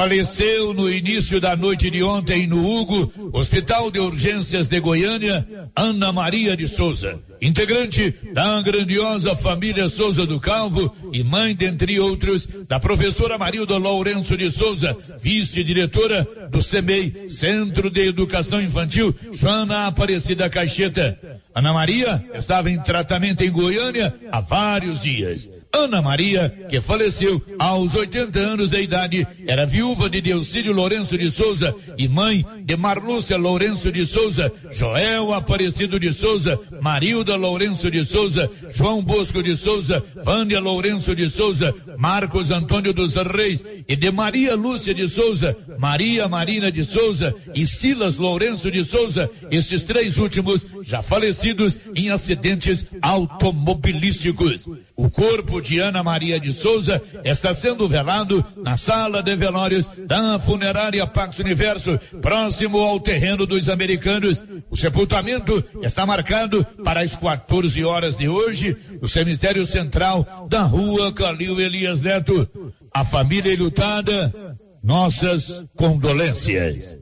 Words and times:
faleceu 0.00 0.72
no 0.72 0.90
início 0.90 1.38
da 1.42 1.54
noite 1.54 1.90
de 1.90 2.02
ontem 2.02 2.46
no 2.46 2.66
Hugo, 2.66 3.12
Hospital 3.34 3.90
de 3.90 4.00
Urgências 4.00 4.66
de 4.66 4.80
Goiânia, 4.80 5.46
Ana 5.76 6.10
Maria 6.10 6.56
de 6.56 6.66
Souza, 6.66 7.20
integrante 7.38 8.14
da 8.32 8.62
grandiosa 8.62 9.36
família 9.36 9.90
Souza 9.90 10.24
do 10.24 10.40
Calvo 10.40 10.90
e 11.12 11.22
mãe, 11.22 11.54
dentre 11.54 12.00
outros, 12.00 12.48
da 12.66 12.80
professora 12.80 13.36
Marilda 13.36 13.76
Lourenço 13.76 14.38
de 14.38 14.50
Souza, 14.50 14.96
vice-diretora 15.20 16.26
do 16.50 16.62
CEMEI, 16.62 17.28
Centro 17.28 17.90
de 17.90 18.08
Educação 18.08 18.58
Infantil, 18.58 19.14
Joana 19.34 19.86
Aparecida 19.86 20.48
Caixeta. 20.48 21.20
Ana 21.54 21.74
Maria 21.74 22.24
estava 22.32 22.70
em 22.70 22.80
tratamento 22.80 23.42
em 23.42 23.50
Goiânia 23.50 24.14
há 24.32 24.40
vários 24.40 25.02
dias. 25.02 25.59
Ana 25.72 26.02
Maria, 26.02 26.50
que 26.68 26.80
faleceu 26.80 27.40
aos 27.56 27.94
80 27.94 28.40
anos 28.40 28.70
de 28.70 28.82
idade, 28.82 29.26
era 29.46 29.64
viúva 29.64 30.10
de 30.10 30.20
Delcídio 30.20 30.72
Lourenço 30.72 31.16
de 31.16 31.30
Souza 31.30 31.72
e 31.96 32.08
mãe 32.08 32.44
de 32.64 32.76
Marlúcia 32.76 33.36
Lourenço 33.36 33.92
de 33.92 34.04
Souza, 34.04 34.52
Joel 34.72 35.32
Aparecido 35.32 36.00
de 36.00 36.12
Souza, 36.12 36.58
Marilda 36.80 37.36
Lourenço 37.36 37.88
de 37.88 38.04
Souza, 38.04 38.50
João 38.74 39.00
Bosco 39.00 39.40
de 39.44 39.54
Souza, 39.54 40.04
Vânia 40.24 40.58
Lourenço 40.58 41.14
de 41.14 41.30
Souza, 41.30 41.72
Marcos 41.96 42.50
Antônio 42.50 42.92
dos 42.92 43.14
Reis 43.14 43.64
e 43.88 43.94
de 43.94 44.10
Maria 44.10 44.56
Lúcia 44.56 44.92
de 44.92 45.06
Souza, 45.06 45.56
Maria 45.78 46.26
Marina 46.26 46.72
de 46.72 46.82
Souza 46.82 47.32
e 47.54 47.64
Silas 47.64 48.16
Lourenço 48.16 48.72
de 48.72 48.84
Souza, 48.84 49.30
estes 49.52 49.84
três 49.84 50.18
últimos 50.18 50.66
já 50.82 51.00
falecidos 51.00 51.78
em 51.94 52.10
acidentes 52.10 52.86
automobilísticos. 53.00 54.66
O 55.00 55.08
corpo 55.08 55.62
de 55.62 55.78
Ana 55.80 56.02
Maria 56.02 56.38
de 56.38 56.52
Souza 56.52 57.02
está 57.24 57.54
sendo 57.54 57.88
velado 57.88 58.44
na 58.58 58.76
sala 58.76 59.22
de 59.22 59.34
velórios 59.34 59.88
da 60.06 60.38
funerária 60.38 61.06
Pax 61.06 61.38
Universo, 61.38 61.98
próximo 62.20 62.78
ao 62.78 63.00
terreno 63.00 63.46
dos 63.46 63.70
americanos. 63.70 64.44
O 64.68 64.76
sepultamento 64.76 65.64
está 65.80 66.04
marcado 66.04 66.62
para 66.84 67.00
as 67.00 67.14
14 67.14 67.82
horas 67.82 68.18
de 68.18 68.28
hoje, 68.28 68.76
no 69.00 69.08
cemitério 69.08 69.64
central 69.64 70.46
da 70.50 70.64
rua 70.64 71.10
Calil 71.14 71.58
Elias 71.58 72.02
Neto. 72.02 72.46
A 72.92 73.02
família 73.02 73.56
lutada, 73.56 74.58
nossas 74.82 75.64
condolências. 75.76 76.99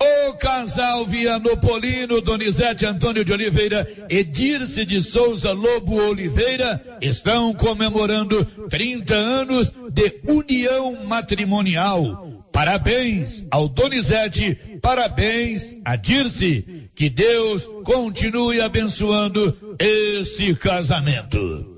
O 0.00 0.34
casal 0.34 1.04
Vianopolino, 1.06 2.20
Donizete 2.20 2.86
Antônio 2.86 3.24
de 3.24 3.32
Oliveira 3.32 3.86
e 4.08 4.22
Dirce 4.22 4.84
de 4.84 5.02
Souza 5.02 5.50
Lobo 5.50 5.96
Oliveira 5.96 6.80
estão 7.00 7.52
comemorando 7.52 8.44
30 8.70 9.14
anos 9.14 9.72
de 9.92 10.20
união 10.28 11.04
matrimonial. 11.04 12.44
Parabéns 12.52 13.44
ao 13.50 13.68
Donizete, 13.68 14.78
parabéns 14.80 15.76
a 15.84 15.96
Dirce. 15.96 16.90
Que 16.94 17.10
Deus 17.10 17.68
continue 17.84 18.60
abençoando 18.60 19.76
esse 19.80 20.54
casamento. 20.54 21.77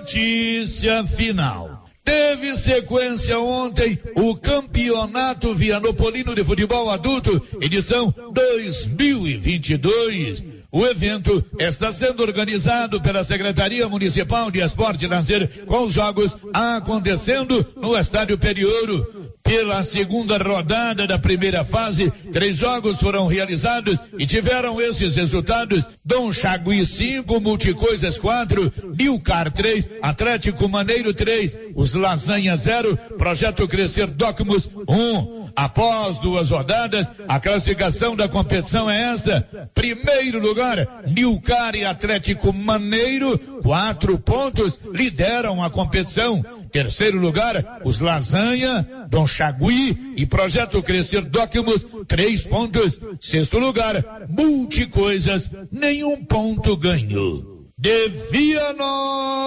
Notícia 0.00 1.04
final. 1.04 1.84
Teve 2.02 2.56
sequência 2.56 3.38
ontem 3.38 3.98
o 4.16 4.34
Campeonato 4.34 5.54
Vianopolino 5.54 6.34
de 6.34 6.42
Futebol 6.42 6.88
Adulto, 6.88 7.46
edição 7.60 8.12
2022. 8.32 10.42
O 10.72 10.86
evento 10.86 11.44
está 11.58 11.92
sendo 11.92 12.22
organizado 12.22 13.00
pela 13.00 13.24
Secretaria 13.24 13.88
Municipal 13.88 14.50
de 14.50 14.60
Esporte 14.60 15.04
e 15.04 15.08
Lazer, 15.08 15.64
com 15.66 15.84
os 15.84 15.94
jogos 15.94 16.36
acontecendo 16.52 17.66
no 17.76 17.96
Estádio 17.96 18.38
Periouro. 18.38 19.32
Pela 19.42 19.82
segunda 19.82 20.38
rodada 20.38 21.08
da 21.08 21.18
primeira 21.18 21.64
fase, 21.64 22.08
três 22.32 22.58
jogos 22.58 23.00
foram 23.00 23.26
realizados 23.26 23.98
e 24.16 24.24
tiveram 24.24 24.80
esses 24.80 25.16
resultados. 25.16 25.84
Dom 26.04 26.32
Chagui 26.32 26.86
5, 26.86 27.40
Multicoisas 27.40 28.16
4, 28.16 28.72
Nilcar 28.96 29.50
3, 29.50 29.88
Atlético 30.02 30.68
Maneiro 30.68 31.12
3, 31.12 31.56
os 31.74 31.94
Lasanha 31.94 32.56
0, 32.56 32.96
Projeto 33.18 33.66
Crescer 33.66 34.06
Docmus 34.06 34.70
1. 34.86 34.94
Um. 34.94 35.39
Após 35.54 36.18
duas 36.18 36.50
rodadas, 36.50 37.10
a 37.28 37.40
classificação 37.40 38.16
da 38.16 38.28
competição 38.28 38.90
é 38.90 39.12
esta. 39.12 39.68
Primeiro 39.74 40.40
lugar, 40.40 41.04
Nilcar 41.06 41.74
e 41.74 41.84
Atlético 41.84 42.52
Maneiro, 42.52 43.38
quatro 43.62 44.18
pontos, 44.18 44.78
lideram 44.92 45.62
a 45.62 45.70
competição. 45.70 46.44
Terceiro 46.70 47.18
lugar, 47.18 47.80
os 47.84 47.98
Lasanha, 48.00 48.86
Dom 49.08 49.26
Chagui 49.26 50.14
e 50.16 50.24
Projeto 50.26 50.82
Crescer 50.82 51.22
Docmus, 51.22 51.84
três 52.06 52.46
pontos. 52.46 53.00
Sexto 53.20 53.58
lugar, 53.58 54.26
Multicoisas, 54.28 55.50
nenhum 55.70 56.24
ponto 56.24 56.76
ganho. 56.76 57.66
De 57.76 58.08
Vianópolis, 58.30 59.40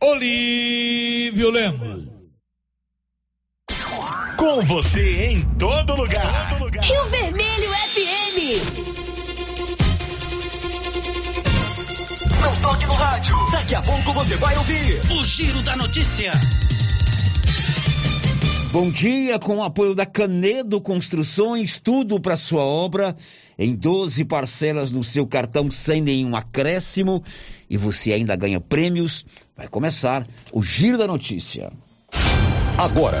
Olívio 0.00 1.50
Lemos. 1.50 2.07
Com 4.38 4.62
você 4.62 5.32
em 5.32 5.40
todo 5.58 5.96
lugar. 5.96 6.48
Todo 6.50 6.62
lugar. 6.62 6.84
Rio 6.84 7.04
Vermelho 7.06 7.70
FM. 7.72 8.38
Não 12.40 12.56
toque 12.62 12.86
no 12.86 12.92
rádio. 12.94 13.34
Daqui 13.50 13.74
a 13.74 13.82
pouco 13.82 14.12
você 14.12 14.36
vai 14.36 14.56
ouvir 14.56 15.00
o 15.10 15.24
Giro 15.24 15.60
da 15.62 15.76
Notícia. 15.76 16.30
Bom 18.70 18.88
dia, 18.92 19.40
com 19.40 19.56
o 19.56 19.64
apoio 19.64 19.92
da 19.92 20.06
Canedo 20.06 20.80
Construções, 20.80 21.78
tudo 21.78 22.20
para 22.20 22.36
sua 22.36 22.62
obra 22.62 23.16
em 23.58 23.74
12 23.74 24.24
parcelas 24.24 24.92
no 24.92 25.02
seu 25.02 25.26
cartão 25.26 25.68
sem 25.68 26.00
nenhum 26.00 26.36
acréscimo 26.36 27.24
e 27.68 27.76
você 27.76 28.12
ainda 28.12 28.36
ganha 28.36 28.60
prêmios. 28.60 29.26
Vai 29.56 29.66
começar 29.66 30.24
o 30.52 30.62
Giro 30.62 30.96
da 30.96 31.08
Notícia. 31.08 31.72
Agora, 32.78 33.20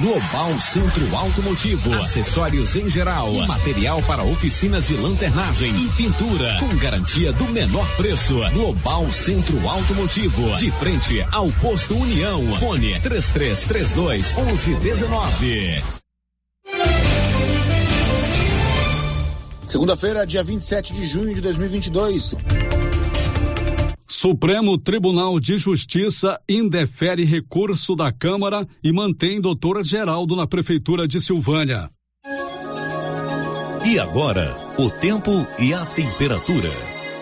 Global 0.00 0.52
Centro 0.60 1.16
Automotivo, 1.16 1.94
acessórios 1.94 2.76
em 2.76 2.88
geral, 2.90 3.32
material 3.46 4.02
para 4.02 4.22
oficinas 4.22 4.88
de 4.88 4.94
lanternagem 4.94 5.70
e 5.70 5.88
pintura, 5.92 6.58
com 6.60 6.76
garantia 6.76 7.32
do 7.32 7.44
menor 7.46 7.88
preço. 7.96 8.34
Global 8.52 9.10
Centro 9.10 9.66
Automotivo, 9.66 10.54
de 10.56 10.70
frente 10.72 11.26
ao 11.32 11.50
posto 11.52 11.96
União. 11.96 12.56
Fone 12.58 13.00
3332 13.00 14.36
1119. 14.36 15.82
Segunda-feira, 19.66 20.26
dia 20.26 20.44
27 20.44 20.92
de 20.92 21.06
junho 21.06 21.34
de 21.34 21.40
2022. 21.40 22.34
Supremo 24.18 24.78
Tribunal 24.78 25.38
de 25.38 25.58
Justiça 25.58 26.40
indefere 26.48 27.22
recurso 27.22 27.94
da 27.94 28.10
Câmara 28.10 28.66
e 28.82 28.90
mantém 28.90 29.42
doutor 29.42 29.84
Geraldo 29.84 30.34
na 30.34 30.46
Prefeitura 30.46 31.06
de 31.06 31.20
Silvânia. 31.20 31.90
E 33.84 33.98
agora, 33.98 34.56
o 34.78 34.88
tempo 34.88 35.46
e 35.58 35.74
a 35.74 35.84
temperatura. 35.84 36.70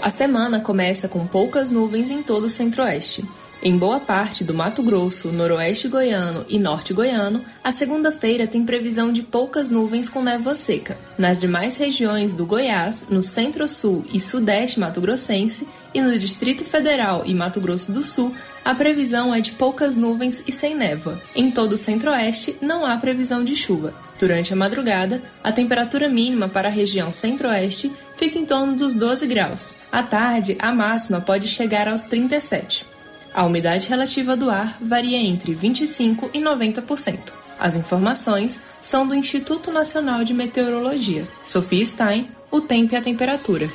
A 0.01 0.09
semana 0.09 0.61
começa 0.61 1.09
com 1.09 1.27
poucas 1.27 1.69
nuvens 1.69 2.13
em 2.13 2.23
todo 2.23 2.45
o 2.45 2.49
centro-oeste. 2.49 3.25
Em 3.67 3.79
boa 3.79 3.99
parte 3.99 4.45
do 4.45 4.53
Mato 4.53 4.83
Grosso, 4.83 5.33
Noroeste 5.33 5.89
Goiano 5.89 6.45
e 6.51 6.59
Norte 6.59 6.93
Goiano, 6.93 7.41
a 7.65 7.73
segunda-feira 7.73 8.47
tem 8.47 8.63
previsão 8.63 9.11
de 9.11 9.23
poucas 9.23 9.71
nuvens 9.71 10.11
com 10.11 10.23
névoa 10.23 10.55
seca. 10.55 10.99
Nas 11.17 11.41
demais 11.41 11.79
regiões 11.79 12.35
do 12.35 12.45
Goiás, 12.45 13.07
no 13.09 13.23
Centro-Sul 13.23 14.05
e 14.13 14.21
Sudeste 14.21 14.79
Mato-Grossense 14.79 15.67
e 15.95 16.03
no 16.03 16.19
Distrito 16.19 16.63
Federal 16.63 17.23
e 17.25 17.33
Mato 17.33 17.59
Grosso 17.59 17.91
do 17.91 18.03
Sul, 18.03 18.35
a 18.63 18.75
previsão 18.75 19.35
é 19.35 19.41
de 19.41 19.53
poucas 19.53 19.97
nuvens 19.97 20.45
e 20.47 20.53
sem 20.53 20.75
névoa. 20.75 21.19
Em 21.35 21.51
todo 21.51 21.73
o 21.73 21.79
Centro-Oeste, 21.79 22.59
não 22.61 22.85
há 22.85 22.95
previsão 22.99 23.43
de 23.43 23.57
chuva. 23.57 23.95
Durante 24.19 24.53
a 24.53 24.57
madrugada, 24.57 25.23
a 25.43 25.51
temperatura 25.51 26.07
mínima 26.07 26.51
para 26.51 26.69
a 26.69 26.71
região 26.71 27.11
Centro-Oeste 27.11 27.91
fica 28.15 28.39
em 28.39 28.45
torno 28.45 28.77
dos 28.77 28.93
12 28.93 29.27
graus. 29.27 29.73
À 29.91 30.03
tarde, 30.03 30.55
a 30.59 30.71
máxima 30.71 31.23
pode 31.23 31.49
chegar 31.49 31.89
aos 31.89 32.03
37. 32.03 32.93
A 33.35 33.45
umidade 33.45 33.89
relativa 33.89 34.37
do 34.37 34.49
ar 34.49 34.79
varia 34.81 35.19
entre 35.19 35.57
25% 35.57 36.31
e 36.33 36.39
90%. 36.39 37.33
As 37.59 37.75
informações 37.75 38.61
são 38.81 39.07
do 39.07 39.15
Instituto 39.15 39.73
Nacional 39.73 40.23
de 40.23 40.33
Meteorologia. 40.33 41.27
Sofia 41.45 41.85
Stein, 41.85 42.29
o 42.49 42.61
tempo 42.61 42.95
e 42.95 42.97
a 42.97 43.03
temperatura. 43.03 43.69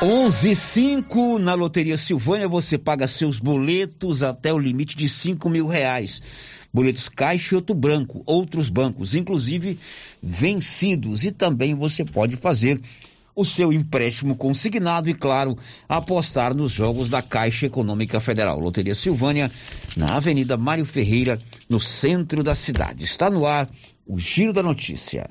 11,5 0.00 1.38
na 1.38 1.52
Loteria 1.52 1.96
Silvânia 1.98 2.48
você 2.48 2.78
paga 2.78 3.06
seus 3.06 3.38
boletos 3.38 4.22
até 4.22 4.52
o 4.52 4.58
limite 4.58 4.96
de 4.96 5.06
5 5.06 5.48
mil 5.50 5.66
reais. 5.66 6.22
Boletos 6.72 7.08
Caixa 7.08 7.54
e 7.54 7.56
outro 7.56 7.74
branco, 7.74 8.22
outros 8.26 8.70
bancos, 8.70 9.14
inclusive 9.14 9.78
vencidos. 10.22 11.24
E 11.24 11.32
também 11.32 11.74
você 11.74 12.04
pode 12.04 12.36
fazer 12.36 12.80
o 13.36 13.44
seu 13.44 13.70
empréstimo 13.70 14.34
consignado 14.34 15.10
e, 15.10 15.14
claro, 15.14 15.58
apostar 15.86 16.54
nos 16.54 16.72
jogos 16.72 17.10
da 17.10 17.20
Caixa 17.20 17.66
Econômica 17.66 18.18
Federal. 18.18 18.58
Loteria 18.58 18.94
Silvânia, 18.94 19.52
na 19.94 20.16
Avenida 20.16 20.56
Mário 20.56 20.86
Ferreira, 20.86 21.38
no 21.68 21.78
centro 21.78 22.42
da 22.42 22.54
cidade. 22.54 23.04
Está 23.04 23.28
no 23.28 23.44
ar 23.44 23.68
o 24.06 24.18
Giro 24.18 24.54
da 24.54 24.62
Notícia. 24.62 25.28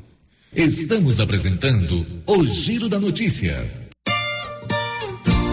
Estamos 0.53 1.19
apresentando 1.19 2.05
o 2.27 2.45
Giro 2.45 2.87
da 2.87 2.99
Notícia. 2.99 3.84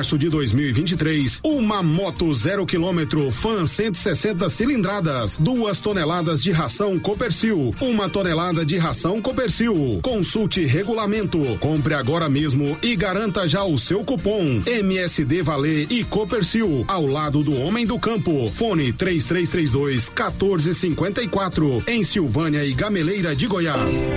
março 0.00 0.16
de 0.16 0.30
2023, 0.30 1.40
uma 1.44 1.82
moto 1.82 2.32
zero 2.32 2.64
quilômetro 2.64 3.30
Fan 3.30 3.66
160 3.66 4.48
cilindradas, 4.48 5.36
duas 5.36 5.78
toneladas 5.78 6.42
de 6.42 6.50
ração 6.50 6.98
Copercil, 6.98 7.74
uma 7.82 8.08
tonelada 8.08 8.64
de 8.64 8.78
ração 8.78 9.20
Copercil. 9.20 10.00
Consulte 10.02 10.64
regulamento, 10.64 11.38
compre 11.60 11.92
agora 11.92 12.30
mesmo 12.30 12.78
e 12.82 12.96
garanta 12.96 13.46
já 13.46 13.62
o 13.62 13.76
seu 13.76 14.02
cupom 14.02 14.62
MSD 14.64 15.42
Valer 15.42 15.86
e 15.90 16.02
Copercil 16.02 16.82
ao 16.88 17.04
lado 17.04 17.42
do 17.42 17.54
homem 17.60 17.84
do 17.84 17.98
campo. 17.98 18.50
Fone 18.54 18.94
3332 18.94 20.08
1454 20.08 21.84
em 21.86 22.02
Silvânia 22.04 22.64
e 22.64 22.72
Gameleira 22.72 23.36
de 23.36 23.46
Goiás. 23.46 24.08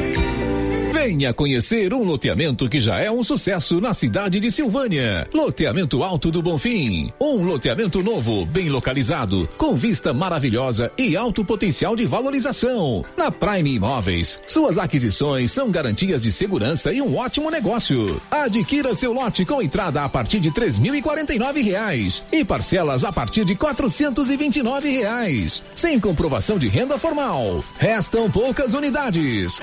Venha 0.94 1.34
conhecer 1.34 1.92
um 1.92 2.04
loteamento 2.04 2.70
que 2.70 2.80
já 2.80 3.00
é 3.00 3.12
um 3.12 3.24
sucesso 3.24 3.82
na 3.82 3.94
cidade 3.94 4.40
de 4.40 4.52
Silvânia. 4.52 5.28
Loteamento 5.34 5.73
Alto 6.04 6.30
do 6.30 6.42
Bonfim. 6.42 7.12
Um 7.20 7.44
loteamento 7.44 8.04
novo, 8.04 8.46
bem 8.46 8.70
localizado, 8.70 9.50
com 9.58 9.74
vista 9.74 10.14
maravilhosa 10.14 10.92
e 10.98 11.18
alto 11.18 11.44
potencial 11.44 11.96
de 11.96 12.06
valorização. 12.06 13.04
Na 13.18 13.32
Prime 13.32 13.74
Imóveis, 13.74 14.40
suas 14.46 14.78
aquisições 14.78 15.52
são 15.52 15.72
garantias 15.72 16.22
de 16.22 16.32
segurança 16.32 16.94
e 16.94 17.02
um 17.02 17.18
ótimo 17.18 17.50
negócio. 17.50 18.22
Adquira 18.30 18.94
seu 18.94 19.14
lote 19.14 19.46
com 19.46 19.62
entrada 19.62 20.04
a 20.04 20.10
partir 20.10 20.40
de 20.40 20.52
três 20.52 20.78
mil 20.78 20.94
e 20.94 21.02
quarenta 21.02 21.34
e 21.34 21.40
nove 21.40 21.62
reais 21.62 22.24
e 22.32 22.46
parcelas 22.46 23.04
a 23.04 23.12
partir 23.12 23.44
de 23.44 23.56
quatrocentos 23.56 24.30
e 24.30 24.38
vinte 24.38 24.58
e 24.58 24.64
nove 24.64 24.90
reais, 24.90 25.64
sem 25.74 26.00
comprovação 26.00 26.60
de 26.60 26.68
renda 26.68 27.00
formal. 27.00 27.64
Restam 27.80 28.30
poucas 28.30 28.74
unidades. 28.76 29.60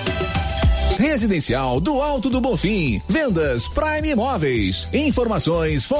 Residencial 0.98 1.80
do 1.80 2.02
Alto 2.02 2.28
do 2.28 2.42
Bonfim. 2.42 3.00
Vendas 3.08 3.66
Prime 3.68 4.10
Imóveis. 4.10 4.86
Informações 4.92 5.86
fone 5.86 5.99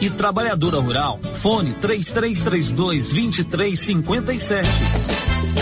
e 0.00 0.10
Trabalhadora 0.10 0.78
Rural. 0.78 1.20
Fone 1.34 1.72
3332 1.74 3.12
2357. 3.12 4.68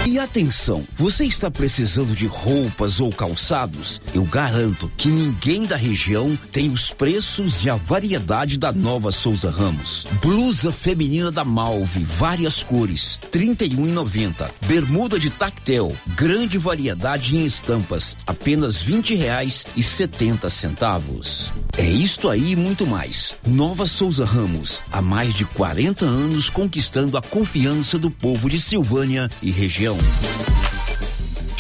E 0.06 0.18
atenção, 0.18 0.84
você 0.96 1.24
está 1.24 1.48
precisando 1.50 2.14
de 2.14 2.26
roupas 2.26 3.00
ou 3.00 3.12
calçados? 3.12 4.00
Eu 4.12 4.24
garanto 4.24 4.90
que 4.96 5.08
ninguém 5.08 5.64
da 5.64 5.76
região 5.76 6.36
tem 6.50 6.72
os 6.72 6.90
preços 6.90 7.64
e 7.64 7.70
a 7.70 7.76
variedade 7.76 8.58
da 8.58 8.72
nova 8.72 9.12
Souza 9.12 9.48
Ramos. 9.50 10.06
Blusa 10.20 10.72
feminina 10.72 11.30
da 11.30 11.44
Malve, 11.44 12.02
várias 12.02 12.64
cores, 12.64 13.20
trinta 13.30 13.64
e 13.64 13.76
um 13.76 13.92
Bermuda 14.66 15.18
de 15.18 15.30
tactel, 15.30 15.94
grande 16.16 16.58
variedade 16.58 17.36
em 17.36 17.44
estampas, 17.44 18.16
apenas 18.26 18.80
vinte 18.80 19.14
reais 19.14 19.64
e 19.76 19.82
setenta 19.82 20.50
centavos. 20.50 21.52
É 21.76 21.84
isto 21.84 22.28
aí 22.28 22.52
e 22.52 22.56
muito 22.56 22.86
mais. 22.86 23.34
Nova 23.46 23.86
Souza 23.86 24.24
Ramos, 24.24 24.82
há 24.92 25.00
mais 25.00 25.32
de 25.32 25.44
40 25.46 26.04
anos 26.04 26.50
conquistando 26.50 27.16
a 27.16 27.22
confiança 27.22 27.98
do 27.98 28.10
povo 28.10 28.50
de 28.50 28.60
Silvânia 28.60 29.30
e 29.42 29.50
região. 29.50 29.96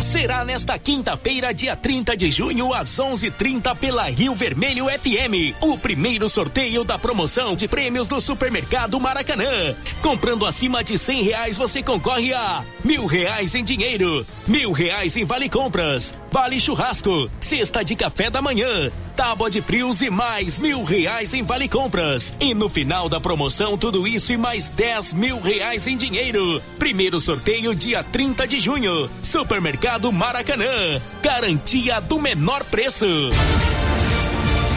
Será 0.00 0.44
nesta 0.44 0.78
quinta-feira, 0.78 1.52
dia 1.54 1.74
30 1.74 2.16
de 2.16 2.30
junho, 2.30 2.72
às 2.74 2.98
11:30 2.98 3.74
pela 3.74 4.04
Rio 4.04 4.34
Vermelho 4.34 4.86
FM, 4.86 5.56
o 5.60 5.78
primeiro 5.78 6.28
sorteio 6.28 6.84
da 6.84 6.98
promoção 6.98 7.56
de 7.56 7.66
prêmios 7.66 8.06
do 8.06 8.20
Supermercado 8.20 9.00
Maracanã. 9.00 9.74
Comprando 10.02 10.46
acima 10.46 10.84
de 10.84 10.98
cem 10.98 11.22
reais, 11.22 11.56
você 11.56 11.82
concorre 11.82 12.32
a 12.34 12.62
mil 12.84 13.06
reais 13.06 13.54
em 13.54 13.64
dinheiro, 13.64 14.24
mil 14.46 14.70
reais 14.70 15.16
em 15.16 15.24
vale 15.24 15.48
compras, 15.48 16.14
vale 16.30 16.60
churrasco, 16.60 17.30
cesta 17.40 17.82
de 17.82 17.96
café 17.96 18.28
da 18.30 18.42
manhã, 18.42 18.90
tábua 19.16 19.50
de 19.50 19.62
frios 19.62 20.02
e 20.02 20.10
mais 20.10 20.58
mil 20.58 20.84
reais 20.84 21.32
em 21.32 21.42
vale 21.42 21.68
compras. 21.68 22.34
E 22.38 22.54
no 22.54 22.68
final 22.68 23.08
da 23.08 23.18
promoção, 23.18 23.78
tudo 23.78 24.06
isso 24.06 24.32
e 24.32 24.36
mais 24.36 24.68
dez 24.68 25.12
mil 25.12 25.40
reais 25.40 25.86
em 25.86 25.96
dinheiro. 25.96 26.62
Primeiro 26.78 27.18
sorteio, 27.18 27.74
dia 27.74 28.04
30 28.04 28.46
de 28.46 28.58
junho. 28.58 29.10
Supermercado 29.22 29.85
Maracanã. 30.12 31.00
Garantia 31.22 32.00
do 32.00 32.20
menor 32.20 32.64
preço. 32.64 33.06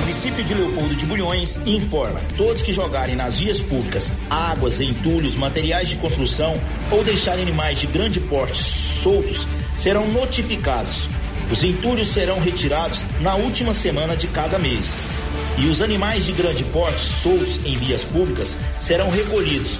município 0.02 0.44
de 0.44 0.54
Leopoldo 0.54 0.96
de 0.96 1.06
Bulhões 1.08 1.60
informa: 1.66 2.22
todos 2.38 2.62
que 2.62 2.72
jogarem 2.72 3.16
nas 3.16 3.40
vias 3.40 3.60
públicas 3.60 4.12
águas, 4.30 4.80
entulhos, 4.80 5.36
materiais 5.36 5.90
de 5.90 5.96
construção 5.96 6.54
ou 6.92 7.04
deixarem 7.04 7.42
animais 7.42 7.80
de 7.80 7.88
grande 7.88 8.20
porte 8.20 8.58
soltos 8.58 9.48
serão 9.76 10.08
notificados. 10.10 11.08
Os 11.52 11.64
entulhos 11.64 12.10
serão 12.10 12.40
retirados 12.40 13.04
na 13.20 13.36
última 13.36 13.74
semana 13.74 14.16
de 14.16 14.28
cada 14.28 14.60
mês. 14.60 14.96
E 15.58 15.66
os 15.66 15.82
animais 15.82 16.28
de 16.28 16.34
grande 16.34 16.64
porte 16.66 17.02
soltos 17.02 17.60
em 17.66 17.76
vias 17.80 18.04
públicas 18.04 18.56
serão 18.78 19.10
recolhidos. 19.10 19.80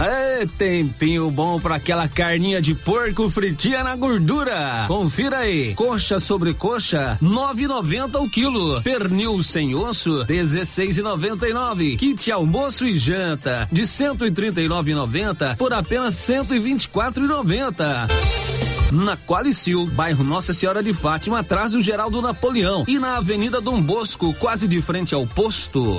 É 0.00 0.46
tempinho 0.56 1.30
bom 1.30 1.60
para 1.60 1.74
aquela 1.74 2.08
carninha 2.08 2.62
de 2.62 2.74
porco 2.74 3.28
fritinha 3.28 3.84
na 3.84 3.94
gordura. 3.94 4.86
Confira 4.88 5.40
aí. 5.40 5.74
Coxa 5.74 6.18
sobre 6.18 6.54
coxa, 6.54 7.18
9,90 7.22 8.18
o 8.18 8.30
quilo. 8.30 8.80
Pernil 8.80 9.42
sem 9.42 9.74
osso, 9.74 10.24
16,99. 10.24 11.98
Kit 11.98 12.32
almoço 12.32 12.86
e 12.86 12.98
janta, 12.98 13.68
de 13.70 13.82
139,90 13.82 15.56
por 15.58 15.74
apenas 15.74 16.14
124,90. 16.14 18.08
Na 18.92 19.18
Qualicil, 19.18 19.86
bairro 19.86 20.24
Nossa 20.24 20.54
Senhora 20.54 20.82
de 20.82 20.94
Fátima, 20.94 21.40
atrás 21.40 21.72
do 21.72 21.80
Geraldo 21.82 22.22
Napoleão 22.22 22.84
e 22.88 22.98
na 22.98 23.18
Avenida 23.18 23.60
Dom 23.60 23.82
Bosco, 23.82 24.32
quase 24.40 24.66
de 24.66 24.80
frente 24.80 25.14
ao 25.14 25.26
posto. 25.26 25.98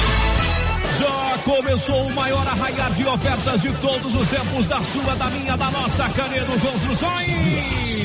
Já 1.01 1.37
começou 1.39 2.05
o 2.05 2.13
maior 2.13 2.47
arraiar 2.47 2.93
de 2.93 3.07
ofertas 3.07 3.61
de 3.63 3.73
todos 3.77 4.13
os 4.13 4.29
tempos 4.29 4.67
da 4.67 4.79
sua, 4.79 5.15
da 5.15 5.31
minha, 5.31 5.57
da 5.57 5.71
nossa 5.71 6.07
Canedo 6.09 6.51
Construções. 6.59 8.01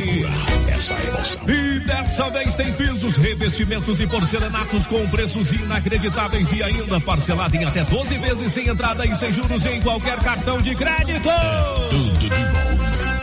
Essa 0.67 0.95
emoção. 0.95 1.43
E 1.47 1.81
dessa 1.81 2.31
vez 2.31 2.55
tem 2.55 2.73
pisos, 2.73 3.19
revestimentos 3.19 4.01
e 4.01 4.07
porcelanatos 4.07 4.87
com 4.87 5.07
preços 5.09 5.53
inacreditáveis 5.53 6.53
e 6.53 6.63
ainda 6.63 6.99
parcelado 6.99 7.55
em 7.55 7.67
até 7.67 7.85
12 7.85 8.17
vezes 8.17 8.53
sem 8.53 8.67
entrada 8.67 9.05
e 9.07 9.15
sem 9.15 9.31
juros 9.31 9.67
em 9.67 9.79
qualquer 9.83 10.19
cartão 10.21 10.63
de 10.63 10.75
crédito. 10.75 11.29
Tudo 11.91 12.19
de 12.19 12.31
bom. 12.31 12.86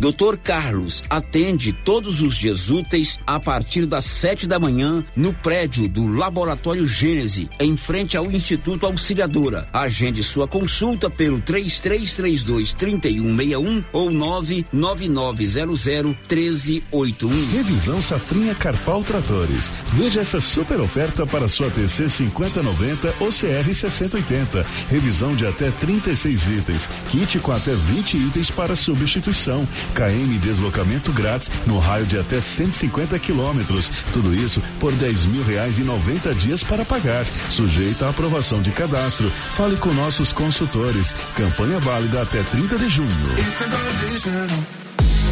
Dr. 0.00 0.36
Carlos 0.36 1.02
atende 1.10 1.72
todos 1.72 2.20
os 2.20 2.36
dias 2.36 2.70
úteis 2.70 3.18
a 3.26 3.40
partir 3.40 3.84
das 3.84 4.04
sete 4.04 4.46
da 4.46 4.56
manhã 4.56 5.04
no 5.16 5.34
prédio 5.34 5.88
do 5.88 6.06
Laboratório 6.06 6.86
Gênese, 6.86 7.50
em 7.58 7.76
frente 7.76 8.16
ao 8.16 8.30
Instituto 8.30 8.86
Auxiliadora. 8.86 9.68
Agende 9.72 10.22
sua 10.22 10.46
consulta 10.46 11.10
pelo 11.10 11.40
3332 11.40 12.74
3161 12.74 13.84
ou 13.92 14.10
99900 14.10 15.84
1381. 16.28 17.30
Revisão 17.52 18.00
Safrinha 18.00 18.54
Carpal 18.54 19.02
Tratores. 19.02 19.72
Veja 19.94 20.20
essa 20.20 20.40
super 20.40 20.80
oferta 20.80 21.26
para 21.26 21.48
sua 21.48 21.70
TC 21.70 22.08
5090 22.08 23.14
ou 23.18 23.30
CR 23.30 23.74
6080. 23.74 24.64
Revisão 24.88 25.34
de 25.34 25.44
até 25.44 25.72
36 25.72 26.48
itens. 26.48 26.88
Kit 27.08 27.40
com 27.40 27.50
até 27.50 27.74
20 27.74 28.16
itens 28.16 28.50
para 28.50 28.76
substituição. 28.76 29.66
KM 29.94 30.38
deslocamento 30.38 31.12
grátis 31.12 31.50
no 31.66 31.78
raio 31.78 32.06
de 32.06 32.18
até 32.18 32.40
150 32.40 33.18
quilômetros. 33.18 33.90
Tudo 34.12 34.34
isso 34.34 34.62
por 34.80 34.92
10 34.92 35.26
mil 35.26 35.44
reais 35.44 35.78
e 35.78 35.82
90 35.82 36.34
dias 36.34 36.62
para 36.62 36.84
pagar. 36.84 37.24
Sujeito 37.48 38.04
à 38.04 38.10
aprovação 38.10 38.60
de 38.62 38.70
cadastro. 38.70 39.30
Fale 39.30 39.76
com 39.76 39.92
nossos 39.92 40.32
consultores. 40.32 41.14
Campanha 41.36 41.78
válida 41.80 42.22
até 42.22 42.42
30 42.42 42.78
de 42.78 42.88
junho. 42.88 43.08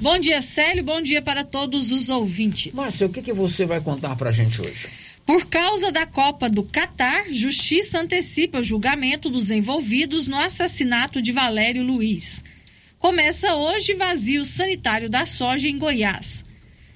Bom 0.00 0.18
dia, 0.18 0.40
Célio, 0.40 0.82
bom 0.82 1.02
dia 1.02 1.20
para 1.20 1.44
todos 1.44 1.92
os 1.92 2.08
ouvintes. 2.08 2.72
Márcia, 2.72 3.06
o 3.06 3.10
que, 3.10 3.20
que 3.20 3.32
você 3.34 3.66
vai 3.66 3.82
contar 3.82 4.16
pra 4.16 4.32
gente 4.32 4.58
hoje? 4.58 4.88
Por 5.26 5.44
causa 5.44 5.92
da 5.92 6.06
Copa 6.06 6.48
do 6.48 6.62
Catar, 6.62 7.26
Justiça 7.30 8.00
antecipa 8.00 8.60
o 8.60 8.64
julgamento 8.64 9.28
dos 9.28 9.50
envolvidos 9.50 10.26
no 10.26 10.38
assassinato 10.38 11.20
de 11.20 11.30
Valério 11.30 11.84
Luiz. 11.84 12.42
Começa 12.98 13.54
hoje 13.54 13.92
vazio 13.92 14.46
sanitário 14.46 15.10
da 15.10 15.26
soja 15.26 15.68
em 15.68 15.76
Goiás. 15.76 16.42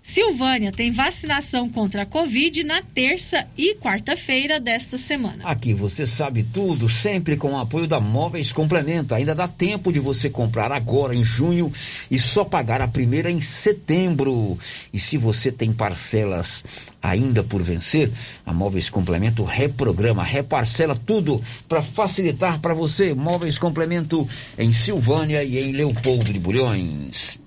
Silvânia 0.03 0.73
tem 0.73 0.91
vacinação 0.91 1.69
contra 1.69 2.03
a 2.03 2.07
Covid 2.07 2.65
na 2.65 2.83
terça 2.83 3.47
e 3.57 3.77
quarta-feira 3.77 4.59
desta 4.59 4.99
semana. 4.99 5.45
Aqui 5.45 5.73
você 5.73 6.05
sabe 6.09 6.43
tudo, 6.43 6.89
sempre 6.89 7.37
com 7.37 7.53
o 7.53 7.59
apoio 7.59 7.87
da 7.87 8.01
Móveis 8.01 8.53
Complementa. 8.53 9.15
Ainda 9.15 9.33
dá 9.33 9.47
tempo 9.47 9.93
de 9.93 10.01
você 10.01 10.29
comprar 10.29 10.73
agora 10.73 11.15
em 11.15 11.23
junho 11.23 11.73
e 12.11 12.19
só 12.19 12.45
pagar 12.45 12.81
a 12.81 12.89
primeira 12.89 13.31
em 13.31 13.41
setembro. 13.41 14.59
E 14.93 14.99
se 14.99 15.17
você 15.17 15.53
tem 15.53 15.73
parcelas 15.73 16.65
ainda 17.01 17.45
por 17.45 17.63
vencer, 17.63 18.11
a 18.45 18.53
Móveis 18.53 18.91
Complemento 18.91 19.45
reprograma, 19.45 20.25
reparcela 20.25 20.97
tudo 20.97 21.41
para 21.69 21.81
facilitar 21.81 22.61
para 22.61 22.75
você. 22.75 23.15
Móveis 23.15 23.57
Complemento 23.57 24.29
em 24.59 24.73
Silvânia 24.73 25.45
e 25.45 25.59
em 25.59 25.71
Leopoldo 25.71 26.33
de 26.33 26.41
Bulhões. 26.41 27.39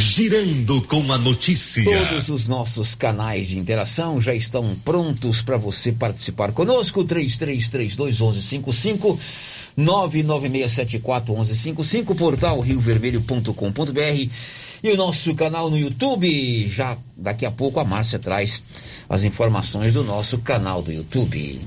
Girando 0.00 0.80
com 0.82 1.12
a 1.12 1.18
notícia. 1.18 1.82
Todos 1.82 2.28
os 2.28 2.46
nossos 2.46 2.94
canais 2.94 3.48
de 3.48 3.58
interação 3.58 4.20
já 4.20 4.32
estão 4.32 4.76
prontos 4.84 5.42
para 5.42 5.56
você 5.56 5.90
participar 5.90 6.52
conosco. 6.52 7.04
33321155 7.04 9.18
996741155 9.76 12.14
portal 12.14 12.60
riovermelho.com.br 12.60 14.30
e 14.84 14.88
o 14.88 14.96
nosso 14.96 15.34
canal 15.34 15.68
no 15.68 15.76
YouTube. 15.76 16.68
Já 16.68 16.96
daqui 17.16 17.44
a 17.44 17.50
pouco 17.50 17.80
a 17.80 17.84
Márcia 17.84 18.20
traz 18.20 18.62
as 19.08 19.24
informações 19.24 19.94
do 19.94 20.04
nosso 20.04 20.38
canal 20.38 20.80
do 20.80 20.92
YouTube. 20.92 21.60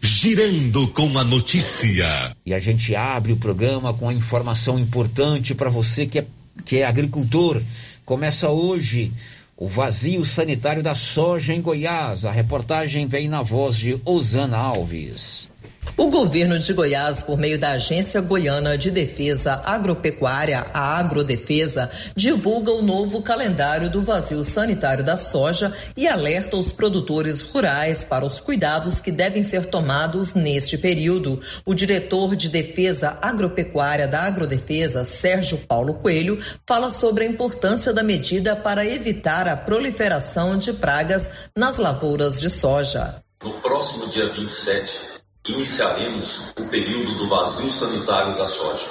Girando 0.00 0.88
com 0.88 1.18
a 1.18 1.24
notícia. 1.24 2.34
E 2.46 2.54
a 2.54 2.58
gente 2.58 2.96
abre 2.96 3.34
o 3.34 3.36
programa 3.36 3.92
com 3.92 4.08
a 4.08 4.14
informação 4.14 4.78
importante 4.78 5.54
para 5.54 5.68
você 5.68 6.06
que 6.06 6.20
é 6.20 6.24
que 6.64 6.78
é 6.78 6.86
agricultor. 6.86 7.62
Começa 8.04 8.50
hoje 8.50 9.12
o 9.56 9.68
vazio 9.68 10.24
sanitário 10.24 10.82
da 10.82 10.94
soja 10.94 11.54
em 11.54 11.60
Goiás. 11.60 12.24
A 12.24 12.30
reportagem 12.30 13.06
vem 13.06 13.28
na 13.28 13.42
voz 13.42 13.76
de 13.76 13.98
Osana 14.04 14.58
Alves. 14.58 15.48
O 15.96 16.10
governo 16.10 16.58
de 16.58 16.72
Goiás, 16.72 17.22
por 17.22 17.38
meio 17.38 17.56
da 17.56 17.70
Agência 17.70 18.20
Goiana 18.20 18.76
de 18.76 18.90
Defesa 18.90 19.62
Agropecuária, 19.64 20.66
a 20.74 20.98
Agrodefesa, 20.98 21.88
divulga 22.16 22.72
o 22.72 22.82
novo 22.82 23.22
calendário 23.22 23.88
do 23.88 24.02
vazio 24.02 24.42
sanitário 24.42 25.04
da 25.04 25.16
soja 25.16 25.72
e 25.96 26.08
alerta 26.08 26.56
os 26.56 26.72
produtores 26.72 27.40
rurais 27.42 28.02
para 28.02 28.26
os 28.26 28.40
cuidados 28.40 29.00
que 29.00 29.12
devem 29.12 29.44
ser 29.44 29.66
tomados 29.66 30.34
neste 30.34 30.76
período. 30.76 31.40
O 31.64 31.74
diretor 31.74 32.34
de 32.34 32.48
Defesa 32.48 33.16
Agropecuária 33.22 34.08
da 34.08 34.22
Agrodefesa, 34.22 35.04
Sérgio 35.04 35.58
Paulo 35.58 35.94
Coelho, 35.94 36.42
fala 36.66 36.90
sobre 36.90 37.22
a 37.22 37.28
importância 37.28 37.92
da 37.92 38.02
medida 38.02 38.56
para 38.56 38.84
evitar 38.84 39.46
a 39.46 39.56
proliferação 39.56 40.58
de 40.58 40.72
pragas 40.72 41.30
nas 41.56 41.76
lavouras 41.76 42.40
de 42.40 42.50
soja. 42.50 43.22
No 43.42 43.60
próximo 43.60 44.08
dia 44.08 44.28
27, 44.30 45.13
iniciaremos 45.46 46.40
o 46.58 46.64
período 46.68 47.16
do 47.16 47.28
vazio 47.28 47.70
sanitário 47.70 48.36
da 48.36 48.46
soja. 48.46 48.86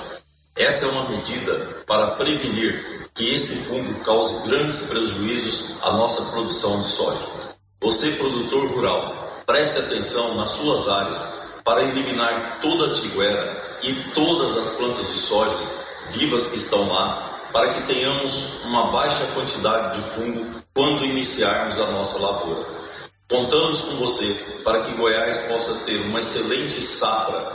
Essa 0.55 0.85
é 0.85 0.89
uma 0.89 1.09
medida 1.09 1.83
para 1.87 2.11
prevenir 2.11 3.09
que 3.13 3.33
esse 3.33 3.55
fungo 3.55 3.99
cause 4.01 4.47
grandes 4.47 4.85
prejuízos 4.87 5.81
à 5.83 5.91
nossa 5.93 6.31
produção 6.31 6.79
de 6.81 6.87
soja. 6.87 7.27
Você, 7.81 8.11
produtor 8.11 8.67
rural, 8.67 9.43
preste 9.45 9.79
atenção 9.79 10.35
nas 10.35 10.51
suas 10.51 10.87
áreas 10.87 11.27
para 11.63 11.83
eliminar 11.83 12.59
toda 12.61 12.87
a 12.87 12.93
tiguera 12.93 13.61
e 13.81 13.93
todas 14.13 14.55
as 14.55 14.69
plantas 14.71 15.07
de 15.07 15.17
sojas 15.17 15.75
vivas 16.09 16.47
que 16.47 16.57
estão 16.57 16.87
lá, 16.87 17.39
para 17.51 17.73
que 17.73 17.81
tenhamos 17.83 18.63
uma 18.65 18.91
baixa 18.91 19.25
quantidade 19.33 19.99
de 19.99 20.05
fungo 20.05 20.61
quando 20.73 21.05
iniciarmos 21.05 21.79
a 21.79 21.87
nossa 21.87 22.19
lavoura. 22.19 22.65
Contamos 23.29 23.81
com 23.81 23.95
você 23.95 24.33
para 24.63 24.81
que 24.81 24.93
Goiás 24.93 25.39
possa 25.39 25.85
ter 25.85 25.97
uma 25.97 26.19
excelente 26.19 26.81
safra 26.81 27.53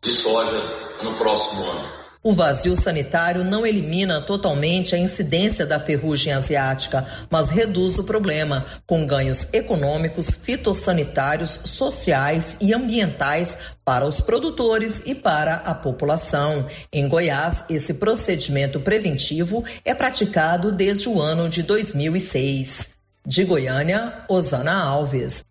de 0.00 0.10
soja 0.10 0.60
no 1.02 1.14
próximo 1.14 1.62
ano. 1.62 2.00
O 2.22 2.34
vazio 2.34 2.76
sanitário 2.76 3.42
não 3.44 3.66
elimina 3.66 4.20
totalmente 4.20 4.94
a 4.94 4.98
incidência 4.98 5.64
da 5.64 5.80
ferrugem 5.80 6.34
asiática, 6.34 7.06
mas 7.30 7.48
reduz 7.48 7.98
o 7.98 8.04
problema, 8.04 8.66
com 8.86 9.06
ganhos 9.06 9.54
econômicos, 9.54 10.28
fitossanitários, 10.28 11.60
sociais 11.64 12.58
e 12.60 12.74
ambientais 12.74 13.56
para 13.82 14.06
os 14.06 14.20
produtores 14.20 15.02
e 15.06 15.14
para 15.14 15.54
a 15.54 15.74
população. 15.74 16.66
Em 16.92 17.08
Goiás, 17.08 17.64
esse 17.70 17.94
procedimento 17.94 18.80
preventivo 18.80 19.64
é 19.82 19.94
praticado 19.94 20.70
desde 20.70 21.08
o 21.08 21.22
ano 21.22 21.48
de 21.48 21.62
2006. 21.62 22.99
De 23.26 23.44
Goiânia, 23.44 24.24
Osana 24.28 24.72
Alves. 24.72 25.44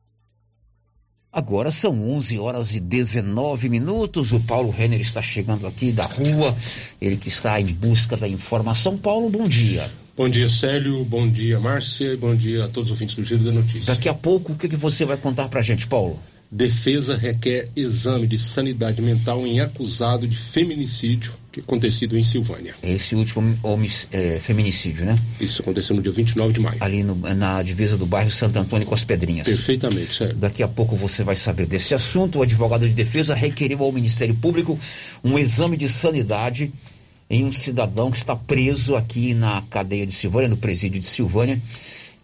Agora 1.32 1.70
são 1.70 2.10
11 2.10 2.40
horas 2.40 2.74
e 2.74 2.80
19 2.80 3.70
minutos. 3.70 4.34
O 4.34 4.40
Paulo 4.40 4.72
Renner 4.72 5.00
está 5.00 5.22
chegando 5.22 5.68
aqui 5.68 5.92
da 5.92 6.06
rua, 6.06 6.56
ele 7.00 7.18
que 7.18 7.28
está 7.28 7.62
em 7.62 7.68
busca 7.68 8.18
da 8.18 8.28
informação. 8.28 8.98
Paulo, 8.98 9.30
bom 9.30 9.48
dia. 9.48 9.88
Bom 10.18 10.28
dia, 10.28 10.50
Célio. 10.50 11.06
Bom 11.06 11.30
dia, 11.30 11.60
Márcia. 11.60 12.18
Bom 12.18 12.36
dia 12.36 12.66
a 12.66 12.68
todos 12.68 12.90
os 12.90 12.92
ouvintes 12.92 13.16
do 13.16 13.24
Giro 13.24 13.44
da 13.44 13.52
Notícia. 13.52 13.94
Daqui 13.94 14.10
a 14.10 14.14
pouco, 14.14 14.54
o 14.54 14.56
que, 14.56 14.68
que 14.68 14.76
você 14.76 15.06
vai 15.06 15.18
contar 15.18 15.48
pra 15.48 15.62
gente, 15.62 15.86
Paulo? 15.86 16.20
Defesa 16.52 17.16
requer 17.16 17.70
exame 17.76 18.26
de 18.26 18.40
sanidade 18.40 19.02
mental 19.02 19.46
em 19.46 19.60
acusado 19.60 20.28
de 20.28 20.36
feminicídio 20.36 21.34
que 21.52 21.60
acontecido 21.60 22.18
em 22.18 22.24
Silvânia. 22.24 22.76
Esse 22.82 23.16
último 23.16 23.58
homem, 23.64 23.90
é, 24.12 24.40
feminicídio, 24.42 25.06
né? 25.06 25.18
Isso 25.40 25.62
aconteceu 25.62 25.96
no 25.96 26.02
dia 26.02 26.12
29 26.12 26.54
de 26.54 26.60
maio. 26.60 26.78
Ali 26.80 27.04
no, 27.04 27.16
na 27.16 27.62
divisa 27.62 27.98
do 27.98 28.06
bairro 28.06 28.32
Santo 28.32 28.58
Antônio 28.58 28.86
com 28.86 28.94
as 28.94 29.04
Pedrinhas. 29.04 29.48
Perfeitamente, 29.48 30.16
certo. 30.16 30.36
Daqui 30.36 30.62
a 30.64 30.68
pouco 30.68 30.96
você 30.96 31.24
vai 31.24 31.36
saber 31.36 31.66
desse 31.66 31.94
assunto. 31.94 32.40
O 32.40 32.42
advogado 32.42 32.88
de 32.88 32.94
defesa 32.94 33.34
requeriu 33.34 33.84
ao 33.84 33.92
Ministério 33.92 34.36
Público 34.36 34.80
um 35.24 35.38
exame 35.38 35.76
de 35.76 35.90
sanidade 35.90 36.72
em 37.30 37.46
um 37.46 37.52
cidadão 37.52 38.12
que 38.12 38.18
está 38.18 38.36
preso 38.36 38.96
aqui 38.96 39.34
na 39.34 39.64
cadeia 39.70 40.06
de 40.06 40.14
Silvânia, 40.14 40.50
no 40.50 40.58
presídio 40.58 41.00
de 41.00 41.06
Silvânia. 41.06 41.60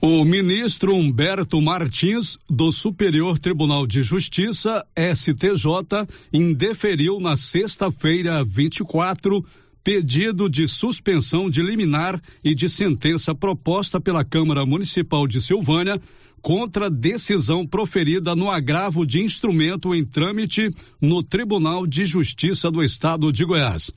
O 0.00 0.24
ministro 0.24 0.94
Humberto 0.94 1.60
Martins, 1.60 2.38
do 2.48 2.70
Superior 2.70 3.38
Tribunal 3.38 3.86
de 3.86 4.02
Justiça, 4.02 4.82
STJ, 4.96 6.06
indeferiu 6.32 7.20
na 7.20 7.36
sexta-feira 7.36 8.42
24 8.44 9.44
pedido 9.82 10.48
de 10.48 10.68
suspensão 10.68 11.48
de 11.48 11.62
liminar 11.62 12.20
e 12.44 12.54
de 12.54 12.68
sentença 12.68 13.34
proposta 13.34 14.00
pela 14.00 14.24
Câmara 14.24 14.64
Municipal 14.66 15.26
de 15.26 15.40
Silvânia 15.40 16.00
contra 16.40 16.90
decisão 16.90 17.66
proferida 17.66 18.34
no 18.34 18.50
agravo 18.50 19.06
de 19.06 19.22
instrumento 19.22 19.94
em 19.94 20.04
trâmite 20.04 20.70
no 21.00 21.22
Tribunal 21.22 21.86
de 21.86 22.04
Justiça 22.04 22.70
do 22.70 22.82
Estado 22.82 23.32
de 23.32 23.44
Goiás. 23.44 23.92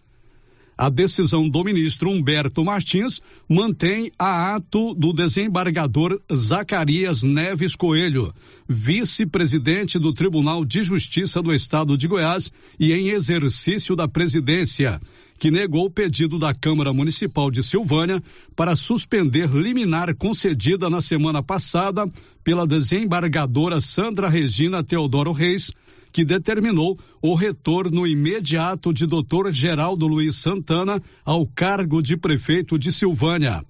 A 0.76 0.90
decisão 0.90 1.48
do 1.48 1.64
ministro 1.64 2.10
Humberto 2.10 2.66
Martins 2.66 3.22
mantém 3.48 4.12
a 4.18 4.56
ato 4.56 4.96
do 4.96 5.14
desembargador 5.14 6.20
Zacarias 6.34 7.22
Neves 7.22 7.76
Coelho, 7.76 8.34
vice-presidente 8.68 10.00
do 10.00 10.12
Tribunal 10.12 10.66
de 10.66 10.82
Justiça 10.82 11.44
do 11.44 11.54
Estado 11.54 11.96
de 11.96 12.08
Goiás 12.08 12.52
e 12.80 12.92
em 12.92 13.10
exercício 13.10 13.96
da 13.96 14.08
presidência, 14.08 15.00
que 15.38 15.52
negou 15.52 15.86
o 15.86 15.90
pedido 15.90 16.40
da 16.40 16.54
Câmara 16.54 16.94
Municipal 16.94 17.52
de 17.52 17.64
Silvânia 17.64 18.22
para 18.56 18.76
suspender 18.76 19.50
liminar 19.50 20.16
concedida 20.16 20.90
na 20.90 21.02
semana 21.02 21.44
passada 21.44 22.10
pela 22.44 22.68
desembargadora 22.68 23.82
Sandra 23.82 24.30
Regina 24.30 24.84
Teodoro 24.84 25.32
Reis 25.32 25.72
que 26.14 26.24
determinou 26.24 26.98
o 27.22 27.34
retorno 27.34 28.06
imediato 28.06 28.94
de 28.94 29.08
Dr. 29.08 29.52
Geraldo 29.52 30.06
Luiz 30.06 30.36
Santana 30.36 31.02
ao 31.26 31.48
cargo 31.48 32.04
de 32.04 32.16
prefeito 32.16 32.78
de 32.78 32.92
Silvânia. 32.92 33.66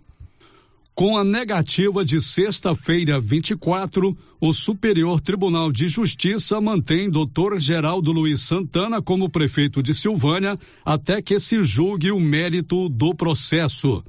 Com 0.96 1.18
a 1.18 1.24
negativa 1.24 2.06
de 2.06 2.22
sexta-feira 2.22 3.20
24, 3.20 4.16
o 4.40 4.54
Superior 4.54 5.20
Tribunal 5.20 5.72
de 5.72 5.88
Justiça 5.88 6.62
mantém 6.62 7.10
Dr. 7.10 7.58
Geraldo 7.58 8.12
Luiz 8.12 8.42
Santana 8.42 9.02
como 9.02 9.28
prefeito 9.28 9.82
de 9.82 9.92
Silvânia 9.92 10.56
até 10.86 11.20
que 11.20 11.40
se 11.40 11.64
julgue 11.64 12.12
o 12.12 12.20
mérito 12.20 12.90
do 12.90 13.16
processo. 13.16 14.04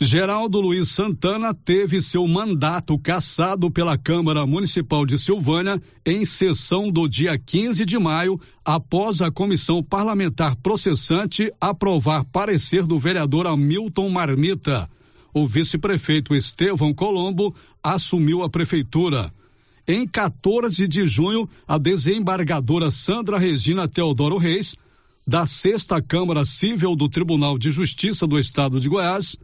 Geraldo 0.00 0.60
Luiz 0.60 0.90
Santana 0.90 1.52
teve 1.52 2.00
seu 2.00 2.24
mandato 2.28 2.96
cassado 2.96 3.68
pela 3.68 3.98
Câmara 3.98 4.46
Municipal 4.46 5.04
de 5.04 5.18
Silvânia 5.18 5.82
em 6.04 6.24
sessão 6.24 6.88
do 6.88 7.08
dia 7.08 7.36
15 7.36 7.84
de 7.84 7.98
maio, 7.98 8.40
após 8.64 9.20
a 9.20 9.28
comissão 9.32 9.82
parlamentar 9.82 10.54
processante 10.54 11.52
aprovar 11.60 12.24
parecer 12.26 12.86
do 12.86 12.96
vereador 12.96 13.48
Hamilton 13.48 14.08
Marmita. 14.08 14.88
O 15.36 15.46
vice-prefeito 15.46 16.34
Estevão 16.34 16.94
Colombo 16.94 17.54
assumiu 17.82 18.42
a 18.42 18.48
prefeitura. 18.48 19.30
Em 19.86 20.08
14 20.08 20.88
de 20.88 21.06
junho, 21.06 21.46
a 21.68 21.76
desembargadora 21.76 22.90
Sandra 22.90 23.36
Regina 23.36 23.86
Teodoro 23.86 24.38
Reis, 24.38 24.76
da 25.26 25.44
Sexta 25.44 26.00
Câmara 26.00 26.42
Civil 26.42 26.96
do 26.96 27.06
Tribunal 27.06 27.58
de 27.58 27.70
Justiça 27.70 28.26
do 28.26 28.38
Estado 28.38 28.80
de 28.80 28.88
Goiás, 28.88 29.36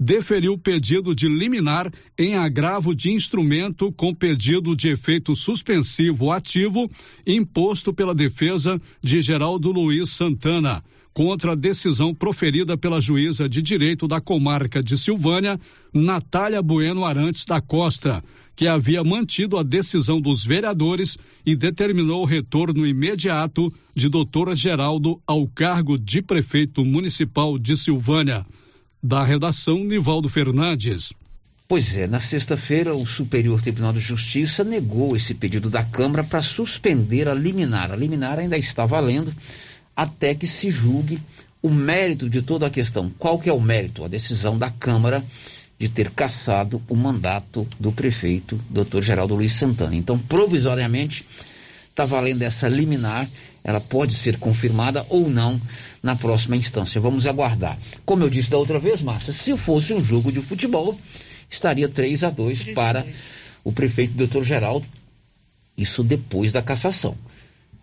deferiu 0.00 0.56
pedido 0.56 1.14
de 1.14 1.28
liminar 1.28 1.92
em 2.16 2.36
agravo 2.36 2.94
de 2.94 3.12
instrumento 3.12 3.92
com 3.92 4.14
pedido 4.14 4.74
de 4.74 4.88
efeito 4.88 5.36
suspensivo 5.36 6.32
ativo 6.32 6.90
imposto 7.26 7.92
pela 7.92 8.14
defesa 8.14 8.80
de 9.02 9.20
Geraldo 9.20 9.70
Luiz 9.70 10.08
Santana 10.08 10.82
contra 11.14 11.52
a 11.52 11.54
decisão 11.54 12.12
proferida 12.12 12.76
pela 12.76 13.00
juíza 13.00 13.48
de 13.48 13.62
direito 13.62 14.08
da 14.08 14.20
comarca 14.20 14.82
de 14.82 14.98
Silvânia, 14.98 15.58
Natália 15.92 16.60
Bueno 16.60 17.04
Arantes 17.04 17.44
da 17.44 17.60
Costa, 17.60 18.22
que 18.56 18.66
havia 18.66 19.02
mantido 19.04 19.56
a 19.56 19.62
decisão 19.62 20.20
dos 20.20 20.44
vereadores 20.44 21.16
e 21.46 21.54
determinou 21.54 22.22
o 22.22 22.26
retorno 22.26 22.84
imediato 22.84 23.72
de 23.94 24.08
doutora 24.08 24.56
Geraldo 24.56 25.20
ao 25.24 25.46
cargo 25.46 25.96
de 25.96 26.20
prefeito 26.20 26.84
municipal 26.84 27.56
de 27.58 27.76
Silvânia. 27.76 28.44
Da 29.00 29.22
redação, 29.22 29.84
Nivaldo 29.84 30.28
Fernandes. 30.28 31.12
Pois 31.68 31.96
é, 31.96 32.06
na 32.06 32.20
sexta-feira, 32.20 32.94
o 32.94 33.06
Superior 33.06 33.60
Tribunal 33.62 33.92
de 33.92 34.00
Justiça 34.00 34.62
negou 34.62 35.16
esse 35.16 35.34
pedido 35.34 35.70
da 35.70 35.82
Câmara 35.82 36.22
para 36.24 36.42
suspender 36.42 37.28
a 37.28 37.34
liminar. 37.34 37.90
A 37.90 37.96
liminar 37.96 38.38
ainda 38.38 38.56
está 38.56 38.84
valendo 38.84 39.32
até 39.96 40.34
que 40.34 40.46
se 40.46 40.70
julgue 40.70 41.20
o 41.62 41.70
mérito 41.70 42.28
de 42.28 42.42
toda 42.42 42.66
a 42.66 42.70
questão. 42.70 43.10
Qual 43.18 43.38
que 43.38 43.48
é 43.48 43.52
o 43.52 43.60
mérito? 43.60 44.04
A 44.04 44.08
decisão 44.08 44.58
da 44.58 44.70
Câmara 44.70 45.24
de 45.78 45.88
ter 45.88 46.10
cassado 46.10 46.80
o 46.88 46.94
mandato 46.94 47.66
do 47.80 47.90
prefeito, 47.90 48.58
Dr. 48.70 49.00
Geraldo 49.00 49.34
Luiz 49.34 49.52
Santana. 49.52 49.96
Então, 49.96 50.18
provisoriamente, 50.18 51.26
está 51.88 52.04
valendo 52.04 52.42
essa 52.42 52.68
liminar, 52.68 53.28
ela 53.62 53.80
pode 53.80 54.14
ser 54.14 54.38
confirmada 54.38 55.04
ou 55.08 55.28
não 55.28 55.60
na 56.02 56.14
próxima 56.14 56.56
instância. 56.56 57.00
Vamos 57.00 57.26
aguardar. 57.26 57.78
Como 58.04 58.22
eu 58.22 58.30
disse 58.30 58.50
da 58.50 58.58
outra 58.58 58.78
vez, 58.78 59.00
Márcia, 59.00 59.32
se 59.32 59.56
fosse 59.56 59.94
um 59.94 60.02
jogo 60.02 60.30
de 60.30 60.40
futebol, 60.40 60.98
estaria 61.48 61.88
3 61.88 62.24
a 62.24 62.30
2 62.30 62.74
para 62.74 63.06
o 63.64 63.72
prefeito 63.72 64.14
doutor 64.14 64.44
Geraldo. 64.44 64.86
Isso 65.76 66.04
depois 66.04 66.52
da 66.52 66.62
cassação. 66.62 67.16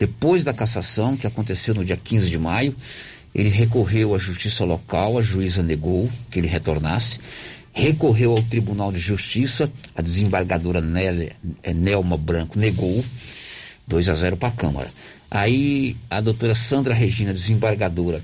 Depois 0.02 0.44
da 0.44 0.52
cassação, 0.52 1.16
que 1.16 1.28
aconteceu 1.28 1.76
no 1.76 1.86
dia 1.86 1.96
15 1.96 2.28
de 2.28 2.36
maio, 2.36 2.76
ele 3.36 3.50
recorreu 3.50 4.16
à 4.16 4.18
justiça 4.18 4.66
local, 4.66 5.16
a 5.16 5.22
juíza 5.22 5.62
negou 5.62 6.10
que 6.32 6.40
ele 6.40 6.48
retornasse. 6.48 7.20
recorreu 7.72 8.32
ao 8.32 8.42
Tribunal 8.42 8.92
de 8.92 8.98
Justiça, 8.98 9.72
a 9.96 10.02
desembargadora 10.02 10.82
Nélia, 10.82 11.36
é, 11.62 11.72
Nelma 11.72 12.18
Branco 12.18 12.58
negou 12.58 13.06
2 13.88 14.10
a 14.10 14.16
0 14.16 14.38
para 14.38 14.50
a 14.50 14.52
Câmara. 14.52 14.90
Aí 15.30 15.96
a 16.10 16.20
doutora 16.20 16.56
Sandra 16.56 16.96
Regina, 16.96 17.32
desembargadora, 17.32 18.24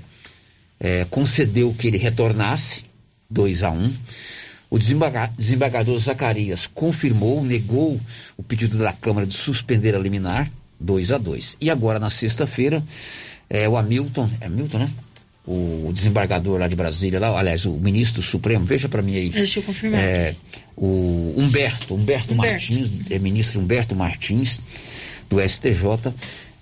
é, 0.80 1.06
concedeu 1.08 1.72
que 1.72 1.86
ele 1.86 1.96
retornasse, 1.96 2.86
2 3.30 3.62
a 3.62 3.70
1 3.70 3.94
O 4.68 4.80
desembargador 4.80 5.96
Zacarias 6.00 6.66
confirmou, 6.66 7.44
negou 7.44 8.00
o 8.36 8.42
pedido 8.42 8.76
da 8.78 8.92
Câmara 8.92 9.28
de 9.28 9.34
suspender 9.34 9.94
a 9.94 9.98
liminar, 10.00 10.50
2 10.80 11.12
a 11.12 11.18
2 11.18 11.56
E 11.60 11.70
agora, 11.70 11.98
na 11.98 12.10
sexta-feira, 12.10 12.82
é, 13.48 13.68
o 13.68 13.76
Hamilton, 13.76 14.28
é 14.40 14.46
Hamilton, 14.46 14.78
né? 14.78 14.90
O 15.46 15.90
desembargador 15.94 16.60
lá 16.60 16.68
de 16.68 16.76
Brasília, 16.76 17.18
lá, 17.18 17.38
aliás, 17.38 17.64
o 17.64 17.72
ministro 17.72 18.22
Supremo, 18.22 18.66
veja 18.66 18.88
para 18.88 19.00
mim 19.00 19.16
aí. 19.16 19.30
Deixa 19.30 19.60
eu 19.60 19.62
confirmar. 19.62 19.98
É, 19.98 20.36
o 20.76 21.34
Humberto, 21.36 21.94
Humberto, 21.94 22.34
Humberto. 22.34 22.34
Martins, 22.34 23.10
é, 23.10 23.18
ministro 23.18 23.60
Humberto 23.60 23.96
Martins, 23.96 24.60
do 25.30 25.40
STJ, 25.40 26.12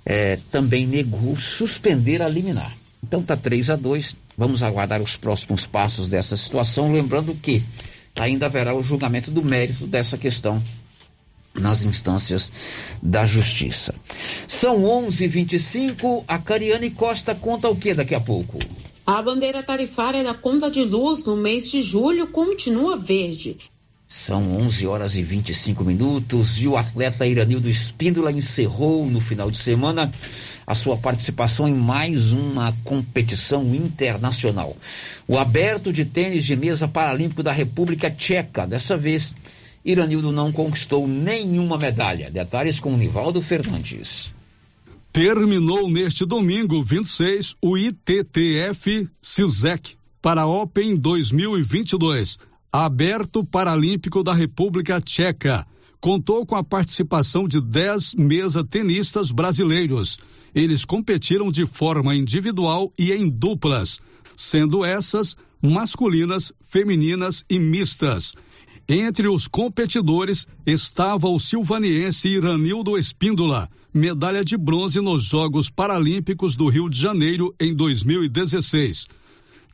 é, 0.05 0.39
também 0.53 0.87
negou 0.87 1.37
suspender 1.37 2.23
a 2.23 2.29
liminar. 2.29 2.73
Então 3.03 3.23
tá 3.23 3.37
3 3.37 3.71
a 3.71 3.77
2 3.77 4.15
Vamos 4.39 4.63
aguardar 4.63 5.01
os 5.01 5.17
próximos 5.17 5.67
passos 5.67 6.09
dessa 6.11 6.37
situação, 6.37 6.93
lembrando 6.93 7.35
que 7.35 7.63
ainda 8.15 8.47
haverá 8.47 8.75
o 8.75 8.83
julgamento 8.83 9.31
do 9.31 9.43
mérito 9.43 9.87
dessa 9.87 10.19
questão 10.19 10.63
nas 11.61 11.85
instâncias 11.85 12.51
da 13.03 13.25
justiça. 13.25 13.95
São 14.49 14.85
11:25. 14.85 16.25
A 16.27 16.39
Cariane 16.39 16.91
Costa 16.91 17.35
conta 17.35 17.69
o 17.69 17.77
que 17.77 17.95
daqui 17.95 18.15
a 18.15 18.21
pouco? 18.21 18.59
A 19.07 19.23
bandeira 19.23 19.63
tarifária 19.63 20.25
da 20.25 20.35
conta 20.35 20.71
de 20.71 20.83
luz 20.83 21.25
no 21.25 21.37
mês 21.37 21.71
de 21.71 21.83
julho 21.83 22.27
continua 22.27 22.97
verde. 22.97 23.57
São 24.09 24.57
11 24.59 24.87
horas 24.87 25.17
e 25.17 25.23
25 25.23 25.83
minutos 25.83 26.59
e 26.59 26.69
o 26.69 26.77
atleta 26.77 27.27
Iranildo 27.27 27.69
Espíndola 27.69 28.31
encerrou 28.31 29.05
no 29.05 29.21
final 29.21 29.51
de 29.51 29.57
semana 29.57 30.13
a 30.65 30.75
sua 30.77 30.97
participação 30.97 31.67
em 31.67 31.75
mais 31.75 32.31
uma 32.31 32.73
competição 32.85 33.65
internacional. 33.75 34.77
O 35.27 35.37
aberto 35.37 35.93
de 35.93 36.05
tênis 36.05 36.45
de 36.45 36.55
mesa 36.55 36.87
paralímpico 36.87 37.43
da 37.43 37.51
República 37.51 38.09
Tcheca. 38.09 38.65
Dessa 38.65 38.97
vez, 38.97 39.35
Iranildo 39.87 40.33
não 40.33 40.51
conquistou 40.51 41.07
nenhuma 41.07 41.79
medalha. 41.79 42.29
Detalhes 42.29 42.81
com 42.81 42.97
Nivaldo 42.97 43.41
Fernandes. 43.41 44.35
Terminou 45.13 45.89
neste 45.89 46.27
domingo 46.27 46.83
26 46.83 47.55
o 47.63 47.79
ITTF 47.79 49.09
CISEC 49.23 49.95
para 50.21 50.45
Open 50.45 50.97
2022 50.97 52.37
Aberto 52.73 53.45
Paralímpico 53.45 54.25
da 54.25 54.35
República 54.35 55.01
Tcheca. 55.01 55.65
Contou 56.01 56.45
com 56.45 56.57
a 56.57 56.65
participação 56.65 57.47
de 57.47 57.61
10 57.61 58.17
mesa 58.17 58.65
tenistas 58.65 59.31
brasileiros. 59.31 60.19
Eles 60.53 60.85
competiram 60.85 61.49
de 61.49 61.65
forma 61.65 62.15
individual 62.15 62.93
e 62.99 63.13
em 63.13 63.31
duplas, 63.31 64.01
sendo 64.37 64.85
essas 64.85 65.37
masculinas, 65.63 66.53
femininas 66.61 67.45
e 67.49 67.59
mistas. 67.59 68.35
Entre 68.89 69.27
os 69.27 69.49
competidores 69.49 70.47
estava 70.65 71.29
o 71.29 71.41
silvaniense 71.41 72.29
Iranildo 72.29 72.97
Espíndola, 72.97 73.69
medalha 73.93 74.45
de 74.45 74.57
bronze 74.57 75.01
nos 75.01 75.25
Jogos 75.25 75.69
Paralímpicos 75.69 76.55
do 76.55 76.69
Rio 76.69 76.89
de 76.89 76.97
Janeiro 76.97 77.53
em 77.59 77.75
2016. 77.75 79.09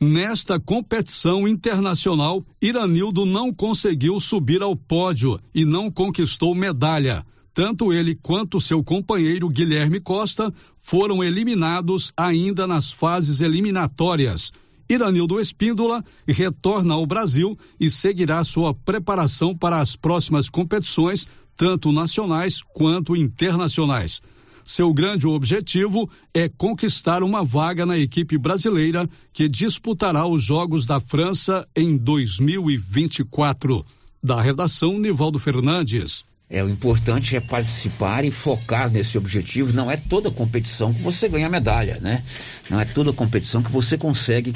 Nesta 0.01 0.59
competição 0.59 1.47
internacional, 1.47 2.43
Iranildo 2.59 3.23
não 3.23 3.53
conseguiu 3.53 4.19
subir 4.19 4.63
ao 4.63 4.75
pódio 4.75 5.39
e 5.53 5.63
não 5.63 5.91
conquistou 5.91 6.55
medalha. 6.55 7.23
Tanto 7.53 7.93
ele 7.93 8.15
quanto 8.15 8.59
seu 8.59 8.83
companheiro 8.83 9.47
Guilherme 9.47 9.99
Costa 9.99 10.51
foram 10.79 11.23
eliminados 11.23 12.11
ainda 12.17 12.65
nas 12.65 12.91
fases 12.91 13.41
eliminatórias. 13.41 14.51
Iranildo 14.89 15.39
Espíndola 15.39 16.03
retorna 16.27 16.93
ao 16.93 17.05
Brasil 17.05 17.57
e 17.79 17.89
seguirá 17.89 18.43
sua 18.43 18.73
preparação 18.73 19.55
para 19.55 19.79
as 19.79 19.95
próximas 19.95 20.49
competições, 20.49 21.27
tanto 21.55 21.91
nacionais 21.91 22.61
quanto 22.61 23.15
internacionais. 23.15 24.21
Seu 24.63 24.93
grande 24.93 25.27
objetivo 25.27 26.09
é 26.33 26.47
conquistar 26.47 27.21
uma 27.21 27.43
vaga 27.43 27.85
na 27.85 27.97
equipe 27.97 28.37
brasileira 28.37 29.09
que 29.33 29.49
disputará 29.49 30.25
os 30.25 30.41
Jogos 30.41 30.85
da 30.85 30.99
França 31.01 31.67
em 31.75 31.97
2024. 31.97 33.85
Da 34.23 34.41
redação, 34.41 34.97
Nivaldo 34.97 35.37
Fernandes. 35.37 36.23
É, 36.49 36.63
o 36.63 36.69
importante 36.69 37.35
é 37.35 37.39
participar 37.39 38.23
e 38.25 38.29
focar 38.29 38.89
nesse 38.91 39.17
objetivo. 39.17 39.73
Não 39.73 39.89
é 39.89 39.97
toda 39.97 40.29
competição 40.29 40.93
que 40.93 41.01
você 41.01 41.27
ganha 41.27 41.49
medalha, 41.49 41.97
né? 41.99 42.23
Não 42.69 42.79
é 42.79 42.85
toda 42.85 43.11
competição 43.11 43.63
que 43.63 43.71
você 43.71 43.97
consegue 43.97 44.55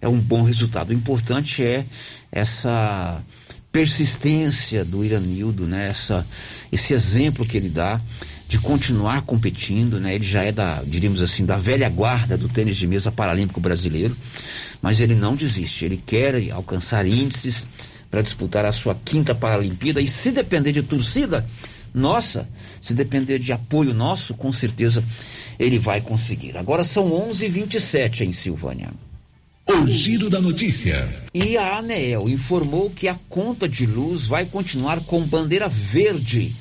é 0.00 0.08
um 0.08 0.18
bom 0.18 0.42
resultado. 0.42 0.90
O 0.90 0.92
importante 0.92 1.62
é 1.62 1.84
essa 2.30 3.22
persistência 3.70 4.84
do 4.84 5.04
Iranildo, 5.04 5.66
né? 5.66 5.88
Essa, 5.88 6.26
esse 6.72 6.94
exemplo 6.94 7.46
que 7.46 7.56
ele 7.56 7.68
dá 7.68 8.00
de 8.48 8.58
continuar 8.58 9.22
competindo, 9.22 10.00
né? 10.00 10.14
Ele 10.14 10.24
já 10.24 10.42
é 10.42 10.50
da, 10.50 10.82
diríamos 10.86 11.22
assim, 11.22 11.44
da 11.44 11.56
velha 11.56 11.88
guarda 11.88 12.36
do 12.36 12.48
tênis 12.48 12.76
de 12.76 12.86
mesa 12.86 13.12
paralímpico 13.12 13.60
brasileiro, 13.60 14.16
mas 14.80 15.00
ele 15.00 15.14
não 15.14 15.36
desiste, 15.36 15.84
ele 15.84 16.02
quer 16.04 16.50
alcançar 16.50 17.06
índices 17.06 17.66
para 18.10 18.22
disputar 18.22 18.64
a 18.64 18.72
sua 18.72 18.94
quinta 18.94 19.34
Paralimpíada 19.34 20.00
e 20.00 20.08
se 20.08 20.30
depender 20.30 20.72
de 20.72 20.82
torcida, 20.82 21.44
nossa, 21.92 22.48
se 22.80 22.94
depender 22.94 23.38
de 23.38 23.52
apoio 23.52 23.94
nosso, 23.94 24.34
com 24.34 24.52
certeza 24.52 25.02
ele 25.58 25.78
vai 25.78 26.00
conseguir. 26.00 26.56
Agora 26.56 26.84
são 26.84 27.10
11:27 27.10 28.24
em 28.24 28.32
Silvânia. 28.32 28.90
O 29.66 29.86
giro 29.86 30.30
da 30.30 30.40
notícia. 30.40 31.06
E 31.34 31.58
a 31.58 31.76
ANEEL 31.78 32.28
informou 32.28 32.90
que 32.90 33.06
a 33.06 33.16
conta 33.28 33.68
de 33.68 33.84
luz 33.84 34.26
vai 34.26 34.46
continuar 34.46 35.00
com 35.00 35.20
bandeira 35.20 35.68
verde 35.68 36.54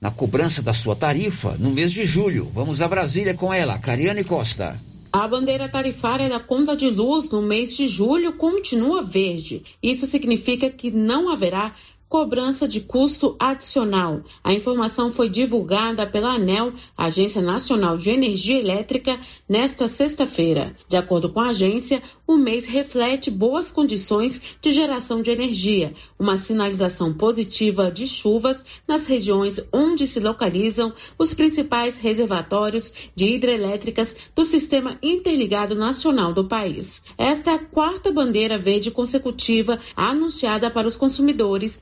na 0.00 0.10
cobrança 0.10 0.62
da 0.62 0.72
sua 0.72 0.94
tarifa 0.94 1.56
no 1.58 1.70
mês 1.70 1.90
de 1.92 2.04
julho. 2.04 2.50
Vamos 2.54 2.80
a 2.80 2.86
Brasília 2.86 3.34
com 3.34 3.52
ela, 3.52 3.78
Cariane 3.78 4.22
Costa. 4.22 4.76
A 5.14 5.28
bandeira 5.28 5.68
tarifária 5.68 6.26
da 6.26 6.40
conta 6.40 6.74
de 6.74 6.88
luz 6.88 7.28
no 7.28 7.42
mês 7.42 7.76
de 7.76 7.86
julho 7.86 8.32
continua 8.32 9.02
verde. 9.02 9.62
Isso 9.82 10.06
significa 10.06 10.70
que 10.70 10.90
não 10.90 11.28
haverá 11.28 11.74
cobrança 12.12 12.68
de 12.68 12.82
custo 12.82 13.34
adicional. 13.38 14.20
A 14.44 14.52
informação 14.52 15.10
foi 15.10 15.30
divulgada 15.30 16.06
pela 16.06 16.34
ANEL, 16.34 16.74
Agência 16.94 17.40
Nacional 17.40 17.96
de 17.96 18.10
Energia 18.10 18.58
Elétrica, 18.58 19.18
nesta 19.48 19.88
sexta-feira. 19.88 20.76
De 20.86 20.98
acordo 20.98 21.30
com 21.30 21.40
a 21.40 21.48
agência, 21.48 22.02
o 22.26 22.36
mês 22.36 22.66
reflete 22.66 23.30
boas 23.30 23.70
condições 23.70 24.40
de 24.60 24.72
geração 24.72 25.22
de 25.22 25.30
energia, 25.30 25.94
uma 26.18 26.36
sinalização 26.36 27.12
positiva 27.12 27.90
de 27.90 28.06
chuvas 28.06 28.62
nas 28.86 29.06
regiões 29.06 29.60
onde 29.72 30.06
se 30.06 30.20
localizam 30.20 30.92
os 31.18 31.34
principais 31.34 31.98
reservatórios 31.98 32.92
de 33.14 33.26
hidrelétricas 33.26 34.14
do 34.34 34.44
Sistema 34.44 34.98
Interligado 35.02 35.74
Nacional 35.74 36.32
do 36.32 36.44
país. 36.44 37.02
Esta 37.16 37.52
é 37.52 37.54
a 37.54 37.58
quarta 37.58 38.12
bandeira 38.12 38.58
verde 38.58 38.90
consecutiva 38.90 39.78
anunciada 39.96 40.70
para 40.70 40.86
os 40.86 40.96
consumidores 40.96 41.80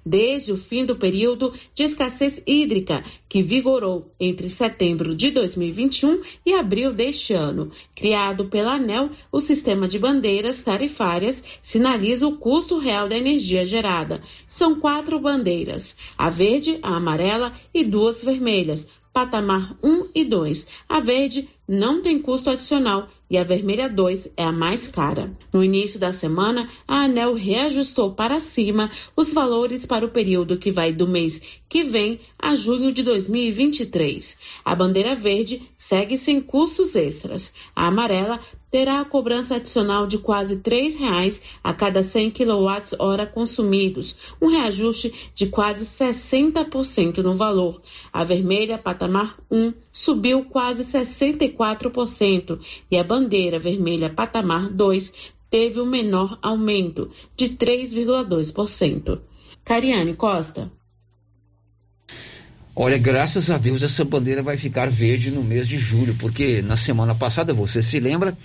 o 0.50 0.56
fim 0.58 0.84
do 0.84 0.96
período 0.96 1.50
de 1.74 1.82
escassez 1.82 2.42
hídrica, 2.46 3.02
que 3.26 3.42
vigorou 3.42 4.12
entre 4.20 4.50
setembro 4.50 5.14
de 5.14 5.30
2021 5.30 6.20
e 6.44 6.52
abril 6.52 6.92
deste 6.92 7.32
ano. 7.32 7.70
Criado 7.94 8.44
pela 8.44 8.74
ANEL, 8.74 9.08
o 9.32 9.40
sistema 9.40 9.88
de 9.88 9.98
bandeiras 9.98 10.60
tarifárias 10.60 11.42
sinaliza 11.62 12.26
o 12.26 12.36
custo 12.36 12.76
real 12.76 13.08
da 13.08 13.16
energia 13.16 13.64
gerada. 13.64 14.20
São 14.46 14.78
quatro 14.78 15.18
bandeiras: 15.18 15.96
a 16.18 16.28
verde, 16.28 16.78
a 16.82 16.96
amarela 16.96 17.54
e 17.72 17.82
duas 17.82 18.22
vermelhas, 18.22 18.88
patamar 19.14 19.74
1 19.82 20.08
e 20.14 20.22
2. 20.22 20.66
A 20.86 21.00
verde 21.00 21.48
não 21.66 22.02
tem 22.02 22.18
custo 22.18 22.50
adicional 22.50 23.08
e 23.30 23.38
a 23.38 23.44
vermelha 23.44 23.88
2 23.88 24.32
é 24.36 24.42
a 24.42 24.50
mais 24.50 24.88
cara. 24.88 25.32
No 25.52 25.62
início 25.62 26.00
da 26.00 26.12
semana, 26.12 26.68
a 26.86 27.04
ANEL 27.04 27.34
reajustou 27.34 28.12
para 28.12 28.40
cima 28.40 28.90
os 29.14 29.32
valores 29.32 29.86
para 29.86 30.04
o 30.04 30.10
período 30.10 30.58
que 30.58 30.72
vai 30.72 30.92
do 30.92 31.06
mês 31.06 31.40
que 31.68 31.84
vem 31.84 32.18
a 32.36 32.56
junho 32.56 32.92
de 32.92 33.04
2023. 33.04 34.36
A 34.64 34.74
bandeira 34.74 35.14
verde 35.14 35.62
segue 35.76 36.18
sem 36.18 36.40
custos 36.40 36.96
extras. 36.96 37.52
A 37.76 37.86
amarela 37.86 38.40
terá 38.70 39.00
a 39.00 39.04
cobrança 39.04 39.56
adicional 39.56 40.06
de 40.06 40.18
quase 40.18 40.54
R$ 40.54 40.96
reais 40.98 41.40
a 41.62 41.72
cada 41.72 42.02
100 42.02 42.30
kWh 42.30 43.26
consumidos, 43.34 44.16
um 44.40 44.48
reajuste 44.48 45.30
de 45.34 45.46
quase 45.46 45.84
60% 45.84 47.18
no 47.18 47.34
valor. 47.34 47.80
A 48.12 48.22
vermelha, 48.22 48.78
patamar 48.78 49.36
1, 49.50 49.72
subiu 49.90 50.44
quase 50.44 50.84
64% 50.84 52.60
e 52.90 52.96
a 52.96 53.04
bandeira 53.04 53.58
vermelha, 53.58 54.08
patamar 54.08 54.68
2, 54.70 55.12
teve 55.50 55.80
o 55.80 55.86
menor 55.86 56.38
aumento, 56.40 57.10
de 57.36 57.48
3,2%. 57.48 59.20
Cariane 59.64 60.14
Costa. 60.14 60.70
Olha, 62.74 62.96
graças 62.96 63.50
a 63.50 63.58
Deus 63.58 63.82
essa 63.82 64.04
bandeira 64.04 64.42
vai 64.42 64.56
ficar 64.56 64.88
verde 64.88 65.30
no 65.30 65.42
mês 65.42 65.66
de 65.66 65.76
julho, 65.76 66.14
porque 66.14 66.62
na 66.62 66.76
semana 66.76 67.14
passada, 67.14 67.52
você 67.52 67.82
se 67.82 67.98
lembra, 67.98 68.36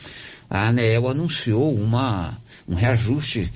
a 0.50 0.68
ANEEL 0.68 1.10
anunciou 1.10 1.74
uma, 1.74 2.38
um 2.68 2.74
reajuste, 2.74 3.52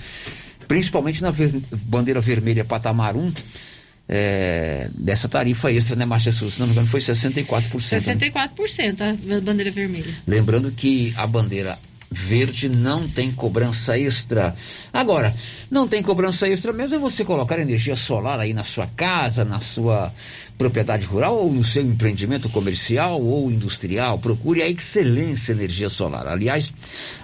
principalmente 0.68 1.22
na 1.22 1.32
ver, 1.32 1.54
bandeira 1.72 2.22
vermelha 2.22 2.64
patamar 2.64 3.16
1, 3.16 3.34
é, 4.08 4.90
dessa 4.96 5.28
tarifa 5.28 5.72
extra, 5.72 5.96
né, 5.96 6.06
Márcia 6.06 6.32
Souza? 6.32 6.56
Se 6.56 6.60
não 6.60 6.68
me 6.68 6.74
engano, 6.74 6.88
foi 6.88 7.00
64%. 7.00 7.46
64% 7.60 9.00
né? 9.26 9.38
a 9.38 9.42
bandeira 9.42 9.72
vermelha. 9.72 10.12
Lembrando 10.26 10.72
que 10.72 11.14
a 11.16 11.28
bandeira 11.28 11.78
verde 12.12 12.68
não 12.68 13.08
tem 13.08 13.32
cobrança 13.32 13.98
extra. 13.98 14.56
Agora, 14.92 15.34
não 15.70 15.88
tem 15.88 16.02
cobrança 16.02 16.48
extra 16.48 16.74
mesmo 16.74 16.96
é 16.96 17.00
você 17.00 17.24
colocar 17.24 17.60
energia 17.60 17.96
solar 17.96 18.40
aí 18.40 18.54
na 18.54 18.64
sua 18.64 18.88
casa, 18.88 19.46
na 19.46 19.60
sua 19.60 20.12
propriedade 20.58 21.06
rural 21.06 21.36
ou 21.38 21.54
no 21.54 21.64
seu 21.64 21.84
empreendimento 21.84 22.50
comercial 22.50 23.22
ou 23.22 23.52
industrial. 23.52 24.18
Procure 24.18 24.62
a 24.62 24.70
Excelência 24.70 25.54
Energia 25.54 25.88
Solar. 25.88 26.28
Aliás, 26.28 26.74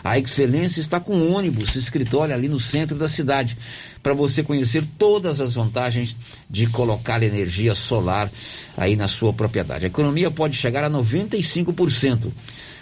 a 0.04 0.18
Excelência 0.18 0.80
está 0.80 1.00
com 1.00 1.34
ônibus, 1.34 1.76
escritório 1.76 2.34
ali 2.34 2.48
no 2.48 2.60
centro 2.60 2.96
da 2.96 3.08
cidade, 3.08 3.58
para 4.02 4.14
você 4.14 4.44
conhecer 4.44 4.86
todas 4.98 5.42
as 5.42 5.56
vantagens 5.56 6.16
de 6.50 6.68
colocar 6.68 7.22
energia 7.24 7.76
solar 7.76 8.32
aí 8.78 8.96
na 8.96 9.08
sua 9.08 9.34
propriedade. 9.34 9.86
A 9.86 9.88
economia 9.88 10.32
pode 10.32 10.56
chegar 10.56 10.84
a 10.84 10.90
95%. 10.90 12.32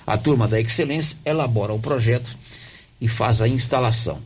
A 0.05 0.17
turma 0.17 0.45
da 0.47 0.59
Excelência 0.59 1.17
elabora 1.25 1.73
o 1.73 1.79
projeto 1.79 2.35
e 2.99 3.07
faz 3.07 3.41
a 3.41 3.47
instalação. 3.47 4.19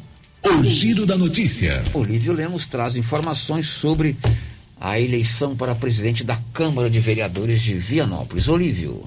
O 0.44 0.64
Giro 0.64 1.04
da 1.04 1.16
Notícia. 1.16 1.84
Olívio 1.92 2.32
Lemos 2.32 2.66
traz 2.66 2.96
informações 2.96 3.68
sobre 3.68 4.16
a 4.80 4.98
eleição 4.98 5.54
para 5.56 5.74
presidente 5.74 6.24
da 6.24 6.38
Câmara 6.52 6.88
de 6.88 7.00
Vereadores 7.00 7.60
de 7.62 7.74
Vianópolis. 7.74 8.48
Olívio. 8.48 9.04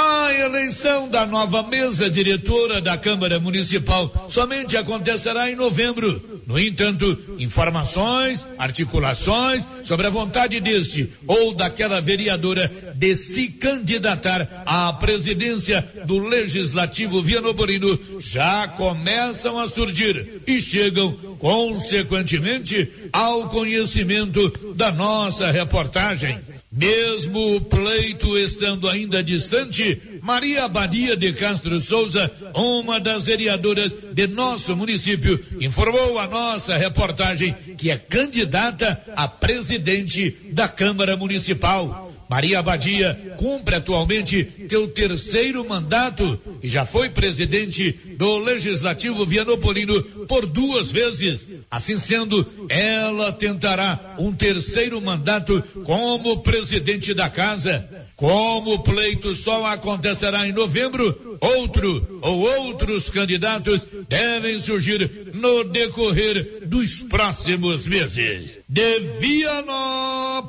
A 0.00 0.32
eleição 0.32 1.08
da 1.08 1.26
nova 1.26 1.64
mesa 1.64 2.08
diretora 2.08 2.80
da 2.80 2.96
Câmara 2.96 3.40
Municipal 3.40 4.28
somente 4.30 4.76
acontecerá 4.76 5.50
em 5.50 5.56
novembro. 5.56 6.40
No 6.46 6.56
entanto, 6.56 7.18
informações, 7.36 8.46
articulações 8.56 9.64
sobre 9.82 10.06
a 10.06 10.10
vontade 10.10 10.60
deste 10.60 11.12
ou 11.26 11.52
daquela 11.52 12.00
vereadora 12.00 12.70
de 12.94 13.16
se 13.16 13.48
candidatar 13.48 14.62
à 14.64 14.92
presidência 14.92 15.84
do 16.06 16.20
Legislativo 16.28 17.20
Vianoborino 17.20 17.98
já 18.20 18.68
começam 18.68 19.58
a 19.58 19.66
surgir 19.66 20.42
e 20.46 20.60
chegam, 20.60 21.12
consequentemente, 21.40 22.88
ao 23.12 23.48
conhecimento 23.48 24.74
da 24.76 24.92
nossa 24.92 25.50
reportagem. 25.50 26.38
Mesmo 26.70 27.56
o 27.56 27.60
pleito 27.62 28.36
estando 28.36 28.88
ainda 28.88 29.24
distante, 29.24 30.20
Maria 30.22 30.64
Abadia 30.64 31.16
de 31.16 31.32
Castro 31.32 31.80
Souza, 31.80 32.30
uma 32.54 33.00
das 33.00 33.24
vereadoras 33.24 33.94
de 34.12 34.26
nosso 34.26 34.76
município, 34.76 35.42
informou 35.60 36.18
a 36.18 36.26
nossa 36.26 36.76
reportagem 36.76 37.54
que 37.78 37.90
é 37.90 37.96
candidata 37.96 39.02
a 39.16 39.26
presidente 39.26 40.30
da 40.52 40.68
Câmara 40.68 41.16
Municipal. 41.16 42.12
Maria 42.28 42.58
Abadia 42.58 43.34
cumpre 43.38 43.76
atualmente 43.76 44.44
teu 44.68 44.86
terceiro 44.88 45.66
mandato 45.66 46.38
e 46.62 46.68
já 46.68 46.84
foi 46.84 47.08
presidente 47.08 47.92
do 48.16 48.38
Legislativo 48.38 49.24
Vianopolino 49.24 50.02
por 50.26 50.44
duas 50.44 50.92
vezes. 50.92 51.48
Assim 51.70 51.96
sendo, 51.96 52.46
ela 52.68 53.32
tentará 53.32 54.16
um 54.18 54.32
terceiro 54.32 55.00
mandato 55.00 55.62
como 55.84 56.42
presidente 56.42 57.14
da 57.14 57.30
casa. 57.30 57.88
Como 58.16 58.74
o 58.74 58.82
pleito 58.82 59.34
só 59.34 59.64
acontecerá 59.66 60.46
em 60.46 60.52
novembro, 60.52 61.38
outro 61.40 62.18
ou 62.20 62.40
outros 62.40 63.08
candidatos 63.10 63.86
devem 64.08 64.58
surgir 64.58 65.30
no 65.34 65.64
decorrer 65.64 66.66
dos 66.66 66.96
próximos 67.02 67.86
meses. 67.86 68.58
De 68.68 68.98
Vianópolis, 69.20 70.48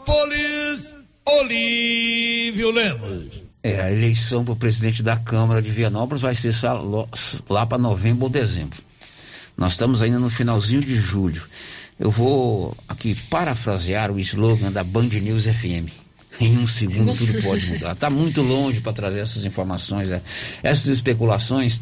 Olívio 1.38 2.72
Lemos. 2.72 3.44
É, 3.62 3.82
a 3.82 3.92
eleição 3.92 4.44
para 4.44 4.54
o 4.54 4.56
presidente 4.56 5.04
da 5.04 5.15
Câmara 5.15 5.62
de 5.62 5.70
Vianópolis 5.70 6.22
vai 6.22 6.34
ser 6.34 6.54
lá 7.48 7.65
para 7.65 7.78
novembro 7.78 8.24
ou 8.24 8.30
dezembro. 8.30 8.80
Nós 9.56 9.74
estamos 9.74 10.02
ainda 10.02 10.18
no 10.18 10.30
finalzinho 10.30 10.82
de 10.82 10.96
julho. 10.96 11.44
Eu 12.00 12.10
vou 12.10 12.76
aqui 12.88 13.13
parafrasear 13.30 14.12
o 14.12 14.20
slogan 14.20 14.72
da 14.72 14.84
Band 14.84 15.10
News 15.10 15.44
FM. 15.44 15.92
Em 16.39 16.58
um 16.58 16.65
segundo 16.65 17.13
tudo 17.13 17.42
pode 17.44 17.68
mudar. 17.68 17.92
Está 17.92 18.10
muito 18.10 18.42
longe 18.42 18.80
para 18.80 18.94
trazer 18.94 19.20
essas 19.20 19.44
informações, 19.44 20.08
né? 20.08 20.22
essas 20.63 20.88
especulações. 20.88 21.80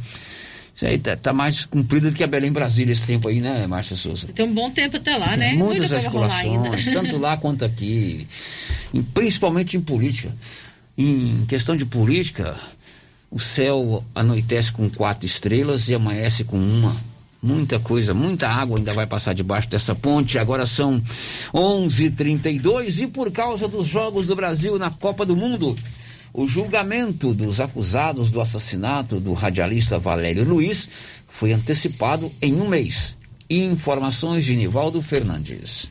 Isso 0.77 0.85
aí 0.85 0.99
tá, 0.99 1.15
tá, 1.15 1.33
mais 1.33 1.65
cumprido 1.65 2.11
do 2.11 2.15
que 2.15 2.23
a 2.23 2.27
Belém 2.27 2.51
Brasília 2.51 2.93
esse 2.93 3.01
tempo 3.01 3.27
aí, 3.27 3.41
né, 3.41 3.65
Márcia 3.65 3.95
Souza? 3.95 4.27
Tem 4.27 4.45
um 4.45 4.53
bom 4.53 4.69
tempo 4.69 4.97
até 4.97 5.17
lá, 5.17 5.29
Tem 5.29 5.37
né? 5.37 5.53
Muitas 5.55 5.91
especulações, 5.91 6.85
tanto 6.93 7.17
lá 7.17 7.35
quanto 7.35 7.65
aqui, 7.65 8.27
e 8.93 9.01
principalmente 9.01 9.75
em 9.75 9.81
política. 9.81 10.29
Em 10.95 11.45
questão 11.47 11.75
de 11.75 11.83
política, 11.83 12.55
o 13.31 13.39
céu 13.39 14.03
anoitece 14.13 14.71
com 14.71 14.87
quatro 14.87 15.25
estrelas 15.25 15.87
e 15.87 15.95
amanhece 15.95 16.43
com 16.43 16.57
uma. 16.57 16.95
Muita 17.41 17.79
coisa, 17.79 18.13
muita 18.13 18.47
água 18.47 18.77
ainda 18.77 18.93
vai 18.93 19.07
passar 19.07 19.33
debaixo 19.33 19.69
dessa 19.69 19.95
ponte. 19.95 20.37
Agora 20.37 20.67
são 20.67 21.01
11:32 21.53 23.01
e 23.01 23.07
por 23.07 23.31
causa 23.31 23.67
dos 23.67 23.87
jogos 23.87 24.27
do 24.27 24.35
Brasil 24.35 24.77
na 24.77 24.91
Copa 24.91 25.25
do 25.25 25.35
Mundo, 25.35 25.75
o 26.38 26.47
julgamento 26.47 27.34
dos 27.34 27.60
acusados 27.60 28.30
do 28.30 28.39
assassinato 28.39 29.19
do 29.19 29.34
radialista 29.34 29.97
Valério 29.97 30.47
Luiz 30.47 30.88
foi 31.28 31.52
antecipado 31.52 32.32
em 32.39 32.54
um 32.62 32.69
mês. 32.69 33.17
Informações 33.50 34.45
de 34.45 34.56
Nivaldo 34.56 35.02
Fernandes. 35.02 35.89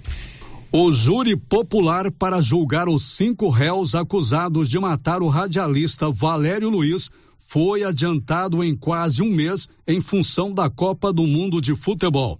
O 0.70 0.92
júri 0.92 1.34
popular 1.34 2.12
para 2.12 2.40
julgar 2.40 2.88
os 2.88 3.02
cinco 3.16 3.48
réus 3.48 3.96
acusados 3.96 4.70
de 4.70 4.78
matar 4.78 5.20
o 5.20 5.26
radialista 5.26 6.08
Valério 6.12 6.70
Luiz 6.70 7.10
foi 7.40 7.82
adiantado 7.82 8.62
em 8.62 8.76
quase 8.76 9.24
um 9.24 9.28
mês 9.28 9.68
em 9.84 10.00
função 10.00 10.54
da 10.54 10.70
Copa 10.70 11.12
do 11.12 11.26
Mundo 11.26 11.60
de 11.60 11.74
Futebol. 11.74 12.38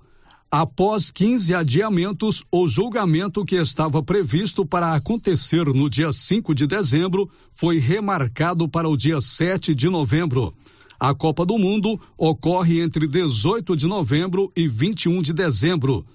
Após 0.50 1.11
15 1.11 1.54
adiamentos, 1.54 2.44
o 2.52 2.68
julgamento 2.68 3.44
que 3.44 3.56
estava 3.56 4.00
previsto 4.00 4.64
para 4.64 4.94
acontecer 4.94 5.66
no 5.66 5.90
dia 5.90 6.12
5 6.12 6.54
de 6.54 6.68
dezembro 6.68 7.28
foi 7.52 7.78
remarcado 7.78 8.68
para 8.68 8.88
o 8.88 8.96
dia 8.96 9.20
7 9.20 9.74
de 9.74 9.88
novembro. 9.88 10.54
A 11.00 11.12
Copa 11.12 11.44
do 11.44 11.59
Mundo 11.59 12.00
ocorre 12.16 12.80
entre 12.80 13.09
18 13.09 13.76
de 13.76 13.88
novembro 13.88 14.52
e 14.56 14.68
21 14.68 15.20
de 15.20 15.32
dezembro. 15.32 16.06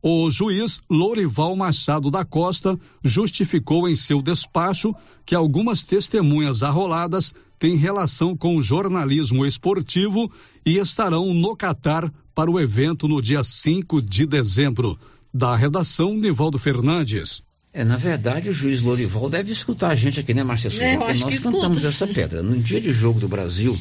O 0.00 0.30
juiz 0.30 0.80
Lourival 0.88 1.54
Machado 1.56 2.12
da 2.12 2.24
Costa 2.24 2.78
justificou 3.04 3.88
em 3.88 3.96
seu 3.96 4.22
despacho 4.22 4.94
que 5.26 5.34
algumas 5.34 5.82
testemunhas 5.82 6.62
arroladas 6.62 7.34
têm 7.58 7.76
relação 7.76 8.34
com 8.34 8.56
o 8.56 8.62
jornalismo 8.62 9.44
esportivo 9.44 10.30
e 10.64 10.78
estarão 10.78 11.34
no 11.34 11.54
Catar 11.54 12.10
para 12.34 12.50
o 12.50 12.58
evento 12.60 13.08
no 13.08 13.20
dia 13.20 13.42
5 13.42 14.02
de 14.02 14.26
dezembro. 14.26 14.98
Da 15.32 15.54
redação, 15.54 16.14
Nivaldo 16.14 16.58
Fernandes. 16.58 17.42
É, 17.72 17.84
na 17.84 17.96
verdade, 17.96 18.48
o 18.48 18.52
juiz 18.52 18.82
Lourival 18.82 19.30
deve 19.30 19.52
escutar 19.52 19.90
a 19.90 19.94
gente 19.94 20.18
aqui, 20.18 20.34
né, 20.34 20.42
Márcia 20.42 20.70
Souza? 20.70 20.84
É, 20.84 20.96
Porque 20.96 21.20
nós 21.20 21.38
cantamos 21.38 21.84
escuta. 21.84 22.04
essa 22.04 22.06
pedra. 22.08 22.42
No 22.42 22.56
dia 22.56 22.80
de 22.80 22.90
jogo 22.90 23.20
do 23.20 23.28
Brasil, 23.28 23.78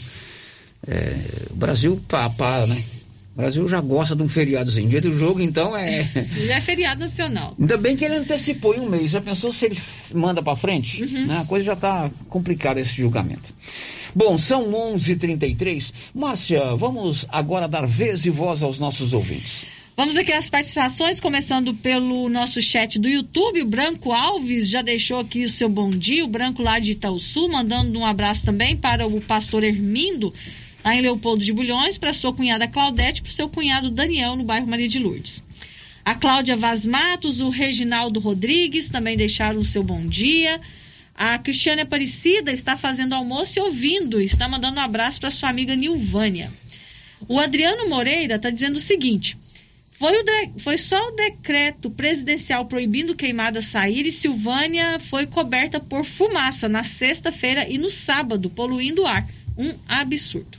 é, 0.88 1.16
o 1.50 1.56
Brasil 1.56 2.00
pá, 2.08 2.30
pá, 2.30 2.68
né? 2.68 2.84
O 3.34 3.42
Brasil 3.42 3.68
já 3.70 3.80
gosta 3.80 4.16
de 4.16 4.22
um 4.22 4.30
feriadozinho. 4.30 4.90
Dia 4.90 5.02
do 5.02 5.18
jogo, 5.18 5.40
então, 5.40 5.76
é. 5.76 6.04
Já 6.46 6.56
é 6.56 6.62
feriado 6.62 7.00
nacional. 7.00 7.56
Ainda 7.58 7.78
bem 7.78 7.96
que 7.96 8.04
ele 8.04 8.16
antecipou 8.16 8.76
em 8.76 8.82
um 8.82 8.90
mês. 8.90 9.12
Já 9.12 9.22
pensou 9.22 9.54
se 9.54 9.66
ele 9.66 9.78
manda 10.14 10.44
para 10.44 10.58
frente? 10.58 11.04
Uhum. 11.04 11.26
Né? 11.26 11.40
A 11.40 11.46
coisa 11.46 11.66
já 11.68 11.74
está 11.74 12.12
complicada 12.28 12.82
esse 12.82 12.98
julgamento. 12.98 13.54
Bom, 14.16 14.38
são 14.38 14.72
11:33. 14.72 16.12
Márcia, 16.14 16.76
vamos 16.76 17.26
agora 17.30 17.68
dar 17.68 17.86
vez 17.86 18.26
e 18.26 18.30
voz 18.30 18.64
aos 18.64 18.80
nossos 18.80 19.14
ouvintes. 19.14 19.66
Vamos 19.96 20.16
aqui 20.16 20.32
às 20.32 20.50
participações, 20.50 21.20
começando 21.20 21.74
pelo 21.74 22.30
nosso 22.30 22.62
chat 22.62 22.98
do 22.98 23.10
YouTube. 23.10 23.62
O 23.62 23.68
Branco 23.68 24.14
Alves 24.14 24.70
já 24.70 24.82
deixou 24.82 25.20
aqui 25.20 25.44
o 25.44 25.50
seu 25.50 25.68
bom 25.68 25.90
dia. 25.90 26.24
O 26.24 26.28
Branco 26.28 26.64
lá 26.64 26.80
de 26.80 26.92
Itaúsu, 26.92 27.50
mandando 27.50 28.00
um 28.00 28.06
abraço 28.06 28.46
também 28.46 28.78
para 28.78 29.06
o 29.06 29.20
pastor 29.20 29.62
Hermindo, 29.62 30.34
lá 30.86 30.96
em 30.96 31.02
Leopoldo 31.02 31.44
de 31.44 31.52
Bulhões, 31.52 31.98
para 31.98 32.14
sua 32.14 32.34
cunhada 32.34 32.66
Claudete 32.68 33.22
para 33.22 33.30
o 33.30 33.34
seu 33.34 33.50
cunhado 33.50 33.92
Daniel, 33.92 34.38
no 34.38 34.44
bairro 34.44 34.68
Maria 34.68 34.88
de 34.88 35.00
Lourdes. 35.00 35.44
A 36.06 36.16
Cláudia 36.16 36.56
Vaz 36.56 36.86
Matos, 36.86 37.42
o 37.42 37.50
Reginaldo 37.50 38.22
Rodrigues 38.22 38.90
também 38.90 39.18
deixaram 39.18 39.60
o 39.60 39.66
seu 39.66 39.84
bom 39.84 40.08
dia. 40.08 40.60
A 41.22 41.38
Cristiane 41.38 41.82
Aparecida 41.82 42.50
está 42.50 42.78
fazendo 42.78 43.14
almoço 43.14 43.60
e 43.60 43.62
ouvindo, 43.62 44.22
está 44.22 44.48
mandando 44.48 44.80
um 44.80 44.84
abraço 44.84 45.20
para 45.20 45.30
sua 45.30 45.50
amiga 45.50 45.76
Nilvânia. 45.76 46.50
O 47.28 47.38
Adriano 47.38 47.90
Moreira 47.90 48.36
está 48.36 48.50
dizendo 48.50 48.78
o 48.78 48.80
seguinte: 48.80 49.38
foi, 49.92 50.18
o 50.18 50.24
de, 50.24 50.62
foi 50.62 50.78
só 50.78 51.10
o 51.10 51.12
decreto 51.12 51.90
presidencial 51.90 52.66
proibindo 52.68 53.14
queimadas 53.14 53.66
sair 53.66 54.06
e 54.06 54.14
Silvânia 54.14 54.98
foi 54.98 55.28
coberta 55.28 55.78
por 55.78 56.06
fumaça 56.06 56.70
na 56.70 56.84
sexta-feira 56.84 57.68
e 57.68 57.78
no 57.78 57.90
sábado, 57.90 58.50
poluindo 58.50 59.02
o 59.02 59.06
ar. 59.06 59.28
Um 59.58 59.74
absurdo. 59.90 60.58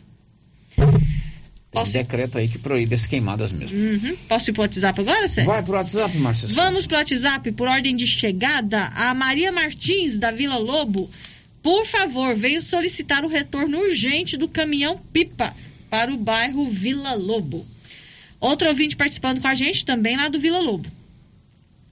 Posso... 1.71 1.93
Tem 1.93 2.01
um 2.01 2.05
decreto 2.05 2.39
aí 2.39 2.49
que 2.49 2.59
proíbe 2.59 2.95
as 2.95 3.07
queimadas 3.07 3.53
mesmo. 3.53 3.79
Uhum. 3.79 4.17
Posso 4.29 4.51
ir 4.51 4.53
pro 4.53 4.63
WhatsApp 4.63 5.01
agora, 5.01 5.29
Sérgio? 5.29 5.53
Vai 5.53 5.63
pro 5.63 5.75
WhatsApp, 5.75 6.17
Márcia. 6.19 6.49
Vamos 6.49 6.87
pro 6.87 6.97
WhatsApp, 6.97 7.53
por 7.53 7.69
ordem 7.69 7.95
de 7.95 8.07
chegada. 8.07 8.87
A 8.97 9.15
Maria 9.15 9.53
Martins, 9.53 10.19
da 10.19 10.33
Vila 10.33 10.59
Lobo, 10.59 11.09
por 11.63 11.87
favor, 11.87 12.35
veio 12.35 12.61
solicitar 12.61 13.25
o 13.25 13.29
retorno 13.29 13.79
urgente 13.79 14.37
do 14.37 14.49
caminhão 14.49 14.99
pipa 15.13 15.55
para 15.89 16.13
o 16.13 16.17
bairro 16.17 16.69
Vila 16.69 17.15
Lobo. 17.15 17.65
Outro 18.41 18.69
ouvinte 18.69 18.97
participando 18.97 19.41
com 19.41 19.49
a 19.49 19.55
gente, 19.55 19.85
também 19.85 20.17
lá 20.17 20.29
do 20.29 20.41
Vila 20.41 20.59
Lobo. 20.59 20.89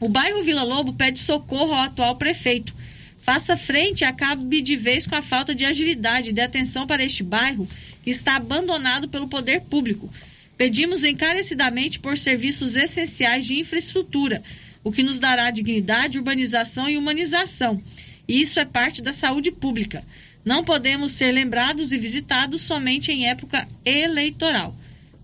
O 0.01 0.09
bairro 0.09 0.43
Vila 0.43 0.63
Lobo 0.63 0.93
pede 0.95 1.19
socorro 1.19 1.73
ao 1.73 1.83
atual 1.83 2.17
prefeito. 2.17 2.75
Faça 3.21 3.57
frente 3.57 4.01
e 4.01 4.05
acabe 4.05 4.63
de 4.63 4.75
vez 4.75 5.07
com 5.07 5.15
a 5.15 5.21
falta 5.21 5.55
de 5.55 5.67
agilidade 5.67 6.31
e 6.31 6.33
de 6.33 6.41
atenção 6.41 6.87
para 6.87 7.05
este 7.05 7.23
bairro 7.23 7.69
está 8.11 8.37
abandonado 8.37 9.09
pelo 9.09 9.29
poder 9.29 9.63
público. 9.63 10.13
Pedimos 10.57 11.05
encarecidamente 11.05 12.01
por 12.01 12.19
serviços 12.19 12.77
essenciais 12.77 13.47
de 13.47 13.59
infraestrutura, 13.59 14.43
o 14.83 14.91
que 14.91 15.03
nos 15.03 15.19
dará 15.19 15.51
dignidade, 15.51 16.19
urbanização 16.19 16.89
e 16.89 16.97
humanização. 16.97 17.81
E 18.27 18.41
isso 18.41 18.59
é 18.59 18.65
parte 18.65 19.01
da 19.01 19.13
saúde 19.13 19.51
pública. 19.51 20.05
Não 20.45 20.65
podemos 20.65 21.13
ser 21.13 21.33
lembrados 21.33 21.93
e 21.93 21.99
visitados 21.99 22.63
somente 22.63 23.13
em 23.13 23.29
época 23.29 23.67
eleitoral. 23.85 24.75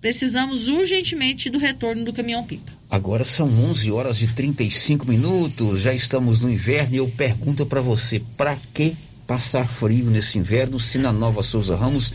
Precisamos 0.00 0.68
urgentemente 0.68 1.48
do 1.48 1.58
retorno 1.58 2.04
do 2.04 2.12
caminhão-pipa. 2.12 2.72
Agora 2.90 3.24
são 3.24 3.48
11 3.48 3.90
horas 3.90 4.22
e 4.22 4.28
35 4.28 5.08
minutos, 5.08 5.80
já 5.80 5.92
estamos 5.92 6.42
no 6.42 6.50
inverno 6.50 6.94
e 6.94 6.98
eu 6.98 7.08
pergunto 7.08 7.66
para 7.66 7.80
você, 7.80 8.22
para 8.36 8.56
que 8.72 8.94
passar 9.26 9.68
frio 9.68 10.10
nesse 10.10 10.38
inverno 10.38 10.78
se 10.78 10.98
na 10.98 11.12
Nova 11.12 11.42
Souza 11.42 11.76
Ramos 11.76 12.12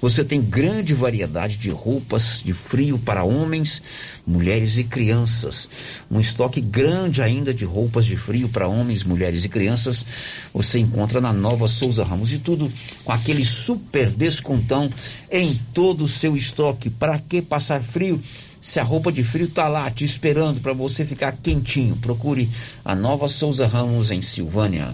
você 0.00 0.24
tem 0.24 0.40
grande 0.40 0.94
variedade 0.94 1.56
de 1.56 1.70
roupas 1.70 2.42
de 2.44 2.52
frio 2.52 2.98
para 2.98 3.22
homens, 3.22 3.80
mulheres 4.26 4.76
e 4.76 4.82
crianças. 4.82 5.68
Um 6.10 6.18
estoque 6.18 6.60
grande 6.60 7.22
ainda 7.22 7.54
de 7.54 7.64
roupas 7.64 8.04
de 8.04 8.16
frio 8.16 8.48
para 8.48 8.66
homens, 8.66 9.04
mulheres 9.04 9.44
e 9.44 9.48
crianças. 9.48 10.04
Você 10.52 10.80
encontra 10.80 11.20
na 11.20 11.32
Nova 11.32 11.68
Souza 11.68 12.02
Ramos 12.02 12.32
e 12.32 12.38
tudo 12.38 12.68
com 13.04 13.12
aquele 13.12 13.44
super 13.44 14.10
descontão 14.10 14.90
em 15.30 15.54
todo 15.72 16.02
o 16.02 16.08
seu 16.08 16.36
estoque. 16.36 16.90
Para 16.90 17.20
que 17.20 17.40
passar 17.40 17.80
frio? 17.80 18.20
Se 18.60 18.80
a 18.80 18.84
roupa 18.84 19.12
de 19.12 19.22
frio 19.22 19.46
está 19.46 19.68
lá 19.68 19.88
te 19.88 20.04
esperando 20.04 20.60
para 20.60 20.72
você 20.72 21.04
ficar 21.04 21.32
quentinho, 21.32 21.96
procure 21.96 22.48
a 22.84 22.94
Nova 22.94 23.28
Souza 23.28 23.68
Ramos 23.68 24.10
em 24.10 24.20
Silvânia. 24.20 24.92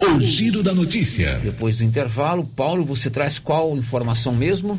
O 0.00 0.20
giro 0.20 0.62
da 0.62 0.72
notícia. 0.72 1.38
Depois 1.38 1.78
do 1.78 1.84
intervalo, 1.84 2.44
Paulo, 2.44 2.84
você 2.84 3.10
traz 3.10 3.38
qual 3.38 3.76
informação 3.76 4.34
mesmo? 4.34 4.78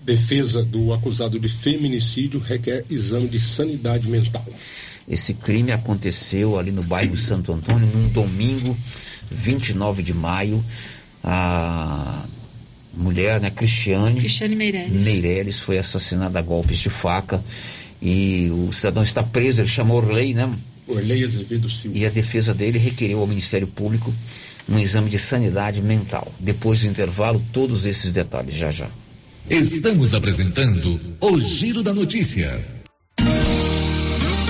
Defesa 0.00 0.62
do 0.62 0.92
acusado 0.92 1.38
de 1.40 1.48
feminicídio 1.48 2.38
requer 2.38 2.84
exame 2.90 3.28
de 3.28 3.40
sanidade 3.40 4.08
mental. 4.08 4.44
Esse 5.08 5.32
crime 5.32 5.72
aconteceu 5.72 6.58
ali 6.58 6.70
no 6.70 6.82
bairro 6.82 7.16
Santo 7.16 7.52
Antônio, 7.52 7.86
num 7.86 8.08
domingo, 8.10 8.76
29 9.30 10.02
de 10.02 10.12
maio. 10.12 10.62
A 11.24 12.24
mulher, 12.94 13.40
né, 13.40 13.50
Cristiane, 13.50 14.20
Cristiane 14.20 14.54
Meireles. 14.54 15.02
Meireles 15.04 15.58
foi 15.58 15.78
assassinada 15.78 16.38
a 16.38 16.42
golpes 16.42 16.78
de 16.78 16.90
faca 16.90 17.42
e 18.00 18.50
o 18.52 18.72
cidadão 18.72 19.02
está 19.02 19.22
preso, 19.22 19.60
ele 19.60 19.68
chamou 19.68 19.98
Orley, 19.98 20.34
né? 20.34 20.52
Orley 20.88 21.24
Azevedo 21.24 21.68
Silva. 21.68 21.96
E 21.96 22.06
a 22.06 22.10
defesa 22.10 22.54
dele 22.54 22.78
requereu 22.78 23.20
ao 23.20 23.26
Ministério 23.26 23.66
Público 23.66 24.12
um 24.68 24.78
exame 24.78 25.08
de 25.08 25.18
sanidade 25.18 25.80
mental. 25.80 26.32
Depois 26.38 26.80
do 26.80 26.86
intervalo, 26.86 27.42
todos 27.52 27.86
esses 27.86 28.12
detalhes, 28.12 28.54
já 28.54 28.70
já. 28.70 28.88
Estamos 29.48 30.12
apresentando 30.12 31.00
o 31.20 31.40
Giro 31.40 31.82
da 31.82 31.94
Notícia. 31.94 32.77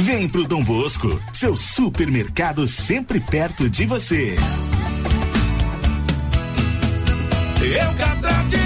Vem 0.00 0.28
pro 0.28 0.46
Dom 0.46 0.62
Bosco, 0.62 1.20
seu 1.32 1.56
supermercado 1.56 2.68
sempre 2.68 3.18
perto 3.18 3.68
de 3.68 3.84
você. 3.84 4.36
Eucatrate 7.60 8.56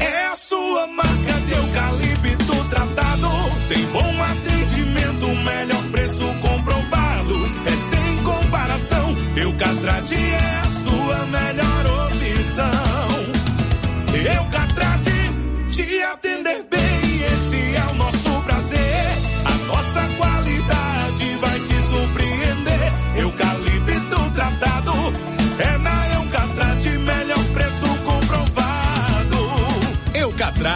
é 0.00 0.26
a 0.26 0.34
sua 0.34 0.86
marca 0.88 1.32
de 1.46 1.54
eucalipto 1.54 2.64
tratado. 2.68 3.28
Tem 3.70 3.86
bom 3.86 4.22
atendimento, 4.22 5.28
melhor 5.28 5.82
preço 5.90 6.26
comprovado. 6.42 7.34
É 7.64 7.70
sem 7.70 8.22
comparação. 8.22 9.14
Eucatrate 9.34 10.14
é 10.14 10.60
a 10.62 10.65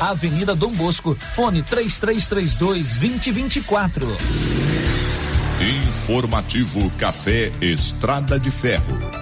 Avenida 0.00 0.54
Dom 0.54 0.72
Bosco, 0.74 1.16
fone 1.34 1.62
3332 1.62 2.96
2024. 2.96 4.06
Informativo 6.06 6.90
Café 6.98 7.52
Estrada 7.60 8.38
de 8.38 8.50
Ferro. 8.50 9.21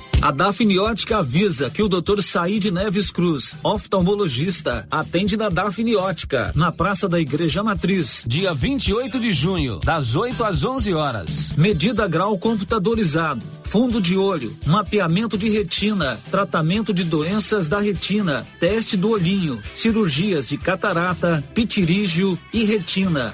A 0.21 0.29
Dafniótica 0.29 1.17
avisa 1.17 1.71
que 1.71 1.81
o 1.81 1.89
Dr. 1.89 2.21
Said 2.21 2.65
Neves 2.65 3.09
Cruz, 3.09 3.55
oftalmologista, 3.63 4.85
atende 4.91 5.35
na 5.35 5.49
Dafniótica, 5.49 6.51
na 6.55 6.71
Praça 6.71 7.09
da 7.09 7.19
Igreja 7.19 7.63
Matriz, 7.63 8.23
dia 8.27 8.53
28 8.53 9.19
de 9.19 9.31
junho, 9.31 9.79
das 9.79 10.15
8 10.15 10.43
às 10.43 10.63
11 10.63 10.93
horas. 10.93 11.53
Medida 11.57 12.07
grau 12.07 12.37
computadorizado, 12.37 13.43
fundo 13.63 13.99
de 13.99 14.15
olho, 14.15 14.55
mapeamento 14.63 15.35
de 15.35 15.49
retina, 15.49 16.19
tratamento 16.29 16.93
de 16.93 17.03
doenças 17.03 17.67
da 17.67 17.79
retina, 17.79 18.45
teste 18.59 18.95
do 18.95 19.09
olhinho, 19.09 19.59
cirurgias 19.73 20.47
de 20.47 20.55
catarata, 20.55 21.43
pitirígio 21.55 22.37
e 22.53 22.63
retina. 22.63 23.33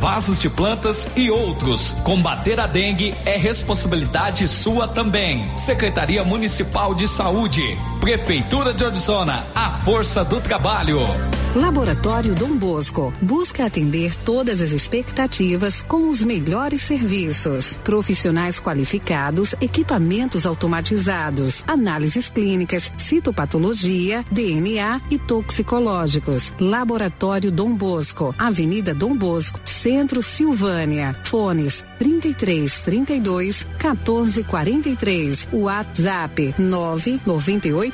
vasos 0.00 0.40
de 0.40 0.48
plantas 0.48 1.08
e 1.16 1.30
outros. 1.30 1.92
Combater 2.04 2.60
a 2.60 2.66
dengue 2.66 3.14
é 3.24 3.36
responsabilidade 3.36 4.46
sua 4.48 4.88
também. 4.88 5.50
Secretaria 5.56 6.24
Municipal 6.24 6.94
de 6.94 7.08
Saúde, 7.08 7.76
Prefeitura 8.04 8.74
de 8.74 8.84
Orizona, 8.84 9.46
a 9.54 9.78
força 9.78 10.22
do 10.22 10.38
trabalho. 10.38 10.98
Laboratório 11.56 12.34
Dom 12.34 12.54
Bosco 12.54 13.12
busca 13.22 13.64
atender 13.64 14.14
todas 14.14 14.60
as 14.60 14.72
expectativas 14.72 15.82
com 15.82 16.08
os 16.08 16.22
melhores 16.22 16.82
serviços. 16.82 17.78
Profissionais 17.82 18.60
qualificados, 18.60 19.54
equipamentos 19.58 20.44
automatizados, 20.44 21.64
análises 21.66 22.28
clínicas, 22.28 22.92
citopatologia, 22.96 24.22
DNA 24.30 25.00
e 25.10 25.18
toxicológicos. 25.18 26.52
Laboratório 26.60 27.50
Dom 27.50 27.74
Bosco, 27.74 28.34
Avenida 28.36 28.92
Dom 28.92 29.16
Bosco, 29.16 29.60
Centro 29.64 30.22
Silvânia. 30.22 31.16
Fones 31.22 31.84
33 31.98 32.80
32 32.82 33.66
14 33.78 34.44
43. 34.44 35.48
WhatsApp 35.52 36.54
998 36.58 37.93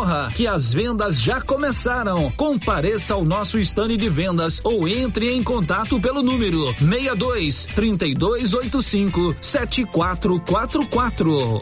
corra 0.01 0.31
que 0.35 0.47
as 0.47 0.73
vendas 0.73 1.21
já 1.21 1.39
começaram. 1.39 2.31
Compareça 2.31 3.13
ao 3.13 3.23
nosso 3.23 3.59
estande 3.59 3.95
de 3.95 4.09
vendas 4.09 4.59
ou 4.63 4.87
entre 4.87 5.31
em 5.31 5.43
contato 5.43 5.99
pelo 5.99 6.23
número 6.23 6.73
62 6.75 7.67
3285 7.67 9.35
7444. 9.39 11.61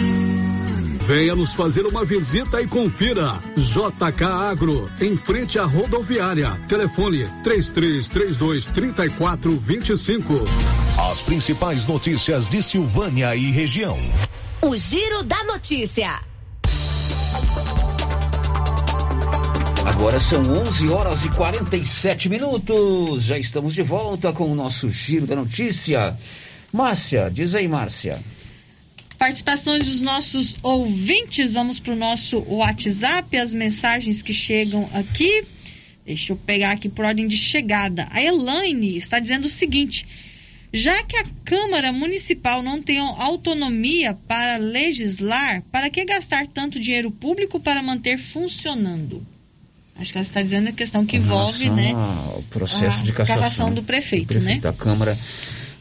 Venha 1.05 1.35
nos 1.35 1.53
fazer 1.53 1.85
uma 1.87 2.05
visita 2.05 2.61
e 2.61 2.67
confira. 2.67 3.39
JK 3.57 4.23
Agro, 4.23 4.87
em 5.01 5.17
frente 5.17 5.57
à 5.57 5.65
rodoviária. 5.65 6.55
Telefone 6.67 7.27
3332 7.43 8.67
3425. 8.67 10.45
As 11.11 11.23
principais 11.23 11.87
notícias 11.87 12.47
de 12.47 12.61
Silvânia 12.61 13.35
e 13.35 13.49
região. 13.51 13.97
O 14.61 14.77
Giro 14.77 15.23
da 15.23 15.43
Notícia. 15.43 16.21
Agora 19.83 20.19
são 20.19 20.41
11 20.41 20.89
horas 20.89 21.25
e 21.25 21.29
47 21.29 22.29
minutos. 22.29 23.23
Já 23.23 23.39
estamos 23.39 23.73
de 23.73 23.81
volta 23.81 24.31
com 24.31 24.51
o 24.51 24.55
nosso 24.55 24.87
Giro 24.87 25.25
da 25.25 25.35
Notícia. 25.35 26.15
Márcia, 26.71 27.29
diz 27.31 27.55
aí, 27.55 27.67
Márcia 27.67 28.23
participações 29.21 29.87
dos 29.87 30.01
nossos 30.01 30.55
ouvintes. 30.63 31.51
Vamos 31.51 31.79
para 31.79 31.93
o 31.93 31.95
nosso 31.95 32.39
WhatsApp, 32.47 33.37
as 33.37 33.53
mensagens 33.53 34.23
que 34.23 34.33
chegam 34.33 34.89
aqui. 34.95 35.43
Deixa 36.03 36.33
eu 36.33 36.37
pegar 36.37 36.71
aqui 36.71 36.89
por 36.89 37.05
ordem 37.05 37.27
de 37.27 37.37
chegada. 37.37 38.07
A 38.09 38.19
Elaine 38.19 38.97
está 38.97 39.19
dizendo 39.19 39.45
o 39.45 39.49
seguinte: 39.49 40.07
já 40.73 41.03
que 41.03 41.15
a 41.17 41.25
Câmara 41.45 41.93
Municipal 41.93 42.63
não 42.63 42.81
tem 42.81 42.97
autonomia 42.97 44.17
para 44.27 44.57
legislar, 44.57 45.61
para 45.71 45.87
que 45.91 46.03
gastar 46.03 46.47
tanto 46.47 46.79
dinheiro 46.79 47.11
público 47.11 47.59
para 47.59 47.83
manter 47.83 48.17
funcionando? 48.17 49.23
Acho 49.97 50.13
que 50.13 50.17
ela 50.17 50.25
está 50.25 50.41
dizendo 50.41 50.69
a 50.69 50.71
questão 50.71 51.05
que 51.05 51.17
envolve, 51.17 51.69
né? 51.69 51.93
O 52.35 52.41
processo 52.49 53.03
de 53.03 53.13
cassação, 53.13 53.43
cassação 53.43 53.71
do 53.71 53.83
prefeito, 53.83 54.33
do 54.33 54.39
prefeito. 54.41 54.63
né? 54.63 54.69
A 54.71 54.73
Câmara 54.73 55.15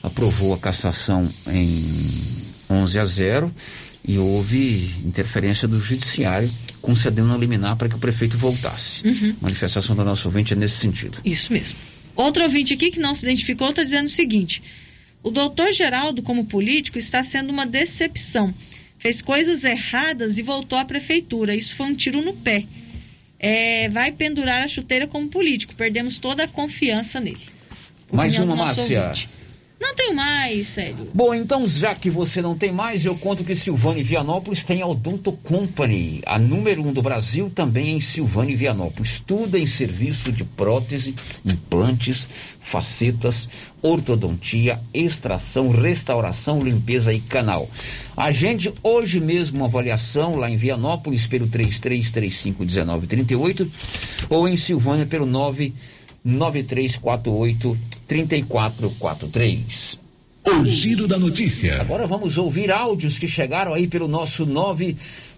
aprovou 0.02 0.52
a 0.52 0.58
cassação 0.58 1.26
em 1.48 2.39
11 2.70 2.98
a 2.98 3.04
0 3.04 3.54
e 4.06 4.18
houve 4.18 4.90
interferência 5.04 5.68
do 5.68 5.78
judiciário 5.78 6.50
concedendo 6.80 7.28
uma 7.28 7.36
liminar 7.36 7.76
para 7.76 7.88
que 7.88 7.96
o 7.96 7.98
prefeito 7.98 8.38
voltasse. 8.38 9.06
Uhum. 9.06 9.36
Manifestação 9.40 9.94
do 9.94 10.04
nosso 10.04 10.28
ouvinte 10.28 10.52
é 10.52 10.56
nesse 10.56 10.76
sentido. 10.76 11.18
Isso 11.24 11.52
mesmo. 11.52 11.78
Outro 12.16 12.42
ouvinte 12.42 12.74
aqui 12.74 12.90
que 12.90 13.00
não 13.00 13.14
se 13.14 13.24
identificou 13.24 13.70
está 13.70 13.82
dizendo 13.82 14.06
o 14.06 14.10
seguinte: 14.10 14.62
o 15.22 15.30
doutor 15.30 15.72
Geraldo, 15.72 16.22
como 16.22 16.46
político, 16.46 16.98
está 16.98 17.22
sendo 17.22 17.50
uma 17.50 17.66
decepção. 17.66 18.54
Fez 18.98 19.22
coisas 19.22 19.64
erradas 19.64 20.38
e 20.38 20.42
voltou 20.42 20.78
à 20.78 20.84
prefeitura. 20.84 21.54
Isso 21.54 21.74
foi 21.74 21.86
um 21.86 21.94
tiro 21.94 22.22
no 22.22 22.34
pé. 22.34 22.64
É, 23.38 23.88
vai 23.88 24.12
pendurar 24.12 24.62
a 24.62 24.68
chuteira 24.68 25.06
como 25.06 25.28
político. 25.28 25.74
Perdemos 25.74 26.18
toda 26.18 26.44
a 26.44 26.48
confiança 26.48 27.18
nele. 27.18 27.40
Mais 28.12 28.38
uma, 28.38 28.54
Márcia. 28.54 29.02
Ouvinte. 29.02 29.28
Não 29.80 29.94
tenho 29.94 30.14
mais, 30.14 30.68
sério. 30.68 31.08
Bom, 31.14 31.34
então 31.34 31.66
já 31.66 31.94
que 31.94 32.10
você 32.10 32.42
não 32.42 32.54
tem 32.54 32.70
mais, 32.70 33.02
eu 33.02 33.16
conto 33.16 33.42
que 33.42 33.54
Silvânia 33.54 34.02
e 34.02 34.04
Vianópolis 34.04 34.62
tem 34.62 34.82
a 34.82 34.86
Odonto 34.86 35.32
Company, 35.32 36.20
a 36.26 36.38
número 36.38 36.82
um 36.82 36.92
do 36.92 37.00
Brasil, 37.00 37.50
também 37.52 37.96
em 37.96 38.00
Silvânia 38.00 38.52
e 38.52 38.56
Vianópolis. 38.56 39.22
Tudo 39.26 39.56
em 39.56 39.66
serviço 39.66 40.30
de 40.30 40.44
prótese, 40.44 41.14
implantes, 41.46 42.28
facetas, 42.60 43.48
ortodontia, 43.80 44.78
extração, 44.92 45.70
restauração, 45.70 46.62
limpeza 46.62 47.14
e 47.14 47.20
canal. 47.20 47.66
Agende 48.14 48.70
hoje 48.82 49.18
mesmo 49.18 49.60
uma 49.60 49.66
avaliação 49.66 50.36
lá 50.36 50.50
em 50.50 50.58
Vianópolis 50.58 51.26
pelo 51.26 51.48
33351938 51.48 53.66
ou 54.28 54.46
em 54.46 54.58
Silvânia 54.58 55.06
pelo 55.06 55.24
9 55.24 55.72
9348 56.22 57.78
3443. 58.10 59.98
O 60.44 60.64
giro 60.64 61.06
da 61.06 61.16
notícia. 61.16 61.80
Agora 61.80 62.08
vamos 62.08 62.36
ouvir 62.38 62.72
áudios 62.72 63.16
que 63.16 63.28
chegaram 63.28 63.72
aí 63.72 63.86
pelo 63.86 64.08
nosso 64.08 64.44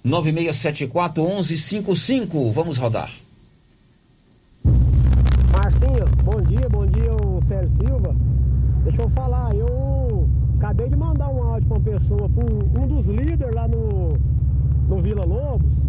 996741155. 0.06 2.50
Vamos 2.50 2.78
rodar. 2.78 3.10
Marcinho, 5.52 6.06
bom 6.24 6.40
dia, 6.40 6.66
bom 6.70 6.86
dia, 6.86 7.12
o 7.12 7.42
Sérgio 7.46 7.76
Silva. 7.76 8.16
Deixa 8.84 9.02
eu 9.02 9.10
falar, 9.10 9.54
eu 9.54 10.26
acabei 10.56 10.88
de 10.88 10.96
mandar 10.96 11.28
um 11.28 11.42
áudio 11.42 11.68
para 11.68 11.76
uma 11.76 11.84
pessoa, 11.84 12.26
para 12.30 12.82
um 12.82 12.88
dos 12.88 13.06
líderes 13.06 13.54
lá 13.54 13.68
no, 13.68 14.16
no 14.88 15.02
Vila 15.02 15.26
Lobos, 15.26 15.84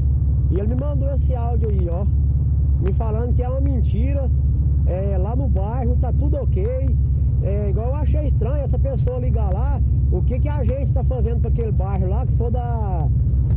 e 0.51 0.59
ele 0.59 0.67
me 0.67 0.75
mandou 0.75 1.09
esse 1.13 1.33
áudio 1.33 1.69
aí, 1.69 1.87
ó, 1.87 2.03
me 2.81 2.91
falando 2.91 3.33
que 3.33 3.41
é 3.41 3.47
uma 3.47 3.61
mentira 3.61 4.29
é, 4.87 5.17
lá 5.17 5.35
no 5.35 5.47
bairro 5.47 5.95
tá 5.97 6.11
tudo 6.13 6.37
ok. 6.37 6.65
É, 7.43 7.69
igual 7.69 7.87
eu 7.87 7.95
achei 7.95 8.25
estranho 8.25 8.63
essa 8.63 8.79
pessoa 8.79 9.19
ligar 9.19 9.51
lá, 9.51 9.81
o 10.11 10.21
que, 10.21 10.39
que 10.39 10.49
a 10.49 10.63
gente 10.63 10.83
está 10.83 11.03
fazendo 11.03 11.41
para 11.41 11.49
aquele 11.49 11.71
bairro 11.71 12.07
lá, 12.07 12.25
que 12.25 12.33
for 12.33 12.51
da 12.51 13.07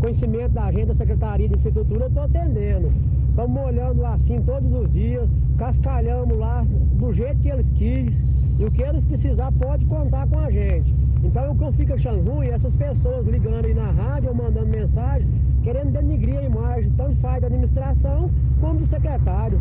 conhecimento 0.01 0.53
da 0.53 0.71
gente, 0.73 0.87
da 0.87 0.95
Secretaria 0.95 1.49
de 1.49 1.55
Infraestrutura, 1.55 2.05
eu 2.05 2.09
estou 2.09 2.23
atendendo. 2.25 2.93
Estamos 3.31 3.63
olhando 3.63 4.01
lá 4.01 4.15
assim 4.15 4.41
todos 4.43 4.73
os 4.73 4.93
dias, 4.93 5.29
cascalhamos 5.59 6.37
lá 6.39 6.65
do 6.95 7.13
jeito 7.13 7.41
que 7.41 7.49
eles 7.49 7.71
quis. 7.71 8.25
E 8.59 8.65
o 8.65 8.71
que 8.71 8.83
eles 8.83 9.05
precisar 9.05 9.53
pode 9.53 9.85
contar 9.85 10.27
com 10.27 10.39
a 10.39 10.51
gente. 10.51 10.95
Então 11.25 11.53
o 11.53 11.57
que 11.57 11.65
eu 11.65 11.73
fico 11.73 11.95
achando 11.95 12.31
ruim, 12.31 12.49
essas 12.49 12.75
pessoas 12.75 13.27
ligando 13.27 13.65
aí 13.65 13.75
na 13.75 13.91
rádio 13.91 14.29
ou 14.31 14.35
mandando 14.35 14.67
mensagem, 14.67 15.27
querendo 15.63 15.93
denigrir 15.93 16.39
a 16.39 16.43
imagem, 16.43 16.91
tanto 16.97 17.17
faz 17.17 17.41
da 17.41 17.47
administração 17.49 18.31
como 18.61 18.79
do 18.79 18.87
secretário. 18.87 19.61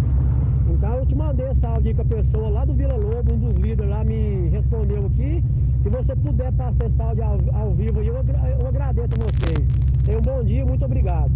Então 0.70 0.96
eu 0.96 1.06
te 1.06 1.16
mandei 1.16 1.46
essa 1.48 1.68
áudio 1.68 1.90
aí 1.90 1.96
com 1.96 2.02
a 2.02 2.06
pessoa 2.06 2.50
lá 2.50 2.66
do 2.66 2.74
Vila 2.74 2.96
Lobo, 2.96 3.34
um 3.34 3.40
dos 3.40 3.56
líderes 3.56 3.90
lá 3.90 4.04
me 4.04 4.50
respondeu 4.50 5.06
aqui. 5.06 5.44
Se 5.84 5.90
você 5.90 6.16
puder 6.16 6.52
passar 6.54 6.86
esse 6.86 7.02
áudio 7.02 7.24
ao, 7.24 7.40
ao 7.56 7.74
vivo 7.74 8.00
aí, 8.00 8.08
eu, 8.08 8.16
eu 8.16 8.68
agradeço 8.68 9.14
a 9.14 9.24
vocês. 9.24 9.68
Tenham 10.04 10.20
um 10.20 10.24
bom 10.24 10.44
dia, 10.44 10.66
muito 10.66 10.84
obrigado. 10.84 11.32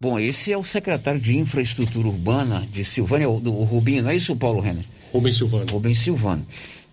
Bom, 0.00 0.18
esse 0.18 0.52
é 0.52 0.58
o 0.58 0.62
secretário 0.62 1.20
de 1.20 1.38
Infraestrutura 1.38 2.06
Urbana 2.06 2.60
de 2.70 2.84
Silvânia, 2.84 3.26
do 3.28 3.50
Rubinho, 3.50 4.02
não 4.02 4.10
é 4.10 4.16
isso, 4.16 4.36
Paulo 4.36 4.60
Renner? 4.60 4.84
Rubens 5.12 5.38
Silvano. 5.38 5.70
Rubens 5.70 5.98
Silvano. 5.98 6.46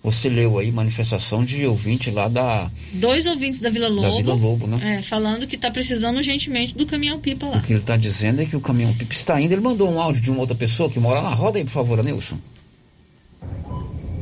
Você 0.03 0.27
leu 0.27 0.59
aí 0.59 0.69
manifestação 0.69 1.45
de 1.45 1.65
ouvinte 1.65 2.11
lá 2.11 2.27
da. 2.27 2.69
Dois 2.95 3.25
ouvintes 3.25 3.61
da 3.61 3.69
Vila 3.69 3.87
Lobo. 3.87 4.01
Da 4.01 4.17
Vila 4.17 4.33
Lobo, 4.33 4.67
né? 4.67 4.97
É, 4.97 5.01
falando 5.01 5.47
que 5.47 5.55
está 5.55 5.71
precisando 5.71 6.17
urgentemente 6.17 6.77
do 6.77 6.85
caminhão-pipa 6.85 7.45
lá. 7.45 7.57
O 7.57 7.61
que 7.61 7.71
ele 7.71 7.79
está 7.79 7.95
dizendo 7.95 8.41
é 8.41 8.45
que 8.45 8.55
o 8.55 8.59
caminhão-pipa 8.59 9.13
está 9.13 9.39
indo. 9.39 9.53
Ele 9.53 9.61
mandou 9.61 9.89
um 9.89 10.01
áudio 10.01 10.21
de 10.21 10.29
uma 10.29 10.41
outra 10.41 10.55
pessoa 10.55 10.89
que 10.89 10.99
mora 10.99 11.21
lá. 11.21 11.33
Roda 11.33 11.57
aí, 11.57 11.63
por 11.63 11.71
favor, 11.71 12.03
Nilson. 12.03 12.37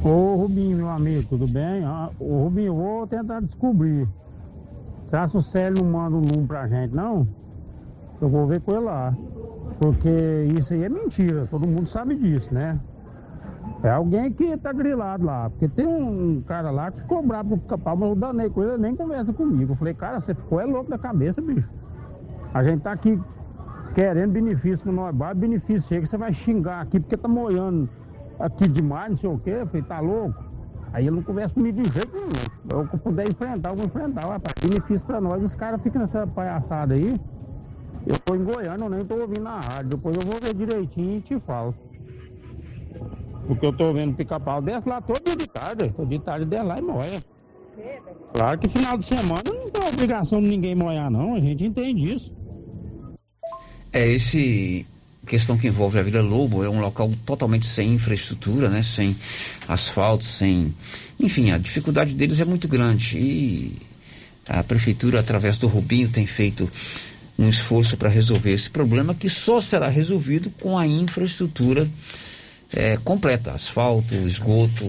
Ô 0.03 0.35
Rubinho, 0.35 0.77
meu 0.77 0.89
amigo, 0.89 1.23
tudo 1.27 1.47
bem? 1.47 1.83
Ah, 1.83 2.11
ô 2.19 2.43
Rubinho, 2.43 2.67
eu 2.67 2.75
vou 2.75 3.07
tentar 3.07 3.39
descobrir. 3.39 4.07
Será 5.01 5.27
que 5.27 5.37
o 5.37 5.41
Célio 5.41 5.83
não 5.83 5.91
manda 5.91 6.15
um 6.15 6.21
número 6.21 6.47
pra 6.47 6.67
gente, 6.67 6.93
não? 6.93 7.27
Eu 8.21 8.29
vou 8.29 8.45
ver 8.45 8.61
com 8.61 8.71
ele 8.71 8.85
lá. 8.85 9.17
Porque 9.79 10.09
isso 10.59 10.75
aí 10.75 10.83
é 10.83 10.89
mentira, 10.89 11.47
todo 11.49 11.65
mundo 11.65 11.87
sabe 11.87 12.15
disso, 12.15 12.53
né? 12.53 12.79
É 13.83 13.89
alguém 13.89 14.31
que 14.31 14.55
tá 14.57 14.71
grilado 14.71 15.25
lá. 15.25 15.49
Porque 15.49 15.67
tem 15.67 15.87
um 15.87 16.41
cara 16.41 16.69
lá 16.69 16.91
que 16.91 16.99
ficou 16.99 17.25
bravo 17.25 17.57
com 17.57 17.75
o 17.75 17.97
mas 17.97 18.09
eu 18.09 18.15
danei 18.15 18.49
com 18.49 18.63
ele, 18.63 18.77
nem 18.77 18.95
conversa 18.95 19.33
comigo. 19.33 19.73
Eu 19.73 19.75
falei, 19.75 19.93
cara, 19.93 20.19
você 20.19 20.35
ficou 20.35 20.59
é 20.59 20.65
louco 20.65 20.89
da 20.89 20.97
cabeça, 20.97 21.41
bicho. 21.41 21.69
A 22.53 22.61
gente 22.61 22.81
tá 22.81 22.91
aqui 22.91 23.19
querendo 23.95 24.31
benefício 24.31 24.85
pro 24.85 24.93
nós, 24.93 25.15
baixo, 25.15 25.35
benefício 25.35 25.87
chega, 25.87 26.05
você 26.05 26.17
vai 26.17 26.31
xingar 26.31 26.81
aqui 26.81 26.99
porque 26.99 27.17
tá 27.17 27.27
moiando 27.27 27.89
aqui 28.39 28.67
demais, 28.67 29.09
não 29.09 29.17
sei 29.17 29.29
o 29.29 29.39
quê. 29.39 29.57
Eu 29.61 29.67
falei, 29.67 29.83
tá 29.83 29.99
louco? 29.99 30.43
Aí 30.93 31.07
ele 31.07 31.15
não 31.15 31.23
conversa 31.23 31.53
comigo 31.53 31.81
de 31.81 31.91
jeito 31.91 32.13
nenhum. 32.13 32.29
Eu 32.69 32.99
puder 32.99 33.27
enfrentar, 33.27 33.69
eu 33.69 33.75
vou 33.75 33.85
enfrentar. 33.85 34.27
Rapaz, 34.27 34.53
benefício 34.61 35.07
pra 35.07 35.19
nós, 35.19 35.41
os 35.41 35.55
caras 35.55 35.81
ficam 35.81 36.01
nessa 36.01 36.27
palhaçada 36.27 36.93
aí. 36.93 37.19
Eu 38.05 38.17
tô 38.25 38.35
em 38.35 38.43
Goiânia, 38.43 38.85
eu 38.85 38.89
nem 38.89 39.05
tô 39.05 39.15
ouvindo 39.15 39.43
na 39.43 39.59
rádio. 39.59 39.89
Depois 39.89 40.15
eu 40.17 40.23
vou 40.23 40.39
ver 40.39 40.53
direitinho 40.53 41.17
e 41.17 41.21
te 41.21 41.39
falo. 41.39 41.73
Porque 43.51 43.65
eu 43.65 43.73
tô 43.73 43.91
vendo 43.91 44.15
pica-pau 44.15 44.61
desce 44.61 44.87
lá 44.87 45.01
todo 45.01 45.21
dia 45.25 45.35
de 45.35 45.45
tarde. 45.45 45.89
Todo 45.89 46.07
dia 46.07 46.19
de 46.19 46.23
tarde 46.23 46.45
desce 46.45 46.63
lá 46.63 46.79
e 46.79 46.81
moia. 46.81 47.21
Claro 48.33 48.57
que 48.57 48.69
final 48.69 48.97
de 48.97 49.05
semana 49.05 49.43
não 49.45 49.69
tem 49.69 49.89
obrigação 49.89 50.41
de 50.41 50.47
ninguém 50.47 50.73
moiar, 50.73 51.11
não. 51.11 51.35
A 51.35 51.39
gente 51.41 51.65
entende 51.65 52.13
isso. 52.13 52.33
É, 53.91 54.07
esse 54.07 54.85
questão 55.27 55.57
que 55.57 55.67
envolve 55.67 55.99
a 55.99 56.01
Vila 56.01 56.21
Lobo 56.21 56.63
é 56.63 56.69
um 56.69 56.79
local 56.79 57.11
totalmente 57.25 57.65
sem 57.65 57.91
infraestrutura, 57.93 58.69
né? 58.69 58.81
Sem 58.83 59.13
asfalto, 59.67 60.23
sem... 60.23 60.73
Enfim, 61.19 61.51
a 61.51 61.57
dificuldade 61.57 62.13
deles 62.13 62.39
é 62.39 62.45
muito 62.45 62.69
grande 62.69 63.17
e 63.17 63.77
a 64.47 64.63
prefeitura, 64.63 65.19
através 65.19 65.57
do 65.57 65.67
Rubinho, 65.67 66.07
tem 66.07 66.25
feito 66.25 66.71
um 67.37 67.49
esforço 67.49 67.97
para 67.97 68.07
resolver 68.07 68.53
esse 68.53 68.69
problema 68.69 69.13
que 69.13 69.29
só 69.29 69.59
será 69.59 69.89
resolvido 69.89 70.49
com 70.61 70.77
a 70.77 70.87
infraestrutura 70.87 71.85
é, 72.73 72.97
completa, 72.97 73.51
asfalto, 73.51 74.15
esgoto, 74.15 74.85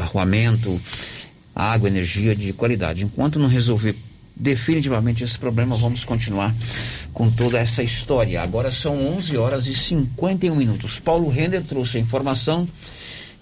arruamento, 0.00 0.80
água, 1.54 1.88
energia 1.88 2.34
de 2.34 2.52
qualidade. 2.52 3.04
Enquanto 3.04 3.38
não 3.38 3.48
resolver 3.48 3.94
definitivamente 4.34 5.24
esse 5.24 5.38
problema, 5.38 5.76
vamos 5.76 6.04
continuar 6.04 6.54
com 7.12 7.30
toda 7.30 7.58
essa 7.58 7.82
história. 7.82 8.42
Agora 8.42 8.70
são 8.70 9.16
11 9.16 9.36
horas 9.36 9.66
e 9.66 9.74
51 9.74 10.54
minutos. 10.54 10.98
Paulo 10.98 11.28
Render 11.30 11.62
trouxe 11.62 11.96
a 11.96 12.00
informação 12.00 12.68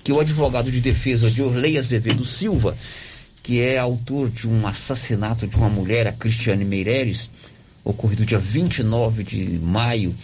que 0.04 0.12
o 0.12 0.20
advogado 0.20 0.70
de 0.70 0.80
defesa 0.80 1.30
de 1.30 1.42
Orley 1.42 1.78
Azevedo 1.78 2.24
Silva, 2.24 2.76
que 3.42 3.60
é 3.60 3.78
autor 3.78 4.30
de 4.30 4.46
um 4.46 4.66
assassinato 4.66 5.46
de 5.46 5.56
uma 5.56 5.68
mulher, 5.68 6.06
a 6.06 6.12
Cristiane 6.12 6.64
Meireles, 6.64 7.28
ocorrido 7.82 8.24
dia 8.24 8.38
29 8.38 9.24
de 9.24 9.58
maio 9.58 10.14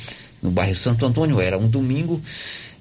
no 0.43 0.51
bairro 0.51 0.75
Santo 0.75 1.05
Antônio, 1.05 1.41
era 1.41 1.59
um 1.59 1.69
domingo, 1.69 2.21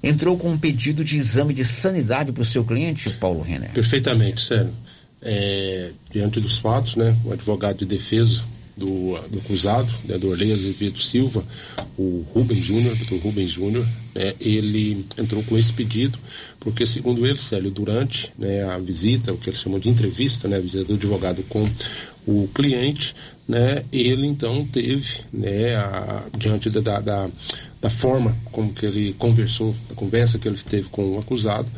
entrou 0.02 0.36
com 0.36 0.50
um 0.50 0.58
pedido 0.58 1.04
de 1.04 1.16
exame 1.16 1.52
de 1.52 1.64
sanidade 1.64 2.32
para 2.32 2.42
o 2.42 2.46
seu 2.46 2.64
cliente, 2.64 3.10
Paulo 3.10 3.42
Renner. 3.42 3.70
Perfeitamente, 3.72 4.40
sério. 4.40 4.70
É, 5.22 5.90
diante 6.10 6.40
dos 6.40 6.56
fatos, 6.56 6.96
né, 6.96 7.14
o 7.24 7.32
advogado 7.32 7.78
de 7.78 7.84
defesa 7.84 8.42
do, 8.80 9.18
do 9.28 9.38
acusado, 9.38 9.92
né, 10.06 10.16
do 10.16 10.30
Orley 10.30 10.52
Azevedo 10.52 10.98
Silva, 10.98 11.44
o 11.98 12.24
Rubens 12.32 12.64
Júnior, 12.64 12.96
doutor 12.96 13.18
Rubens 13.18 13.52
Júnior, 13.52 13.86
né, 14.14 14.32
ele 14.40 15.04
entrou 15.18 15.42
com 15.42 15.58
esse 15.58 15.72
pedido, 15.72 16.18
porque 16.58 16.86
segundo 16.86 17.26
ele, 17.26 17.36
Célio, 17.36 17.70
durante 17.70 18.32
né, 18.38 18.64
a 18.64 18.78
visita, 18.78 19.32
o 19.32 19.36
que 19.36 19.50
ele 19.50 19.56
chamou 19.56 19.78
de 19.78 19.90
entrevista, 19.90 20.48
né, 20.48 20.56
a 20.56 20.60
visita 20.60 20.84
do 20.84 20.94
advogado 20.94 21.42
com 21.50 21.68
o 22.26 22.48
cliente, 22.54 23.14
né, 23.46 23.84
ele 23.92 24.26
então 24.26 24.64
teve, 24.64 25.06
né, 25.32 25.76
a, 25.76 26.22
diante 26.38 26.70
da, 26.70 27.00
da, 27.00 27.28
da, 27.80 27.90
forma 27.90 28.34
como 28.52 28.72
que 28.72 28.86
ele 28.86 29.14
conversou, 29.14 29.74
a 29.90 29.94
conversa 29.94 30.38
que 30.38 30.48
ele 30.48 30.58
teve 30.58 30.88
com 30.88 31.16
o 31.16 31.18
acusado, 31.18 31.68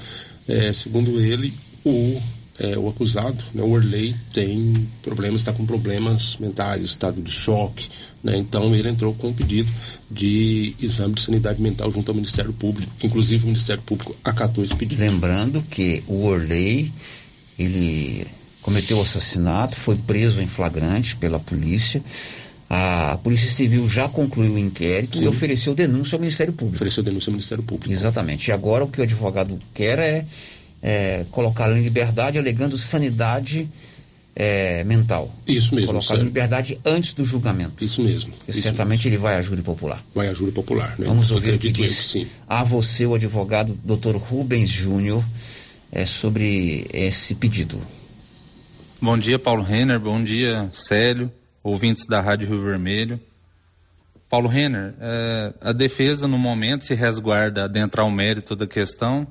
é, 0.49 0.73
segundo 0.73 1.21
ele, 1.21 1.53
o 1.85 2.21
é, 2.59 2.77
o 2.79 2.89
acusado, 2.89 3.43
né, 3.55 3.63
o 3.63 3.71
Orley, 3.71 4.15
tem 4.33 4.87
problemas, 5.03 5.41
está 5.41 5.53
com 5.53 5.65
problemas 5.65 6.37
mentais, 6.39 6.83
estado 6.83 7.21
de 7.21 7.31
choque, 7.31 7.89
né, 8.23 8.37
então 8.37 8.75
ele 8.75 8.89
entrou 8.89 9.15
com 9.15 9.29
um 9.29 9.33
pedido 9.33 9.71
de 10.11 10.75
exame 10.81 11.15
de 11.15 11.23
sanidade 11.23 11.61
mental 11.61 11.91
junto 11.91 12.11
ao 12.11 12.15
Ministério 12.15 12.53
Público, 12.53 12.93
inclusive 13.03 13.45
o 13.45 13.47
Ministério 13.49 13.83
Público 13.83 14.15
acatou 14.23 14.63
esse 14.63 14.77
pedido. 14.77 15.01
Lembrando 15.01 15.63
que 15.63 16.03
o 16.07 16.25
Orley, 16.25 16.93
ele 17.59 18.27
cometeu 18.61 18.99
o 18.99 19.03
assassinato, 19.03 19.75
foi 19.75 19.97
preso 19.97 20.41
em 20.41 20.47
flagrante 20.47 21.17
pela 21.17 21.41
polícia, 21.41 22.03
a 22.75 23.19
Polícia 23.23 23.51
Civil 23.51 23.87
já 23.87 24.09
concluiu 24.09 24.55
o 24.55 24.59
inquérito 24.59 25.19
Sim. 25.19 25.25
e 25.25 25.29
ofereceu 25.29 25.75
denúncia 25.75 26.17
ao 26.17 26.21
Ministério 26.21 26.55
Público. 26.55 26.77
Ofereceu 26.77 27.03
denúncia 27.03 27.29
ao 27.29 27.33
Ministério 27.33 27.63
Público. 27.63 27.93
Exatamente. 27.93 28.49
E 28.49 28.53
agora 28.53 28.85
o 28.85 28.89
que 28.89 28.99
o 28.99 29.03
advogado 29.03 29.61
quer 29.75 29.99
é 29.99 30.25
é, 30.83 31.25
colocá-lo 31.31 31.77
em 31.77 31.83
liberdade 31.83 32.39
alegando 32.39 32.77
sanidade 32.77 33.69
é, 34.35 34.83
mental. 34.85 35.31
Isso 35.47 35.75
mesmo. 35.75 35.89
Colocá-lo 35.89 36.23
em 36.23 36.25
liberdade 36.25 36.79
antes 36.83 37.13
do 37.13 37.25
julgamento. 37.25 37.85
Isso 37.85 38.03
mesmo. 38.03 38.33
Isso 38.49 38.63
certamente 38.63 39.05
mesmo. 39.05 39.11
ele 39.11 39.19
vai 39.19 39.37
à 39.37 39.41
júri 39.43 39.63
popular. 39.63 40.03
Vai 40.15 40.29
à 40.29 40.35
júri 40.35 40.51
popular, 40.51 40.99
né? 40.99 41.07
Vamos 41.07 41.31
ouvir 41.31 41.55
o 41.55 41.59
que 41.59 41.71
diz 41.71 41.97
que 41.97 42.05
sim. 42.05 42.27
a 42.49 42.65
você, 42.65 43.05
o 43.05 43.15
advogado 43.15 43.79
Dr. 43.85 44.17
Rubens 44.17 44.71
Júnior, 44.71 45.23
é, 45.93 46.05
sobre 46.07 46.87
esse 46.93 47.35
pedido. 47.35 47.79
Bom 49.01 49.19
dia, 49.19 49.39
Paulo 49.39 49.63
Renner. 49.63 50.01
Bom 50.01 50.23
dia, 50.23 50.69
Célio, 50.73 51.31
ouvintes 51.63 52.07
da 52.07 52.21
Rádio 52.21 52.49
Rio 52.49 52.65
Vermelho. 52.65 53.21
Paulo 54.29 54.49
Renner, 54.49 54.95
é, 54.99 55.55
a 55.61 55.73
defesa 55.73 56.27
no 56.27 56.39
momento 56.39 56.85
se 56.85 56.95
resguarda 56.95 57.65
adentrar 57.65 58.07
o 58.07 58.11
mérito 58.11 58.57
da 58.57 58.67
questão 58.67 59.27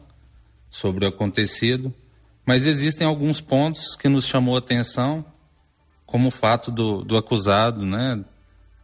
sobre 0.70 1.06
o 1.06 1.10
acontecido, 1.10 1.94
mas 2.46 2.66
existem 2.66 3.08
alguns 3.08 3.42
pontos 3.42 3.96
que 3.96 4.08
nos 4.08 4.26
chamou 4.26 4.56
a 4.56 4.60
atenção, 4.60 5.26
como 6.06 6.28
o 6.28 6.32
fato 6.32 6.72
do, 6.72 7.04
do 7.04 7.18
acusado, 7.18 7.86
né, 7.86 8.24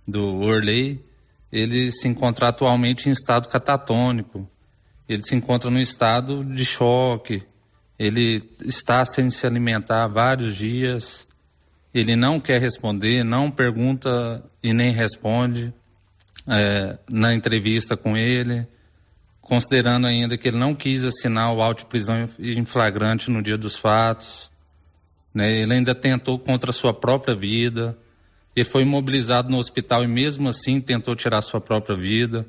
do 0.07 0.39
Orley, 0.39 1.03
ele 1.51 1.91
se 1.91 2.07
encontra 2.07 2.49
atualmente 2.49 3.09
em 3.09 3.11
estado 3.11 3.47
catatônico, 3.47 4.49
ele 5.07 5.21
se 5.23 5.35
encontra 5.35 5.69
no 5.69 5.79
estado 5.79 6.43
de 6.43 6.65
choque, 6.65 7.43
ele 7.97 8.43
está 8.65 9.05
sem 9.05 9.29
se 9.29 9.45
alimentar 9.45 10.05
há 10.05 10.07
vários 10.07 10.55
dias, 10.55 11.26
ele 11.99 12.15
não 12.15 12.39
quer 12.39 12.61
responder, 12.61 13.23
não 13.23 13.49
pergunta 13.49 14.43
e 14.61 14.71
nem 14.73 14.93
responde 14.93 15.73
é, 16.47 16.97
na 17.09 17.33
entrevista 17.33 17.97
com 17.97 18.15
ele, 18.15 18.67
considerando 19.41 20.05
ainda 20.05 20.37
que 20.37 20.47
ele 20.47 20.57
não 20.57 20.75
quis 20.75 21.03
assinar 21.03 21.51
o 21.53 21.61
auto 21.61 21.79
de 21.79 21.85
prisão 21.85 22.29
em 22.39 22.65
flagrante 22.65 23.31
no 23.31 23.41
dia 23.41 23.57
dos 23.57 23.75
fatos, 23.75 24.51
Né? 25.33 25.61
Ele 25.61 25.73
ainda 25.73 25.95
tentou 25.95 26.37
contra 26.37 26.69
a 26.69 26.73
sua 26.73 26.93
própria 26.93 27.35
vida. 27.35 27.97
Ele 28.55 28.65
foi 28.65 28.83
imobilizado 28.83 29.49
no 29.49 29.57
hospital 29.57 30.03
e 30.03 30.07
mesmo 30.07 30.49
assim 30.49 30.81
tentou 30.81 31.15
tirar 31.15 31.41
sua 31.41 31.61
própria 31.61 31.95
vida. 31.95 32.45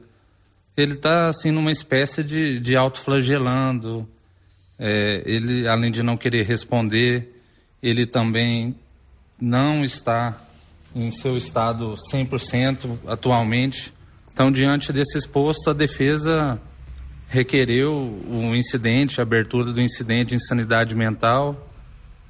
Ele 0.77 0.93
está 0.93 1.29
assim 1.29 1.51
numa 1.51 1.71
espécie 1.71 2.23
de, 2.23 2.61
de 2.61 2.77
autoflagelando. 2.77 4.09
É, 4.79 5.23
ele, 5.27 5.69
além 5.69 5.91
de 5.91 6.03
não 6.03 6.17
querer 6.17 6.45
responder, 6.47 7.29
ele 7.83 8.07
também 8.07 8.75
não 9.41 9.83
está 9.83 10.39
em 10.95 11.11
seu 11.11 11.37
estado 11.37 11.95
100% 12.13 12.99
atualmente. 13.07 13.93
Então, 14.33 14.51
diante 14.51 14.93
desse 14.93 15.19
exposto, 15.19 15.71
a 15.71 15.73
defesa 15.73 16.61
requereu 17.29 17.93
o 17.93 18.57
incidente, 18.57 19.21
a 19.21 19.23
abertura 19.23 19.73
do 19.73 19.81
incidente 19.81 20.31
de 20.31 20.37
insanidade 20.37 20.95
mental, 20.95 21.69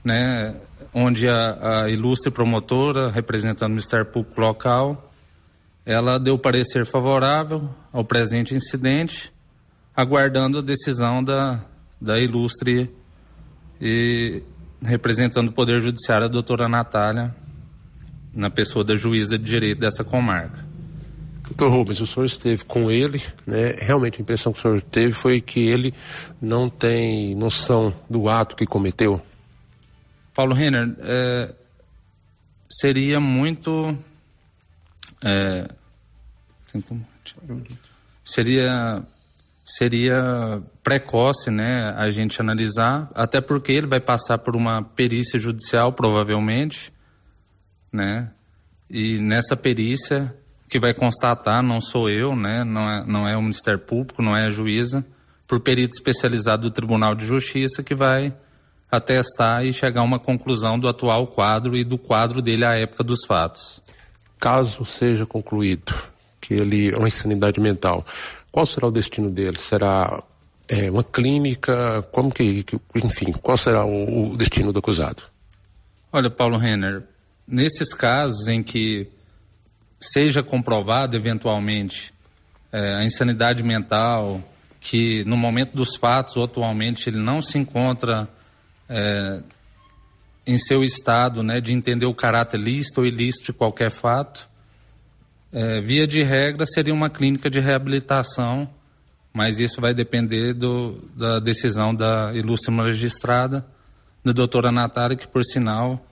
né, 0.05 0.57
onde 0.93 1.29
a, 1.29 1.85
a 1.85 1.89
ilustre 1.89 2.31
promotora, 2.31 3.11
representando 3.11 3.69
o 3.69 3.75
Ministério 3.75 4.07
Público 4.07 4.41
local, 4.41 5.11
ela 5.87 6.19
deu 6.19 6.39
parecer 6.39 6.85
favorável 6.85 7.71
ao 7.93 8.05
presente 8.05 8.55
incidente, 8.55 9.33
aguardando 9.97 10.59
a 10.59 10.63
decisão 10.63 11.23
da, 11.23 11.65
da 12.01 12.19
ilustre 12.19 12.91
e 13.81 14.43
representando 14.83 15.49
o 15.49 15.53
Poder 15.53 15.81
Judiciário, 15.81 16.27
a 16.27 16.29
doutora 16.29 16.69
Natália, 16.69 17.35
na 18.33 18.51
pessoa 18.51 18.85
da 18.85 18.95
juíza 18.95 19.39
de 19.39 19.45
direito 19.45 19.81
dessa 19.81 20.05
comarca. 20.05 20.67
Doutor 21.45 21.71
Rubens, 21.71 22.01
o 22.01 22.07
senhor 22.07 22.27
esteve 22.27 22.65
com 22.65 22.91
ele, 22.91 23.23
né? 23.47 23.73
Realmente 23.79 24.19
a 24.19 24.23
impressão 24.23 24.53
que 24.53 24.59
o 24.59 24.63
senhor 24.63 24.83
teve 24.83 25.13
foi 25.13 25.41
que 25.41 25.61
ele 25.61 25.95
não 26.41 26.69
tem 26.69 27.35
noção 27.35 27.95
do 28.09 28.29
ato 28.29 28.55
que 28.55 28.67
cometeu? 28.67 29.21
Paulo 30.35 30.55
Renner, 30.55 30.95
é, 31.01 31.55
seria 32.69 33.19
muito. 33.19 33.97
É, 35.25 35.69
seria 38.23 39.03
seria 39.65 40.63
precoce, 40.89 41.51
né, 41.51 41.93
a 41.99 42.09
gente 42.09 42.41
analisar, 42.41 43.11
até 43.15 43.43
porque 43.43 43.73
ele 43.73 43.87
vai 43.87 44.01
passar 44.01 44.39
por 44.39 44.57
uma 44.57 44.83
perícia 44.83 45.39
judicial, 45.39 45.93
provavelmente, 45.93 46.91
né, 47.93 48.31
e 48.89 49.19
nessa 49.19 49.55
perícia 49.55 50.35
que 50.67 50.79
vai 50.79 50.95
constatar, 50.95 51.63
não 51.63 51.79
sou 51.79 52.09
eu, 52.09 52.35
né, 52.35 52.65
não 52.65 52.89
é, 52.89 53.05
não 53.07 53.29
é 53.29 53.37
o 53.37 53.43
Ministério 53.43 53.81
Público, 53.81 54.23
não 54.23 54.35
é 54.35 54.47
a 54.47 54.49
juíza, 54.49 55.05
por 55.47 55.61
perito 55.61 55.93
especializado 55.93 56.63
do 56.63 56.71
Tribunal 56.71 57.15
de 57.15 57.27
Justiça 57.27 57.83
que 57.83 57.95
vai 57.95 58.35
atestar 58.91 59.67
e 59.67 59.75
chegar 59.75 60.01
a 60.01 60.05
uma 60.05 60.19
conclusão 60.19 60.79
do 60.79 60.89
atual 60.89 61.27
quadro 61.27 61.77
e 61.77 61.85
do 61.85 61.99
quadro 61.99 62.41
dele 62.41 62.65
à 62.65 62.73
época 62.73 63.05
dos 63.05 63.27
fatos. 63.27 63.83
Caso 64.41 64.87
seja 64.87 65.27
concluído 65.27 65.93
que 66.41 66.55
ele 66.55 66.95
é 66.95 66.97
uma 66.97 67.09
insanidade 67.09 67.61
mental, 67.61 68.07
qual 68.51 68.65
será 68.65 68.87
o 68.87 68.91
destino 68.91 69.31
dele? 69.31 69.59
Será 69.59 70.23
é, 70.69 70.91
uma 70.91 71.03
clínica? 71.03 72.03
Como 72.13 72.31
que, 72.31 72.65
enfim, 72.95 73.33
qual 73.33 73.57
será 73.57 73.85
o, 73.85 74.33
o 74.33 74.37
destino 74.37 74.73
do 74.73 74.79
acusado? 74.79 75.23
Olha, 76.13 76.31
Paulo 76.31 76.57
Renner, 76.57 77.03
nesses 77.47 77.95
casos 77.95 78.49
em 78.49 78.63
que 78.63 79.09
seja 80.01 80.43
comprovado 80.43 81.17
eventualmente 81.17 82.13
é, 82.73 82.95
a 82.95 83.05
insanidade 83.05 83.63
mental, 83.63 84.43
que 84.81 85.25
no 85.25 85.37
momento 85.37 85.75
dos 85.75 85.97
fatos, 85.97 86.37
atualmente, 86.37 87.09
ele 87.09 87.19
não 87.19 87.43
se 87.43 87.59
encontra 87.59 88.29
é, 88.89 89.43
em 90.47 90.57
seu 90.57 90.83
estado 90.83 91.43
né, 91.43 91.61
de 91.61 91.75
entender 91.75 92.07
o 92.07 92.15
caráter 92.15 92.59
lícito 92.59 93.01
ou 93.01 93.07
ilícito 93.07 93.47
de 93.47 93.53
qualquer 93.53 93.91
fato. 93.91 94.49
É, 95.53 95.81
via 95.81 96.07
de 96.07 96.23
regra, 96.23 96.65
seria 96.67 96.93
uma 96.93 97.11
clínica 97.11 97.51
de 97.51 97.59
reabilitação, 97.59 98.69
mas 99.39 99.61
isso 99.61 99.81
vai 99.81 99.95
depender 99.95 100.53
do, 100.53 101.01
da 101.15 101.39
decisão 101.39 101.95
da 101.95 102.33
ilustre 102.35 102.75
magistrada, 102.75 103.65
da 104.25 104.33
doutora 104.33 104.73
Natália, 104.73 105.17
que, 105.17 105.29
por 105.29 105.45
sinal, 105.45 106.05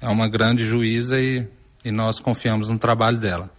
é 0.00 0.08
uma 0.08 0.26
grande 0.26 0.64
juíza 0.64 1.20
e, 1.20 1.46
e 1.84 1.92
nós 1.92 2.18
confiamos 2.18 2.70
no 2.70 2.78
trabalho 2.78 3.18
dela. 3.18 3.50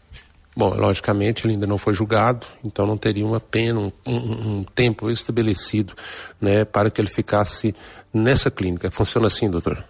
Bom, 0.58 0.74
logicamente 0.76 1.46
ele 1.46 1.54
ainda 1.54 1.68
não 1.68 1.78
foi 1.78 1.94
julgado, 1.94 2.48
então 2.66 2.88
não 2.88 2.98
teria 2.98 3.24
uma 3.24 3.40
pena, 3.40 3.82
um, 3.82 3.92
um, 4.04 4.58
um 4.58 4.64
tempo 4.64 5.12
estabelecido, 5.12 5.94
né, 6.42 6.66
para 6.66 6.90
que 6.90 7.00
ele 7.00 7.08
ficasse 7.08 7.76
nessa 8.12 8.50
clínica. 8.50 8.90
Funciona 8.90 9.28
assim, 9.28 9.48
doutor? 9.48 9.86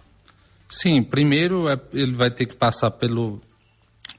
Sim, 0.68 1.02
primeiro 1.02 1.66
é, 1.66 1.80
ele 1.94 2.12
vai 2.12 2.30
ter 2.30 2.44
que 2.44 2.56
passar 2.56 2.90
pelo, 2.90 3.40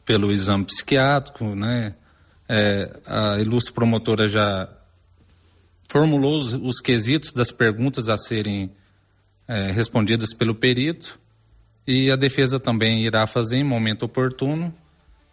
pelo 0.03 0.31
exame 0.31 0.65
psiquiátrico, 0.65 1.45
né? 1.53 1.93
É, 2.49 2.99
a 3.05 3.39
ilustre 3.39 3.71
promotora 3.71 4.27
já 4.27 4.67
formulou 5.87 6.37
os, 6.37 6.53
os, 6.53 6.79
quesitos 6.79 7.33
das 7.33 7.51
perguntas 7.51 8.09
a 8.09 8.17
serem 8.17 8.71
é, 9.47 9.71
respondidas 9.71 10.33
pelo 10.33 10.55
perito 10.55 11.19
e 11.87 12.11
a 12.11 12.15
defesa 12.15 12.59
também 12.59 13.05
irá 13.05 13.27
fazer 13.27 13.57
em 13.57 13.63
momento 13.63 14.03
oportuno. 14.03 14.73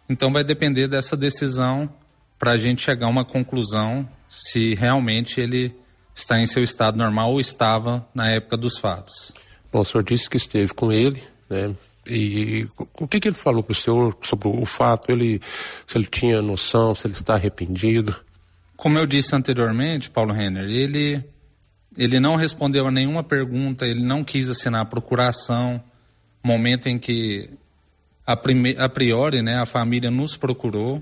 Então 0.09 0.31
vai 0.31 0.43
depender 0.43 0.87
dessa 0.87 1.17
decisão 1.17 1.89
para 2.37 2.51
a 2.53 2.57
gente 2.57 2.81
chegar 2.81 3.07
a 3.07 3.09
uma 3.09 3.25
conclusão 3.25 4.07
se 4.29 4.75
realmente 4.75 5.39
ele 5.39 5.75
está 6.15 6.39
em 6.39 6.45
seu 6.45 6.61
estado 6.63 6.97
normal 6.97 7.31
ou 7.31 7.39
estava 7.39 8.07
na 8.13 8.29
época 8.29 8.57
dos 8.57 8.77
fatos. 8.77 9.31
Bom, 9.71 9.81
o 9.81 9.85
senhor 9.85 10.03
disse 10.03 10.29
que 10.29 10.37
esteve 10.37 10.73
com 10.73 10.91
ele, 10.91 11.21
né? 11.49 11.75
E 12.05 12.67
o 12.99 13.07
que, 13.07 13.19
que 13.19 13.29
ele 13.29 13.35
falou 13.35 13.63
para 13.63 13.71
o 13.71 13.75
senhor 13.75 14.17
sobre 14.23 14.49
o 14.49 14.65
fato? 14.65 15.09
Ele, 15.09 15.39
se 15.87 15.97
ele 15.97 16.05
tinha 16.05 16.41
noção, 16.41 16.93
se 16.93 17.07
ele 17.07 17.13
está 17.13 17.35
arrependido? 17.35 18.13
Como 18.75 18.97
eu 18.97 19.05
disse 19.05 19.35
anteriormente, 19.35 20.09
Paulo 20.09 20.33
Renner, 20.33 20.65
ele, 20.65 21.23
ele 21.97 22.19
não 22.19 22.35
respondeu 22.35 22.87
a 22.87 22.91
nenhuma 22.91 23.23
pergunta, 23.23 23.85
ele 23.85 24.03
não 24.03 24.23
quis 24.23 24.49
assinar 24.49 24.81
a 24.81 24.85
procuração. 24.85 25.81
Momento 26.43 26.87
em 26.87 26.97
que, 26.99 27.49
a, 28.25 28.35
prime, 28.35 28.75
a 28.77 28.89
priori, 28.89 29.41
né, 29.41 29.59
a 29.59 29.65
família 29.65 30.11
nos 30.11 30.35
procurou, 30.35 31.01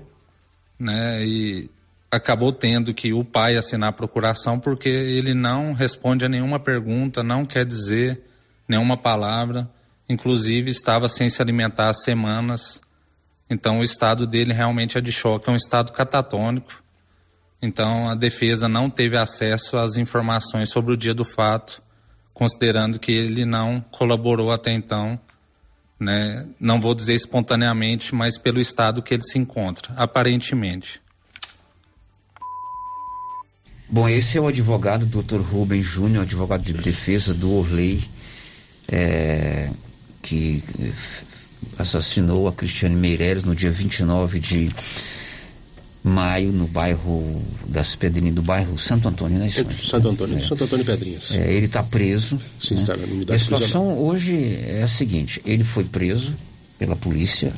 né, 0.78 1.24
e 1.24 1.70
acabou 2.10 2.52
tendo 2.52 2.92
que 2.92 3.14
o 3.14 3.24
pai 3.24 3.56
assinar 3.56 3.88
a 3.88 3.92
procuração 3.92 4.60
porque 4.60 4.88
ele 4.90 5.32
não 5.32 5.72
responde 5.72 6.26
a 6.26 6.28
nenhuma 6.28 6.60
pergunta, 6.60 7.22
não 7.22 7.46
quer 7.46 7.64
dizer 7.64 8.20
nenhuma 8.68 8.98
palavra, 8.98 9.68
inclusive 10.06 10.70
estava 10.70 11.08
sem 11.08 11.30
se 11.30 11.40
alimentar 11.40 11.88
há 11.88 11.94
semanas. 11.94 12.82
Então 13.48 13.78
o 13.78 13.82
estado 13.82 14.26
dele 14.26 14.52
realmente 14.52 14.98
é 14.98 15.00
de 15.00 15.10
choque, 15.10 15.48
é 15.48 15.52
um 15.52 15.56
estado 15.56 15.90
catatônico. 15.92 16.82
Então 17.62 18.08
a 18.08 18.16
defesa 18.16 18.68
não 18.68 18.90
teve 18.90 19.16
acesso 19.16 19.78
às 19.78 19.96
informações 19.96 20.68
sobre 20.68 20.92
o 20.92 20.96
dia 20.96 21.14
do 21.14 21.24
fato, 21.24 21.80
considerando 22.34 22.98
que 22.98 23.12
ele 23.12 23.44
não 23.44 23.80
colaborou 23.92 24.50
até 24.50 24.72
então, 24.72 25.18
né? 26.00 26.48
Não 26.58 26.80
vou 26.80 26.92
dizer 26.92 27.14
espontaneamente, 27.14 28.14
mas 28.14 28.36
pelo 28.36 28.60
estado 28.60 29.00
que 29.00 29.14
ele 29.14 29.22
se 29.22 29.38
encontra, 29.38 29.94
aparentemente. 29.94 31.00
Bom, 33.88 34.08
esse 34.08 34.38
é 34.38 34.40
o 34.40 34.48
advogado 34.48 35.06
Dr. 35.06 35.40
Rubem 35.40 35.82
Júnior, 35.82 36.22
advogado 36.22 36.62
de 36.62 36.72
defesa 36.72 37.32
do 37.32 37.52
Orley, 37.52 38.02
é, 38.88 39.70
que 40.22 40.64
assassinou 41.78 42.48
a 42.48 42.52
Cristiane 42.52 42.96
Meireles 42.96 43.44
no 43.44 43.54
dia 43.54 43.70
29 43.70 44.40
de 44.40 44.74
maio 46.02 46.50
no 46.52 46.66
bairro 46.66 47.42
das 47.68 47.94
Pedrinhas, 47.94 48.34
do 48.34 48.42
bairro 48.42 48.76
Santo 48.78 49.08
Antônio, 49.08 49.38
né? 49.38 49.46
Isso, 49.46 49.64
Santo 49.72 50.08
Antônio, 50.08 50.36
é. 50.36 50.40
Santo 50.40 50.64
Antônio 50.64 50.84
Pedrinhas. 50.84 51.32
É, 51.32 51.52
ele 51.52 51.66
está 51.66 51.82
preso. 51.82 52.40
Sim, 52.58 52.74
né? 52.74 52.80
está 52.80 52.96
na 52.96 53.04
unidade 53.04 53.40
A 53.40 53.44
situação 53.44 53.98
hoje 53.98 54.58
é 54.66 54.82
a 54.82 54.88
seguinte, 54.88 55.40
ele 55.44 55.62
foi 55.62 55.84
preso 55.84 56.34
pela 56.78 56.96
polícia, 56.96 57.52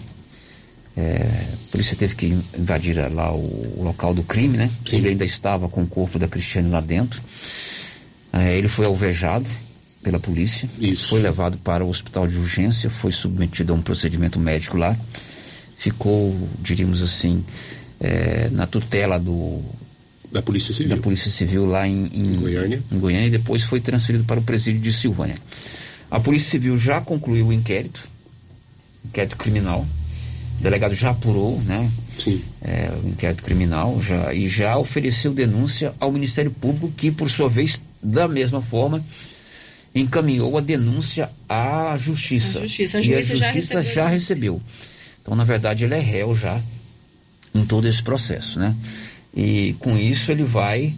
é, 0.97 1.27
a 1.53 1.71
polícia 1.73 1.97
teve 1.97 2.15
que 2.15 2.27
invadir 2.59 2.97
lá 3.13 3.35
o, 3.35 3.79
o 3.79 3.83
local 3.83 4.15
do 4.15 4.23
crime, 4.23 4.59
né? 4.59 4.71
Sim. 4.85 4.99
Ele 4.99 5.09
ainda 5.09 5.25
estava 5.25 5.69
com 5.69 5.83
o 5.83 5.87
corpo 5.87 6.19
da 6.19 6.29
Cristiane 6.29 6.69
lá 6.69 6.81
dentro. 6.81 7.21
É, 8.33 8.57
ele 8.57 8.69
foi 8.69 8.85
alvejado 8.85 9.49
pela 10.03 10.21
polícia, 10.21 10.69
Isso. 10.79 11.09
foi 11.09 11.21
levado 11.21 11.57
para 11.59 11.83
o 11.83 11.89
hospital 11.89 12.29
de 12.29 12.37
urgência, 12.37 12.91
foi 12.91 13.11
submetido 13.11 13.73
a 13.73 13.77
um 13.77 13.81
procedimento 13.81 14.39
médico 14.39 14.77
lá, 14.77 14.95
ficou, 15.79 16.37
diríamos 16.61 17.01
assim, 17.01 17.43
é, 18.01 18.49
na 18.51 18.67
tutela 18.67 19.19
do 19.19 19.63
da 20.33 20.43
Polícia 20.43 20.75
Civil, 20.75 20.97
da 20.97 21.01
Polícia 21.01 21.31
Civil 21.31 21.65
lá 21.65 21.87
em, 21.87 22.07
em, 22.13 22.35
em, 22.35 22.37
Goiânia. 22.37 22.83
em 22.91 22.99
Goiânia 22.99 23.29
e 23.29 23.31
depois 23.31 23.63
foi 23.63 23.81
transferido 23.81 24.25
para 24.25 24.41
o 24.41 24.43
presídio 24.43 24.81
de 24.81 24.93
Silvânia. 24.93 25.37
A 26.11 26.19
Polícia 26.19 26.51
Civil 26.51 26.77
já 26.77 27.01
concluiu 27.01 27.47
o 27.49 27.53
inquérito, 27.53 28.09
inquérito 29.05 29.37
criminal, 29.37 29.87
o 30.59 30.63
delegado 30.63 30.95
já 30.95 31.11
apurou, 31.11 31.61
né? 31.63 31.89
Sim. 32.19 32.43
É, 32.63 32.93
o 33.03 33.09
inquérito 33.09 33.43
criminal 33.45 34.01
já, 34.03 34.35
e 34.35 34.49
já 34.49 34.77
ofereceu 34.77 35.33
denúncia 35.33 35.95
ao 36.01 36.11
Ministério 36.11 36.51
Público, 36.51 36.93
que 36.97 37.11
por 37.11 37.31
sua 37.31 37.49
vez, 37.49 37.81
da 38.03 38.27
mesma 38.27 38.61
forma, 38.61 39.05
encaminhou 39.95 40.59
a 40.59 40.61
denúncia 40.61 41.31
à 41.49 41.97
justiça. 41.97 42.59
A 42.59 42.63
justiça, 42.63 42.99
a 42.99 43.01
e 43.01 43.15
a 43.15 43.19
justiça 43.19 43.37
já 43.37 43.53
justiça 43.53 43.81
recebeu. 43.81 43.95
já 43.95 44.09
recebeu. 44.09 44.63
Então, 45.23 45.37
na 45.37 45.45
verdade, 45.45 45.85
ele 45.85 45.95
é 45.95 46.01
réu 46.01 46.37
já 46.37 46.61
em 47.55 47.65
todo 47.65 47.87
esse 47.87 48.03
processo, 48.03 48.59
né? 48.59 48.75
E 49.35 49.75
com 49.81 49.97
isso 49.97 50.31
ele 50.31 50.43
vai 50.45 50.95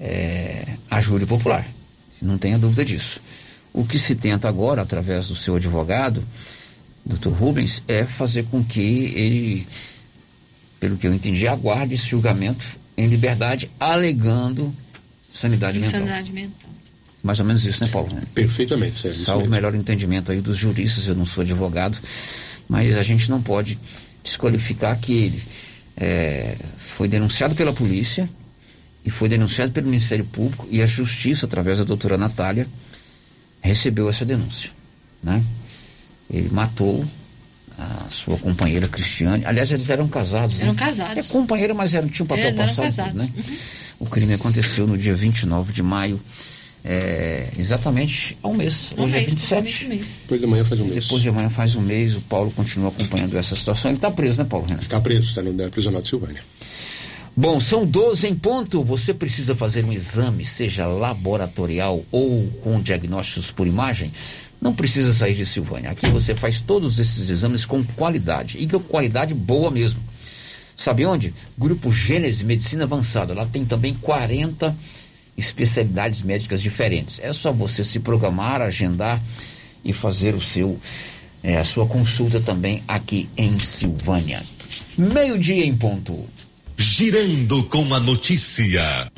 é, 0.00 0.64
a 0.90 1.00
júri 1.00 1.26
popular. 1.26 1.66
Não 2.22 2.38
tenha 2.38 2.58
dúvida 2.58 2.84
disso. 2.84 3.20
O 3.72 3.84
que 3.84 3.98
se 3.98 4.14
tenta 4.14 4.48
agora, 4.48 4.82
através 4.82 5.28
do 5.28 5.36
seu 5.36 5.56
advogado, 5.56 6.22
Dr. 7.04 7.28
Rubens, 7.28 7.82
é 7.86 8.04
fazer 8.04 8.44
com 8.44 8.64
que 8.64 8.80
ele, 8.80 9.66
pelo 10.80 10.96
que 10.96 11.06
eu 11.06 11.14
entendi, 11.14 11.46
aguarde 11.46 11.94
esse 11.94 12.06
julgamento 12.06 12.64
em 12.96 13.06
liberdade, 13.06 13.70
alegando 13.78 14.74
sanidade 15.30 15.78
mental. 15.78 16.00
Insanidade 16.00 16.32
mental. 16.32 16.70
Mais 17.22 17.38
ou 17.40 17.44
menos 17.44 17.64
isso, 17.64 17.84
né, 17.84 17.90
Paulo? 17.90 18.16
Perfeitamente, 18.34 18.98
Sérgio. 18.98 19.16
isso 19.16 19.26
Salvo 19.26 19.46
o 19.46 19.50
melhor 19.50 19.74
entendimento 19.74 20.32
aí 20.32 20.40
dos 20.40 20.56
juristas, 20.56 21.06
eu 21.06 21.14
não 21.14 21.26
sou 21.26 21.42
advogado, 21.42 21.98
mas 22.68 22.96
a 22.96 23.02
gente 23.02 23.28
não 23.28 23.42
pode 23.42 23.78
desqualificar 24.22 24.98
que 24.98 25.12
ele 25.12 25.42
é, 25.96 26.56
foi 26.78 27.08
denunciado 27.08 27.54
pela 27.54 27.72
polícia 27.72 28.28
e 29.04 29.10
foi 29.10 29.28
denunciado 29.28 29.72
pelo 29.72 29.86
Ministério 29.88 30.24
Público 30.24 30.66
e 30.70 30.82
a 30.82 30.86
Justiça, 30.86 31.46
através 31.46 31.78
da 31.78 31.84
doutora 31.84 32.16
Natália, 32.18 32.66
recebeu 33.60 34.08
essa 34.08 34.24
denúncia, 34.24 34.70
né? 35.22 35.42
Ele 36.28 36.48
matou 36.50 37.04
a 37.78 38.06
sua 38.10 38.36
companheira 38.38 38.88
Cristiane, 38.88 39.44
aliás, 39.44 39.70
eles 39.70 39.88
eram 39.90 40.08
casados, 40.08 40.58
Eram 40.60 40.72
né? 40.72 40.78
casados. 40.78 41.28
É 41.28 41.32
companheira, 41.32 41.74
mas 41.74 41.92
eram, 41.94 42.08
tinha 42.08 42.24
um 42.24 42.26
papel 42.28 42.46
Eles 42.46 42.58
eram 42.58 42.74
passado, 42.74 42.84
casados. 42.84 43.14
né? 43.14 43.30
O 43.98 44.06
crime 44.06 44.32
aconteceu 44.34 44.86
no 44.86 44.96
dia 44.96 45.14
29 45.14 45.72
de 45.72 45.82
maio, 45.82 46.20
é, 46.88 47.48
exatamente 47.58 48.38
há 48.40 48.48
um 48.48 48.54
mês. 48.54 48.92
Um 48.96 49.02
Hoje 49.02 49.16
é 49.16 49.18
mês, 49.18 49.30
27. 49.30 49.62
praticamente 49.62 49.84
um 49.84 49.88
mês. 49.88 50.08
Depois 50.22 50.40
de 50.40 50.46
amanhã 50.46 50.64
faz 50.64 50.80
um 50.80 50.84
mês. 50.84 51.04
Depois 51.04 51.22
de 51.22 51.28
amanhã 51.28 51.50
faz 51.50 51.74
um 51.74 51.80
mês, 51.80 52.16
o 52.16 52.20
Paulo 52.20 52.52
continua 52.52 52.88
acompanhando 52.90 53.36
essa 53.36 53.56
situação. 53.56 53.90
Ele 53.90 53.98
está 53.98 54.10
preso, 54.10 54.40
né, 54.40 54.48
Paulo? 54.48 54.66
Renan? 54.66 54.78
Está 54.78 55.00
preso, 55.00 55.28
está 55.28 55.42
no 55.42 55.48
unidade 55.48 55.70
prisional 55.70 56.00
de 56.00 56.08
Silvânia. 56.08 56.40
Bom, 57.36 57.58
são 57.58 57.84
12 57.84 58.28
em 58.28 58.36
ponto. 58.36 58.84
Você 58.84 59.12
precisa 59.12 59.56
fazer 59.56 59.84
um 59.84 59.92
exame, 59.92 60.46
seja 60.46 60.86
laboratorial 60.86 62.04
ou 62.12 62.46
com 62.62 62.80
diagnósticos 62.80 63.50
por 63.50 63.66
imagem. 63.66 64.12
Não 64.60 64.72
precisa 64.72 65.12
sair 65.12 65.34
de 65.34 65.44
Silvânia. 65.44 65.90
Aqui 65.90 66.06
você 66.06 66.36
faz 66.36 66.60
todos 66.60 67.00
esses 67.00 67.28
exames 67.28 67.64
com 67.64 67.82
qualidade. 67.82 68.58
E 68.58 68.68
com 68.68 68.78
qualidade 68.78 69.34
boa 69.34 69.72
mesmo. 69.72 69.98
Sabe 70.76 71.04
onde? 71.04 71.34
Grupo 71.58 71.92
Gênese 71.92 72.44
Medicina 72.44 72.84
Avançada. 72.84 73.34
Lá 73.34 73.44
tem 73.44 73.64
também 73.64 73.92
40 73.94 74.74
especialidades 75.36 76.22
médicas 76.22 76.62
diferentes. 76.62 77.20
É 77.20 77.32
só 77.32 77.52
você 77.52 77.84
se 77.84 78.00
programar, 78.00 78.60
agendar 78.62 79.20
e 79.84 79.92
fazer 79.92 80.34
o 80.34 80.40
seu, 80.40 80.78
eh, 81.42 81.56
a 81.56 81.64
sua 81.64 81.86
consulta 81.86 82.40
também 82.40 82.82
aqui 82.88 83.28
em 83.36 83.58
Silvânia. 83.58 84.42
Meio-dia 84.96 85.64
em 85.64 85.76
ponto. 85.76 86.24
Girando 86.78 87.64
com 87.64 87.94
a 87.94 88.00
notícia. 88.00 89.10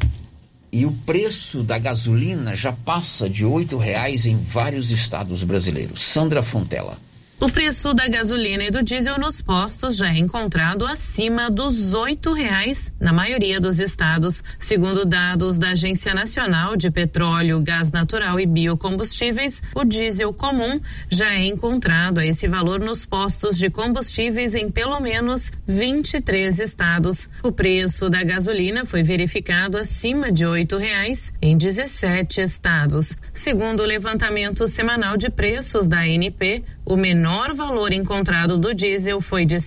E 0.70 0.84
o 0.84 0.92
preço 0.92 1.62
da 1.62 1.78
gasolina 1.78 2.54
já 2.54 2.72
passa 2.72 3.28
de 3.28 3.44
R$ 3.44 3.66
reais 3.80 4.26
em 4.26 4.36
vários 4.36 4.90
estados 4.90 5.42
brasileiros. 5.42 6.02
Sandra 6.02 6.42
Fontela. 6.42 6.98
O 7.40 7.48
preço 7.48 7.94
da 7.94 8.08
gasolina 8.08 8.64
e 8.64 8.70
do 8.70 8.82
diesel 8.82 9.16
nos 9.16 9.40
postos 9.40 9.96
já 9.96 10.08
é 10.08 10.18
encontrado 10.18 10.84
acima 10.84 11.48
dos 11.48 11.94
oito 11.94 12.32
reais 12.32 12.92
na 12.98 13.12
maioria 13.12 13.60
dos 13.60 13.78
estados, 13.78 14.42
segundo 14.58 15.04
dados 15.04 15.56
da 15.56 15.70
Agência 15.70 16.12
Nacional 16.12 16.76
de 16.76 16.90
Petróleo, 16.90 17.62
Gás 17.62 17.92
Natural 17.92 18.40
e 18.40 18.44
Biocombustíveis. 18.44 19.62
O 19.72 19.84
diesel 19.84 20.32
comum 20.32 20.80
já 21.08 21.32
é 21.32 21.46
encontrado 21.46 22.18
a 22.18 22.26
esse 22.26 22.48
valor 22.48 22.80
nos 22.80 23.06
postos 23.06 23.56
de 23.56 23.70
combustíveis 23.70 24.56
em 24.56 24.68
pelo 24.68 24.98
menos 24.98 25.52
23 25.64 26.58
estados. 26.58 27.30
O 27.44 27.52
preço 27.52 28.10
da 28.10 28.24
gasolina 28.24 28.84
foi 28.84 29.04
verificado 29.04 29.78
acima 29.78 30.32
de 30.32 30.44
oito 30.44 30.76
reais 30.76 31.32
em 31.40 31.56
17 31.56 32.40
estados. 32.40 33.16
Segundo 33.32 33.84
o 33.84 33.86
levantamento 33.86 34.66
semanal 34.66 35.16
de 35.16 35.30
preços 35.30 35.86
da 35.86 36.00
ANP, 36.00 36.64
o 36.84 36.96
menor 36.96 37.27
valor 37.54 37.92
encontrado 37.92 38.56
do 38.56 38.72
diesel 38.74 39.20
foi 39.20 39.44
de 39.44 39.60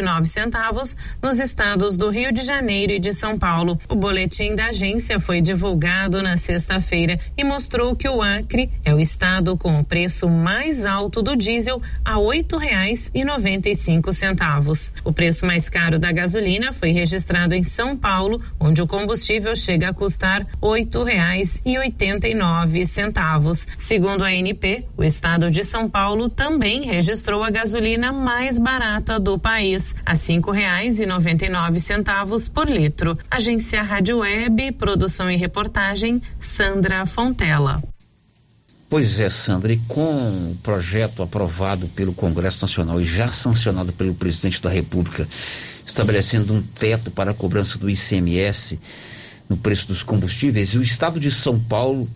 nove 0.00 0.26
centavos 0.26 0.96
nos 1.22 1.38
estados 1.38 1.98
do 1.98 2.08
Rio 2.08 2.32
de 2.32 2.40
Janeiro 2.40 2.94
e 2.94 2.98
de 2.98 3.12
São 3.12 3.38
Paulo. 3.38 3.78
O 3.90 3.94
boletim 3.94 4.56
da 4.56 4.68
agência 4.68 5.20
foi 5.20 5.42
divulgado 5.42 6.22
na 6.22 6.38
sexta-feira 6.38 7.20
e 7.36 7.44
mostrou 7.44 7.94
que 7.94 8.08
o 8.08 8.22
Acre 8.22 8.70
é 8.86 8.94
o 8.94 8.98
estado 8.98 9.54
com 9.54 9.80
o 9.80 9.84
preço 9.84 10.30
mais 10.30 10.86
alto 10.86 11.20
do 11.20 11.36
diesel 11.36 11.82
a 12.02 12.18
cinco 13.74 14.10
centavos. 14.10 14.94
O 15.04 15.12
preço 15.12 15.44
mais 15.44 15.68
caro 15.68 15.98
da 15.98 16.10
gasolina 16.10 16.72
foi 16.72 16.90
registrado 16.90 17.54
em 17.54 17.62
São 17.62 17.94
Paulo, 17.94 18.40
onde 18.58 18.80
o 18.80 18.86
combustível 18.86 19.54
chega 19.54 19.90
a 19.90 19.92
custar 19.92 20.46
nove 22.32 22.86
centavos. 22.86 23.68
Segundo 23.76 24.24
a 24.24 24.28
ANP, 24.28 24.86
o 24.96 25.04
estado 25.04 25.50
de 25.50 25.62
São 25.62 25.86
Paulo 25.86 26.29
também 26.30 26.86
registrou 26.86 27.42
a 27.42 27.50
gasolina 27.50 28.12
mais 28.12 28.58
barata 28.58 29.18
do 29.18 29.38
país, 29.38 29.94
a 30.06 30.14
cinco 30.14 30.50
reais 30.50 31.00
e 31.00 31.06
noventa 31.06 31.44
e 31.44 31.48
nove 31.48 31.78
centavos 31.80 32.48
por 32.48 32.70
litro. 32.70 33.18
Agência 33.30 33.82
Rádio 33.82 34.18
Web, 34.18 34.72
produção 34.72 35.30
e 35.30 35.36
reportagem, 35.36 36.22
Sandra 36.38 37.04
Fontela. 37.04 37.82
Pois 38.88 39.20
é, 39.20 39.30
Sandra, 39.30 39.72
e 39.72 39.76
com 39.86 40.02
o 40.02 40.58
projeto 40.62 41.22
aprovado 41.22 41.86
pelo 41.88 42.12
Congresso 42.12 42.64
Nacional 42.64 43.00
e 43.00 43.04
já 43.04 43.28
sancionado 43.28 43.92
pelo 43.92 44.14
presidente 44.14 44.60
da 44.60 44.68
República, 44.68 45.28
estabelecendo 45.86 46.54
um 46.54 46.60
teto 46.60 47.10
para 47.10 47.30
a 47.30 47.34
cobrança 47.34 47.78
do 47.78 47.88
ICMS 47.88 48.78
no 49.48 49.56
preço 49.56 49.86
dos 49.86 50.02
combustíveis, 50.02 50.74
o 50.74 50.82
estado 50.82 51.20
de 51.20 51.30
São 51.30 51.58
Paulo 51.58 52.08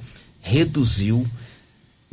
reduziu 0.42 1.24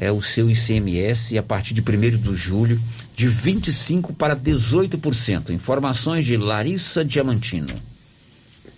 é, 0.02 0.12
o 0.12 0.20
seu 0.20 0.50
ICMS 0.50 1.38
a 1.38 1.44
partir 1.44 1.76
de 1.76 1.82
1 1.82 2.18
de 2.18 2.36
julho 2.36 2.82
de 3.16 3.28
25% 3.28 4.16
para 4.16 4.36
18%. 4.36 5.52
Informações 5.52 6.26
de 6.26 6.36
Larissa 6.36 7.06
Diamantino. 7.06 7.72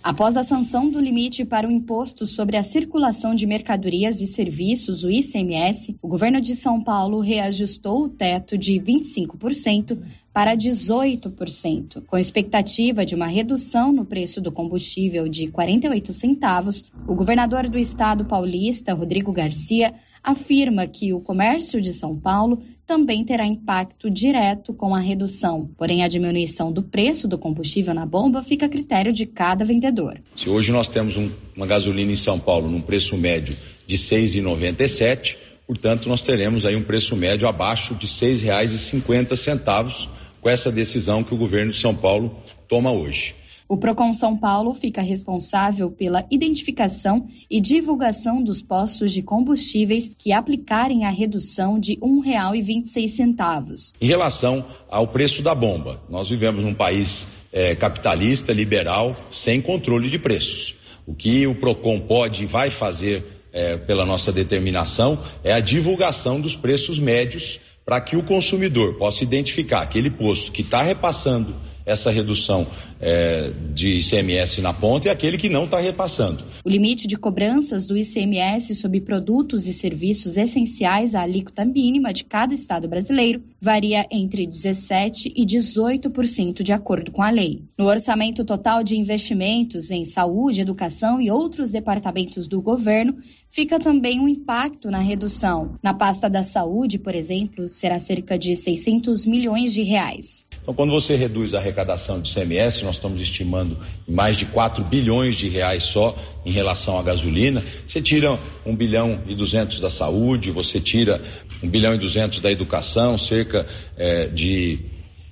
Após 0.02 0.36
a 0.36 0.42
sanção 0.42 0.90
do 0.90 1.00
limite 1.00 1.46
para 1.46 1.66
o 1.66 1.70
imposto 1.70 2.26
sobre 2.26 2.58
a 2.58 2.62
circulação 2.62 3.34
de 3.34 3.46
mercadorias 3.46 4.20
e 4.20 4.26
serviços, 4.26 5.02
o 5.02 5.10
ICMS, 5.10 5.96
o 6.02 6.08
governo 6.08 6.42
de 6.42 6.54
São 6.54 6.78
Paulo 6.78 7.20
reajustou 7.20 8.04
o 8.04 8.08
teto 8.10 8.58
de 8.58 8.74
25% 8.74 9.98
para 10.34 10.56
18%, 10.56 12.02
com 12.06 12.18
expectativa 12.18 13.06
de 13.06 13.14
uma 13.14 13.28
redução 13.28 13.92
no 13.92 14.04
preço 14.04 14.40
do 14.40 14.50
combustível 14.50 15.28
de 15.28 15.46
48 15.46 16.12
centavos. 16.12 16.84
O 17.06 17.14
governador 17.14 17.68
do 17.68 17.78
estado 17.78 18.24
paulista, 18.24 18.94
Rodrigo 18.94 19.30
Garcia, 19.30 19.94
afirma 20.24 20.88
que 20.88 21.12
o 21.12 21.20
comércio 21.20 21.80
de 21.80 21.92
São 21.92 22.16
Paulo 22.16 22.58
também 22.84 23.24
terá 23.24 23.46
impacto 23.46 24.10
direto 24.10 24.74
com 24.74 24.92
a 24.92 24.98
redução. 24.98 25.70
Porém, 25.78 26.02
a 26.02 26.08
diminuição 26.08 26.72
do 26.72 26.82
preço 26.82 27.28
do 27.28 27.38
combustível 27.38 27.94
na 27.94 28.04
bomba 28.04 28.42
fica 28.42 28.66
a 28.66 28.68
critério 28.68 29.12
de 29.12 29.26
cada 29.26 29.64
vendedor. 29.64 30.20
Se 30.34 30.50
hoje 30.50 30.72
nós 30.72 30.88
temos 30.88 31.16
um, 31.16 31.30
uma 31.54 31.66
gasolina 31.66 32.10
em 32.10 32.16
São 32.16 32.40
Paulo 32.40 32.68
num 32.68 32.80
preço 32.80 33.16
médio 33.16 33.56
de 33.86 33.94
R$ 33.94 34.02
6,97, 34.02 35.36
portanto 35.64 36.08
nós 36.08 36.22
teremos 36.22 36.66
aí 36.66 36.74
um 36.74 36.82
preço 36.82 37.14
médio 37.14 37.46
abaixo 37.46 37.94
de 37.94 38.08
R$ 38.08 38.12
6,50 38.12 40.23
com 40.44 40.50
essa 40.50 40.70
decisão 40.70 41.24
que 41.24 41.32
o 41.32 41.38
governo 41.38 41.72
de 41.72 41.78
São 41.78 41.94
Paulo 41.94 42.36
toma 42.68 42.92
hoje. 42.92 43.34
O 43.66 43.78
Procon 43.78 44.12
São 44.12 44.36
Paulo 44.36 44.74
fica 44.74 45.00
responsável 45.00 45.90
pela 45.90 46.22
identificação 46.30 47.24
e 47.50 47.58
divulgação 47.62 48.42
dos 48.42 48.60
postos 48.60 49.10
de 49.14 49.22
combustíveis 49.22 50.14
que 50.18 50.34
aplicarem 50.34 51.06
a 51.06 51.08
redução 51.08 51.80
de 51.80 51.94
R$ 51.94 52.00
1,26. 52.02 53.92
Em 53.98 54.06
relação 54.06 54.66
ao 54.90 55.08
preço 55.08 55.40
da 55.40 55.54
bomba, 55.54 56.02
nós 56.10 56.28
vivemos 56.28 56.62
num 56.62 56.74
país 56.74 57.26
eh, 57.50 57.74
capitalista, 57.74 58.52
liberal, 58.52 59.16
sem 59.30 59.62
controle 59.62 60.10
de 60.10 60.18
preços. 60.18 60.74
O 61.06 61.14
que 61.14 61.46
o 61.46 61.54
Procon 61.54 62.00
pode 62.00 62.42
e 62.42 62.46
vai 62.46 62.70
fazer 62.70 63.24
eh, 63.50 63.78
pela 63.78 64.04
nossa 64.04 64.30
determinação 64.30 65.18
é 65.42 65.54
a 65.54 65.60
divulgação 65.60 66.38
dos 66.38 66.54
preços 66.54 66.98
médios 66.98 67.60
para 67.84 68.00
que 68.00 68.16
o 68.16 68.22
consumidor 68.22 68.94
possa 68.94 69.22
identificar 69.22 69.82
aquele 69.82 70.10
posto 70.10 70.52
que 70.52 70.62
está 70.62 70.82
repassando 70.82 71.54
essa 71.84 72.10
redução 72.10 72.66
é, 73.06 73.52
de 73.74 73.98
ICMS 73.98 74.62
na 74.62 74.72
ponta 74.72 75.08
e 75.08 75.10
aquele 75.10 75.36
que 75.36 75.50
não 75.50 75.66
está 75.66 75.78
repassando. 75.78 76.42
O 76.64 76.70
limite 76.70 77.06
de 77.06 77.18
cobranças 77.18 77.86
do 77.86 77.98
ICMS 77.98 78.74
sobre 78.74 79.02
produtos 79.02 79.66
e 79.66 79.74
serviços 79.74 80.38
essenciais 80.38 81.14
à 81.14 81.20
alíquota 81.20 81.66
mínima 81.66 82.14
de 82.14 82.24
cada 82.24 82.54
estado 82.54 82.88
brasileiro 82.88 83.42
varia 83.60 84.06
entre 84.10 84.46
17% 84.46 85.30
e 85.36 85.44
18% 85.44 86.62
de 86.62 86.72
acordo 86.72 87.10
com 87.10 87.22
a 87.22 87.28
lei. 87.28 87.62
No 87.78 87.84
orçamento 87.84 88.42
total 88.42 88.82
de 88.82 88.98
investimentos 88.98 89.90
em 89.90 90.06
saúde, 90.06 90.62
educação 90.62 91.20
e 91.20 91.30
outros 91.30 91.70
departamentos 91.70 92.46
do 92.46 92.62
governo, 92.62 93.14
fica 93.50 93.78
também 93.78 94.18
um 94.18 94.26
impacto 94.26 94.90
na 94.90 95.00
redução. 95.00 95.76
Na 95.82 95.92
pasta 95.92 96.30
da 96.30 96.42
saúde, 96.42 96.98
por 96.98 97.14
exemplo, 97.14 97.68
será 97.68 97.98
cerca 97.98 98.38
de 98.38 98.56
600 98.56 99.26
milhões 99.26 99.74
de 99.74 99.82
reais. 99.82 100.46
Então, 100.62 100.72
quando 100.72 100.92
você 100.92 101.14
reduz 101.14 101.52
a 101.52 101.58
arrecadação 101.58 102.22
de 102.22 102.30
ICMS, 102.30 102.82
nós 102.94 102.96
estamos 102.96 103.20
estimando 103.20 103.76
mais 104.06 104.36
de 104.36 104.46
4 104.46 104.84
bilhões 104.84 105.36
de 105.36 105.48
reais 105.48 105.84
só 105.84 106.16
em 106.44 106.50
relação 106.50 106.98
à 106.98 107.02
gasolina. 107.02 107.62
Você 107.86 108.00
tira 108.00 108.38
1 108.64 108.76
bilhão 108.76 109.20
e 109.26 109.34
200 109.34 109.80
da 109.80 109.90
saúde, 109.90 110.50
você 110.50 110.80
tira 110.80 111.20
1 111.62 111.68
bilhão 111.68 111.94
e 111.94 111.98
200 111.98 112.40
da 112.40 112.50
educação, 112.50 113.18
cerca 113.18 113.66
é, 113.96 114.26
de 114.26 114.78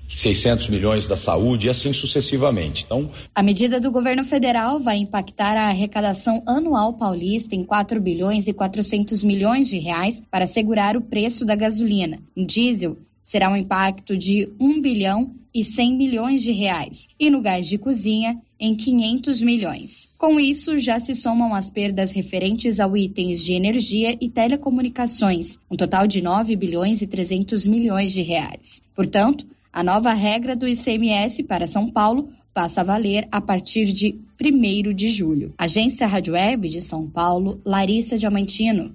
600 0.09 0.69
milhões 0.69 1.07
da 1.07 1.17
saúde 1.17 1.67
e 1.67 1.71
assim 1.71 1.93
sucessivamente. 1.93 2.83
Então, 2.85 3.11
a 3.35 3.43
medida 3.43 3.81
do 3.81 3.91
governo 3.91 4.25
federal 4.25 4.79
vai 4.79 4.99
impactar 4.99 5.57
a 5.57 5.69
arrecadação 5.69 6.43
anual 6.47 6.95
paulista 6.95 7.55
em 7.55 7.65
4 7.65 8.01
bilhões 8.01 8.49
e 8.49 8.53
400 8.53 9.25
milhões 9.25 9.69
de 9.69 9.79
reais 9.79 10.23
para 10.31 10.47
segurar 10.47 10.97
o 10.97 11.01
preço 11.01 11.45
da 11.45 11.55
gasolina. 11.55 12.19
Em 12.37 12.45
diesel, 12.45 12.97
será 13.23 13.51
um 13.51 13.57
impacto 13.57 14.17
de 14.17 14.49
1 14.61 14.83
bilhão 14.83 15.42
e 15.55 15.63
100 15.63 15.97
milhões 15.97 16.43
de 16.43 16.53
reais 16.53 17.09
e 17.19 17.31
no 17.31 17.41
gás 17.41 17.69
de 17.69 17.79
cozinha 17.79 18.41
em 18.59 18.75
500 18.75 19.43
milhões. 19.43 20.09
Com 20.17 20.39
isso, 20.39 20.79
já 20.79 20.99
se 20.99 21.15
somam 21.15 21.55
as 21.55 21.69
perdas 21.69 22.13
referentes 22.13 22.79
a 22.79 22.89
itens 22.97 23.45
de 23.45 23.53
energia 23.53 24.17
e 24.21 24.29
telecomunicações, 24.29 25.59
um 25.71 25.77
total 25.77 26.07
de 26.07 26.23
9 26.23 26.55
bilhões 26.57 27.03
e 27.03 27.07
300 27.07 27.67
milhões 27.67 28.13
de 28.13 28.23
reais. 28.23 28.81
Portanto, 28.95 29.45
a 29.73 29.83
nova 29.83 30.13
regra 30.13 30.55
do 30.55 30.69
ICMS 30.69 31.43
para 31.43 31.67
São 31.67 31.91
Paulo 31.91 32.29
passa 32.53 32.83
a 32.83 32.85
valer 32.85 33.27
a 33.33 33.41
partir 33.41 33.87
de 33.87 34.15
1 34.41 34.93
de 34.95 35.09
julho. 35.09 35.55
Agência 35.57 36.07
Rádio 36.07 36.35
Web 36.35 36.69
de 36.69 36.81
São 36.81 37.09
Paulo, 37.09 37.61
Larissa 37.65 38.19
Diamantino. 38.19 38.95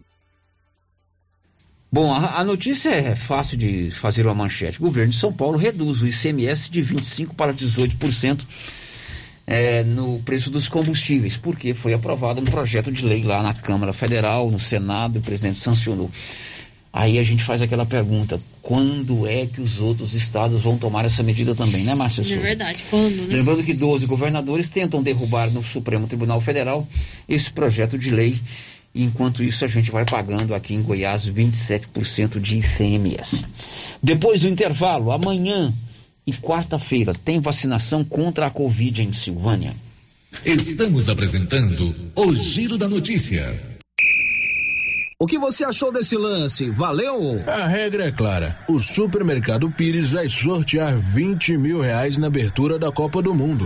Bom, 1.97 2.13
a, 2.13 2.41
a, 2.41 2.43
notícia 2.43 2.89
é 2.89 3.15
fácil 3.15 3.57
de 3.57 3.89
fazer 3.89 4.27
uma 4.27 4.35
manchete. 4.35 4.77
O 4.77 4.83
governo 4.83 5.11
de 5.11 5.17
São 5.17 5.33
Paulo 5.33 5.57
reduz 5.57 5.99
o 5.99 6.07
ICMS 6.07 6.69
de 6.69 6.83
25% 6.83 7.29
para 7.35 7.51
18% 7.51 8.41
é, 9.47 9.81
no 9.81 10.19
preço 10.19 10.51
dos 10.51 10.69
combustíveis, 10.69 11.37
porque 11.37 11.73
foi 11.73 11.95
aprovado 11.95 12.39
um 12.39 12.45
projeto 12.45 12.91
de 12.91 13.03
lei 13.03 13.23
lá 13.23 13.41
na 13.41 13.51
Câmara 13.51 13.93
Federal, 13.93 14.51
no 14.51 14.59
Senado, 14.59 15.17
o 15.17 15.21
presidente 15.23 15.57
sancionou. 15.57 16.11
Aí 16.93 17.17
a 17.17 17.23
gente 17.23 17.43
faz 17.43 17.63
aquela 17.63 17.85
pergunta: 17.85 18.39
quando 18.61 19.25
é 19.25 19.47
que 19.47 19.59
os 19.59 19.79
outros 19.79 20.13
estados 20.13 20.61
vão 20.61 20.77
tomar 20.77 21.03
essa 21.03 21.23
medida 21.23 21.55
também, 21.55 21.83
né, 21.83 21.95
Márcia? 21.95 22.21
É 22.21 22.37
verdade, 22.37 22.83
quando, 22.91 23.27
né? 23.27 23.37
Lembrando 23.37 23.63
que 23.63 23.73
12 23.73 24.05
governadores 24.05 24.69
tentam 24.69 25.01
derrubar 25.01 25.49
no 25.49 25.63
Supremo 25.63 26.05
Tribunal 26.05 26.39
Federal 26.41 26.87
esse 27.27 27.51
projeto 27.51 27.97
de 27.97 28.11
lei 28.11 28.35
e 28.35 28.39
enquanto 29.03 29.43
isso, 29.43 29.65
a 29.65 29.67
gente 29.67 29.91
vai 29.91 30.05
pagando 30.05 30.53
aqui 30.53 30.73
em 30.73 30.81
Goiás 30.81 31.29
27% 31.29 32.39
de 32.39 32.59
ICMS. 32.59 33.45
Depois 34.01 34.41
do 34.41 34.47
intervalo, 34.47 35.11
amanhã 35.11 35.73
e 36.25 36.33
quarta-feira, 36.33 37.13
tem 37.13 37.39
vacinação 37.39 38.03
contra 38.03 38.47
a 38.47 38.49
Covid 38.49 39.01
em 39.01 39.13
Silvânia. 39.13 39.73
Estamos 40.45 41.09
apresentando 41.09 41.95
o 42.15 42.35
Giro 42.35 42.77
da 42.77 42.87
Notícia. 42.87 43.55
O 45.19 45.25
que 45.25 45.39
você 45.39 45.65
achou 45.65 45.91
desse 45.91 46.15
lance? 46.15 46.69
Valeu? 46.69 47.41
A 47.47 47.65
regra 47.65 48.05
é 48.05 48.11
clara. 48.11 48.59
O 48.67 48.79
supermercado 48.79 49.71
Pires 49.71 50.11
vai 50.11 50.29
sortear 50.29 50.95
20 50.95 51.57
mil 51.57 51.81
reais 51.81 52.17
na 52.17 52.27
abertura 52.27 52.77
da 52.77 52.91
Copa 52.91 53.19
do 53.19 53.33
Mundo. 53.33 53.65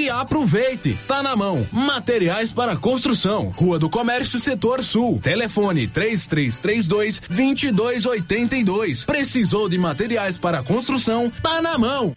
aproveite. 0.09 0.97
Tá 1.07 1.21
na 1.21 1.35
mão. 1.35 1.65
Materiais 1.71 2.51
para 2.51 2.75
construção. 2.75 3.51
Rua 3.55 3.77
do 3.79 3.89
Comércio, 3.89 4.39
Setor 4.39 4.83
Sul. 4.83 5.19
Telefone 5.21 5.87
3332 5.87 7.21
2282. 7.29 9.05
Precisou 9.05 9.69
de 9.69 9.77
materiais 9.77 10.37
para 10.37 10.63
construção? 10.63 11.31
Tá 11.41 11.61
na 11.61 11.77
mão. 11.77 12.13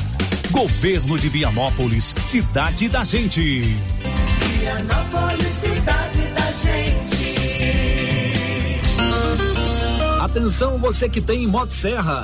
Governo 0.52 1.18
de 1.20 1.30
Vianópolis, 1.30 2.14
cidade 2.20 2.88
da 2.90 3.04
gente. 3.04 3.64
Vianópolis, 4.60 5.48
cidade 5.48 6.22
da 6.34 6.52
gente. 6.52 7.36
Atenção 10.22 10.78
você 10.78 11.10
que 11.10 11.22
tem 11.22 11.48
Motosserra. 11.48 12.24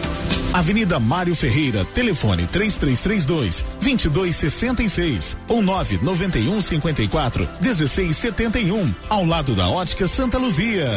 Avenida 0.53 0.99
Mário 0.99 1.33
Ferreira, 1.33 1.85
telefone 1.85 2.45
3332 2.47 3.65
2266 3.79 5.37
ou 5.47 5.61
991 5.61 6.61
54 6.61 7.47
1671, 7.61 8.93
ao 9.09 9.25
lado 9.25 9.55
da 9.55 9.69
Ótica 9.69 10.07
Santa 10.07 10.37
Luzia. 10.37 10.89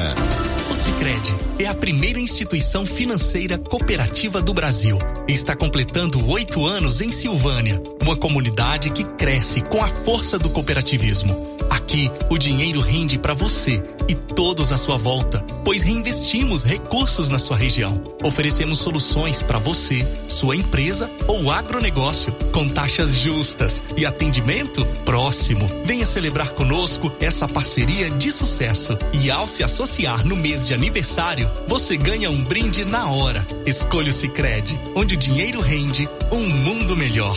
O 0.70 0.74
Sicredi 0.74 1.34
é 1.60 1.66
a 1.66 1.74
primeira 1.74 2.18
instituição 2.18 2.84
financeira 2.84 3.56
cooperativa 3.56 4.42
do 4.42 4.52
Brasil 4.52 4.98
está 5.28 5.56
completando 5.56 6.28
oito 6.28 6.66
anos 6.66 7.00
em 7.00 7.10
Silvânia, 7.10 7.82
uma 8.02 8.16
comunidade 8.16 8.90
que 8.90 9.04
cresce 9.04 9.62
com 9.62 9.82
a 9.82 9.88
força 9.88 10.38
do 10.38 10.50
cooperativismo. 10.50 11.53
Aqui, 11.84 12.10
o 12.30 12.38
dinheiro 12.38 12.80
rende 12.80 13.18
para 13.18 13.34
você 13.34 13.84
e 14.08 14.14
todos 14.14 14.72
à 14.72 14.78
sua 14.78 14.96
volta, 14.96 15.44
pois 15.62 15.82
reinvestimos 15.82 16.64
recursos 16.64 17.28
na 17.28 17.38
sua 17.38 17.58
região. 17.58 18.02
Oferecemos 18.22 18.78
soluções 18.78 19.42
para 19.42 19.58
você, 19.58 20.04
sua 20.26 20.56
empresa 20.56 21.10
ou 21.28 21.50
agronegócio, 21.50 22.32
com 22.52 22.70
taxas 22.70 23.12
justas 23.12 23.84
e 23.98 24.06
atendimento 24.06 24.82
próximo. 25.04 25.68
Venha 25.84 26.06
celebrar 26.06 26.48
conosco 26.52 27.12
essa 27.20 27.46
parceria 27.46 28.10
de 28.10 28.32
sucesso. 28.32 28.98
E 29.12 29.30
ao 29.30 29.46
se 29.46 29.62
associar 29.62 30.26
no 30.26 30.36
mês 30.36 30.64
de 30.64 30.72
aniversário, 30.72 31.50
você 31.68 31.98
ganha 31.98 32.30
um 32.30 32.42
brinde 32.44 32.82
na 32.86 33.10
hora. 33.10 33.46
Escolha 33.66 34.08
o 34.08 34.12
Sicredi, 34.12 34.74
onde 34.96 35.16
o 35.16 35.18
dinheiro 35.18 35.60
rende 35.60 36.08
um 36.32 36.48
mundo 36.48 36.96
melhor. 36.96 37.36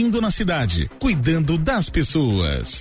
investindo 0.00 0.20
na 0.20 0.30
cidade, 0.30 0.88
cuidando 0.98 1.58
das 1.58 1.90
pessoas. 1.90 2.80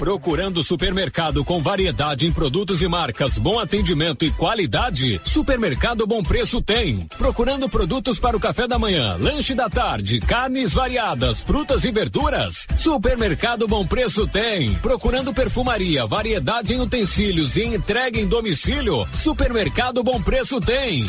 Procurando 0.00 0.64
supermercado 0.64 1.44
com 1.44 1.62
variedade 1.62 2.26
em 2.26 2.32
produtos 2.32 2.82
e 2.82 2.88
marcas, 2.88 3.38
bom 3.38 3.58
atendimento 3.58 4.24
e 4.24 4.30
qualidade? 4.32 5.20
Supermercado 5.24 6.06
Bom 6.06 6.22
Preço 6.22 6.60
tem. 6.60 7.06
Procurando 7.16 7.68
produtos 7.68 8.18
para 8.18 8.36
o 8.36 8.40
café 8.40 8.66
da 8.66 8.78
manhã, 8.78 9.16
lanche 9.20 9.54
da 9.54 9.70
tarde, 9.70 10.18
carnes 10.18 10.74
variadas, 10.74 11.40
frutas 11.40 11.84
e 11.84 11.92
verduras? 11.92 12.66
Supermercado 12.76 13.68
Bom 13.68 13.86
Preço 13.86 14.26
tem. 14.26 14.74
Procurando 14.74 15.32
perfumaria, 15.32 16.04
variedade 16.04 16.74
em 16.74 16.80
utensílios 16.80 17.56
e 17.56 17.62
entrega 17.62 18.20
em 18.20 18.26
domicílio? 18.26 19.06
Supermercado 19.14 20.02
Bom 20.02 20.20
Preço 20.20 20.60
tem. 20.60 21.06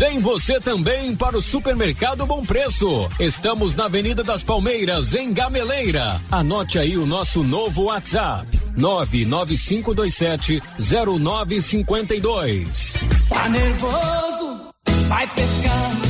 Vem 0.00 0.18
você 0.18 0.58
também 0.58 1.14
para 1.14 1.36
o 1.36 1.42
Supermercado 1.42 2.24
Bom 2.24 2.40
Preço. 2.40 3.06
Estamos 3.20 3.74
na 3.74 3.84
Avenida 3.84 4.22
das 4.22 4.39
Palmeiras, 4.42 5.14
em 5.14 5.32
Gameleira. 5.32 6.20
Anote 6.30 6.78
aí 6.78 6.96
o 6.96 7.06
nosso 7.06 7.42
novo 7.42 7.84
WhatsApp: 7.84 8.46
99527 8.76 10.62
0952. 10.78 12.94
Tá 13.28 13.48
nervoso? 13.48 14.60
Vai 15.08 15.26
pescar. 15.28 16.09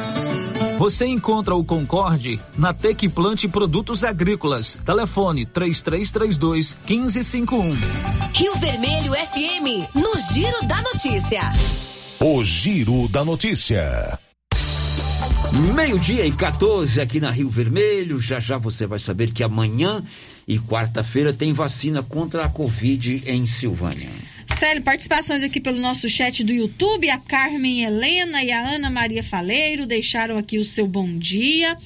Você 0.77 1.05
encontra 1.05 1.55
o 1.55 1.63
Concorde 1.63 2.39
na 2.57 2.73
Tec 2.73 3.07
Plante 3.09 3.47
Produtos 3.47 4.03
Agrícolas. 4.03 4.77
Telefone 4.85 5.45
3332 5.45 6.77
1551. 6.87 7.75
Rio 8.33 8.55
Vermelho 8.57 9.13
FM, 9.13 9.95
no 9.95 10.19
Giro 10.33 10.67
da 10.67 10.81
Notícia. 10.81 11.51
O 12.19 12.43
Giro 12.43 13.07
da 13.07 13.23
Notícia. 13.23 14.19
Meio-dia 15.75 16.25
e 16.25 16.31
14 16.31 17.01
aqui 17.01 17.19
na 17.19 17.29
Rio 17.29 17.49
Vermelho. 17.49 18.21
Já 18.21 18.39
já 18.39 18.57
você 18.57 18.87
vai 18.87 18.99
saber 18.99 19.31
que 19.31 19.43
amanhã 19.43 20.01
e 20.47 20.57
quarta-feira 20.57 21.33
tem 21.33 21.51
vacina 21.53 22.01
contra 22.01 22.45
a 22.45 22.49
Covid 22.49 23.23
em 23.25 23.45
Silvânia. 23.45 24.09
Célio, 24.57 24.83
participações 24.83 25.43
aqui 25.43 25.59
pelo 25.59 25.79
nosso 25.79 26.09
chat 26.09 26.43
do 26.43 26.53
YouTube. 26.53 27.09
A 27.09 27.17
Carmen 27.17 27.83
Helena 27.83 28.43
e 28.43 28.51
a 28.51 28.59
Ana 28.59 28.89
Maria 28.89 29.23
Faleiro 29.23 29.85
deixaram 29.85 30.37
aqui 30.37 30.57
o 30.57 30.63
seu 30.63 30.87
bom 30.87 31.17
dia. 31.17 31.77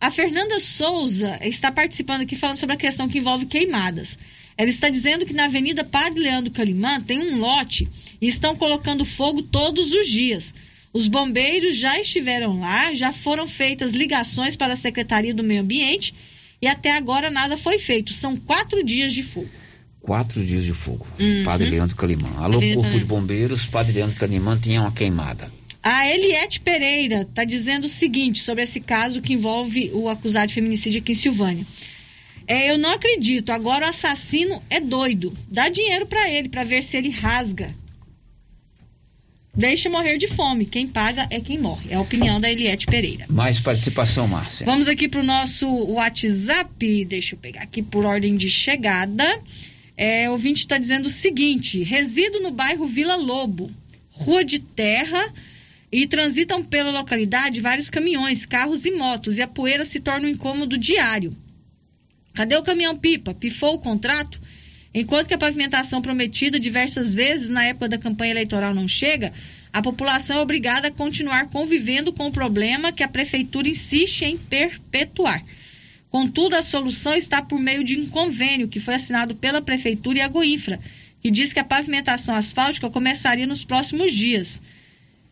A 0.00 0.10
Fernanda 0.10 0.58
Souza 0.60 1.38
está 1.42 1.70
participando 1.70 2.22
aqui 2.22 2.36
falando 2.36 2.56
sobre 2.56 2.74
a 2.74 2.78
questão 2.78 3.08
que 3.08 3.18
envolve 3.18 3.46
queimadas. 3.46 4.18
Ela 4.56 4.68
está 4.68 4.88
dizendo 4.88 5.24
que 5.24 5.32
na 5.32 5.44
Avenida 5.44 5.84
Padre 5.84 6.20
Leandro 6.20 6.52
Calimã 6.52 7.00
tem 7.00 7.20
um 7.20 7.38
lote 7.38 7.88
e 8.20 8.26
estão 8.26 8.54
colocando 8.54 9.04
fogo 9.04 9.42
todos 9.42 9.92
os 9.92 10.08
dias. 10.08 10.54
Os 10.92 11.08
bombeiros 11.08 11.76
já 11.76 11.98
estiveram 11.98 12.60
lá, 12.60 12.92
já 12.94 13.12
foram 13.12 13.48
feitas 13.48 13.92
ligações 13.92 14.56
para 14.56 14.74
a 14.74 14.76
Secretaria 14.76 15.32
do 15.34 15.42
Meio 15.42 15.62
Ambiente 15.62 16.14
e 16.60 16.66
até 16.66 16.92
agora 16.92 17.30
nada 17.30 17.56
foi 17.56 17.78
feito. 17.78 18.12
São 18.12 18.36
quatro 18.36 18.84
dias 18.84 19.12
de 19.12 19.22
fogo. 19.22 19.61
Quatro 20.02 20.44
dias 20.44 20.64
de 20.64 20.72
fogo. 20.72 21.06
Uhum. 21.18 21.44
Padre 21.44 21.70
Leandro 21.70 21.94
Calimã. 21.94 22.28
Alô, 22.38 22.60
Corpo 22.74 22.98
de 22.98 23.04
Bombeiros, 23.04 23.64
Padre 23.66 23.92
Leandro 23.92 24.16
Calimã 24.16 24.58
tinha 24.58 24.80
uma 24.80 24.92
queimada. 24.92 25.50
A 25.82 26.08
Eliette 26.08 26.60
Pereira 26.60 27.22
está 27.22 27.44
dizendo 27.44 27.84
o 27.84 27.88
seguinte 27.88 28.40
sobre 28.40 28.62
esse 28.62 28.80
caso 28.80 29.20
que 29.20 29.32
envolve 29.32 29.90
o 29.94 30.08
acusado 30.08 30.48
de 30.48 30.54
feminicídio 30.54 31.00
aqui 31.00 31.12
em 31.12 31.14
Silvânia. 31.14 31.66
É, 32.46 32.70
eu 32.70 32.78
não 32.78 32.90
acredito. 32.90 33.50
Agora 33.50 33.86
o 33.86 33.88
assassino 33.88 34.62
é 34.68 34.80
doido. 34.80 35.32
Dá 35.48 35.68
dinheiro 35.68 36.06
para 36.06 36.30
ele 36.30 36.48
para 36.48 36.64
ver 36.64 36.82
se 36.82 36.96
ele 36.96 37.10
rasga. 37.10 37.74
Deixa 39.54 39.90
morrer 39.90 40.16
de 40.16 40.26
fome. 40.28 40.64
Quem 40.64 40.86
paga 40.86 41.26
é 41.30 41.38
quem 41.38 41.58
morre. 41.58 41.90
É 41.90 41.96
a 41.96 42.00
opinião 42.00 42.40
da 42.40 42.50
Eliette 42.50 42.86
Pereira. 42.86 43.26
Mais 43.28 43.60
participação, 43.60 44.26
Márcia. 44.26 44.64
Vamos 44.64 44.88
aqui 44.88 45.08
para 45.08 45.20
o 45.20 45.24
nosso 45.24 45.66
WhatsApp. 45.68 47.04
Deixa 47.04 47.34
eu 47.34 47.38
pegar 47.38 47.62
aqui 47.62 47.82
por 47.82 48.04
ordem 48.06 48.36
de 48.36 48.48
chegada. 48.48 49.38
É, 50.04 50.28
o 50.28 50.32
ouvinte 50.32 50.58
está 50.58 50.78
dizendo 50.78 51.06
o 51.06 51.10
seguinte: 51.10 51.80
resido 51.84 52.40
no 52.40 52.50
bairro 52.50 52.88
Vila 52.88 53.14
Lobo, 53.14 53.70
rua 54.10 54.44
de 54.44 54.58
terra, 54.58 55.32
e 55.92 56.08
transitam 56.08 56.60
pela 56.60 56.90
localidade 56.90 57.60
vários 57.60 57.88
caminhões, 57.88 58.44
carros 58.44 58.84
e 58.84 58.90
motos, 58.90 59.38
e 59.38 59.42
a 59.42 59.46
poeira 59.46 59.84
se 59.84 60.00
torna 60.00 60.26
um 60.26 60.30
incômodo 60.30 60.76
diário. 60.76 61.32
Cadê 62.34 62.56
o 62.56 62.64
caminhão-pipa? 62.64 63.32
Pifou 63.32 63.74
o 63.76 63.78
contrato? 63.78 64.40
Enquanto 64.92 65.28
que 65.28 65.34
a 65.34 65.38
pavimentação 65.38 66.02
prometida 66.02 66.58
diversas 66.58 67.14
vezes 67.14 67.48
na 67.48 67.64
época 67.64 67.90
da 67.90 67.96
campanha 67.96 68.32
eleitoral 68.32 68.74
não 68.74 68.88
chega, 68.88 69.32
a 69.72 69.80
população 69.80 70.38
é 70.38 70.40
obrigada 70.40 70.88
a 70.88 70.90
continuar 70.90 71.46
convivendo 71.46 72.12
com 72.12 72.26
o 72.26 72.32
problema 72.32 72.90
que 72.90 73.04
a 73.04 73.08
prefeitura 73.08 73.68
insiste 73.68 74.24
em 74.24 74.36
perpetuar. 74.36 75.40
Contudo, 76.12 76.54
a 76.56 76.60
solução 76.60 77.14
está 77.14 77.40
por 77.40 77.58
meio 77.58 77.82
de 77.82 77.96
um 77.96 78.06
convênio 78.06 78.68
que 78.68 78.78
foi 78.78 78.96
assinado 78.96 79.34
pela 79.34 79.62
prefeitura 79.62 80.18
e 80.18 80.20
a 80.20 80.28
Goinfra, 80.28 80.78
que 81.22 81.30
diz 81.30 81.54
que 81.54 81.58
a 81.58 81.64
pavimentação 81.64 82.34
asfáltica 82.34 82.90
começaria 82.90 83.46
nos 83.46 83.64
próximos 83.64 84.12
dias. 84.12 84.60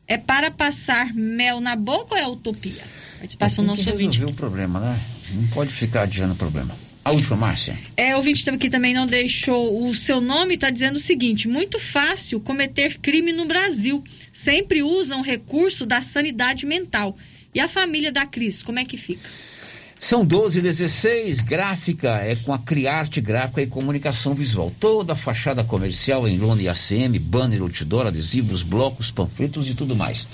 É 0.09 0.17
para 0.17 0.51
passar 0.51 1.13
mel 1.13 1.61
na 1.61 1.77
boca 1.77 2.15
ou 2.15 2.19
é 2.19 2.27
utopia? 2.27 2.83
Participação 3.19 3.63
é, 3.63 3.67
do 3.67 3.71
nosso 3.73 3.91
ouvinte. 3.91 4.25
o 4.25 4.33
problema, 4.33 4.81
né? 4.81 4.99
Não 5.33 5.47
pode 5.49 5.71
ficar 5.71 6.05
adiando 6.05 6.33
o 6.33 6.37
problema. 6.37 6.75
A 7.05 7.13
última, 7.13 7.37
Márcia. 7.37 7.79
É, 7.95 8.15
o 8.15 8.17
ouvinte 8.17 8.49
aqui 8.49 8.71
também 8.71 8.95
não 8.95 9.07
deixou 9.07 9.87
o 9.87 9.95
seu 9.95 10.19
nome, 10.19 10.55
está 10.55 10.71
dizendo 10.71 10.97
o 10.97 11.01
seguinte: 11.01 11.47
muito 11.47 11.79
fácil 11.79 12.41
cometer 12.41 12.99
crime 13.01 13.35
no 13.35 13.45
Brasil. 13.45 14.03
Sempre 14.33 14.83
usam 14.83 15.21
recurso 15.21 15.85
da 15.85 16.01
sanidade 16.01 16.65
mental. 16.65 17.15
E 17.55 17.61
a 17.61 17.69
família 17.69 18.11
da 18.11 18.25
Cris, 18.25 18.63
como 18.63 18.79
é 18.79 18.85
que 18.85 18.97
fica? 18.97 19.29
São 20.03 20.25
12 20.25 20.63
16, 20.63 21.41
gráfica 21.41 22.09
é 22.23 22.35
com 22.35 22.55
a 22.55 22.59
Criarte 22.59 23.21
Gráfica 23.21 23.61
e 23.61 23.67
Comunicação 23.67 24.33
Visual. 24.33 24.73
Toda 24.81 25.13
a 25.13 25.17
fachada 25.17 25.63
comercial 25.63 26.27
em 26.27 26.39
lona 26.39 26.63
e 26.63 26.69
ACM, 26.71 27.19
banner, 27.19 27.61
outdoor, 27.61 28.07
adesivos, 28.07 28.63
blocos, 28.63 29.11
panfletos 29.11 29.69
e 29.69 29.75
tudo 29.75 29.95
mais. 29.95 30.27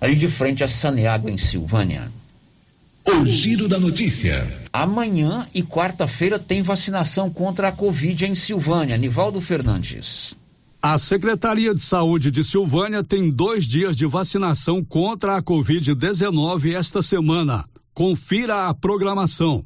Ali 0.00 0.16
de 0.16 0.28
frente 0.28 0.64
a 0.64 0.68
Saneago, 0.68 1.28
em 1.28 1.36
Silvânia. 1.36 2.10
O 3.04 3.26
Giro 3.26 3.68
da 3.68 3.78
Notícia. 3.78 4.50
Amanhã 4.72 5.46
e 5.54 5.62
quarta-feira 5.62 6.38
tem 6.38 6.62
vacinação 6.62 7.28
contra 7.28 7.68
a 7.68 7.72
Covid 7.72 8.24
em 8.24 8.34
Silvânia. 8.34 8.96
Nivaldo 8.96 9.42
Fernandes. 9.42 10.34
A 10.80 10.96
Secretaria 10.96 11.74
de 11.74 11.82
Saúde 11.82 12.30
de 12.30 12.42
Silvânia 12.42 13.04
tem 13.04 13.30
dois 13.30 13.66
dias 13.66 13.94
de 13.94 14.06
vacinação 14.06 14.82
contra 14.82 15.36
a 15.36 15.42
Covid-19 15.42 16.74
esta 16.74 17.02
semana. 17.02 17.66
Confira 17.96 18.68
a 18.68 18.74
programação. 18.74 19.64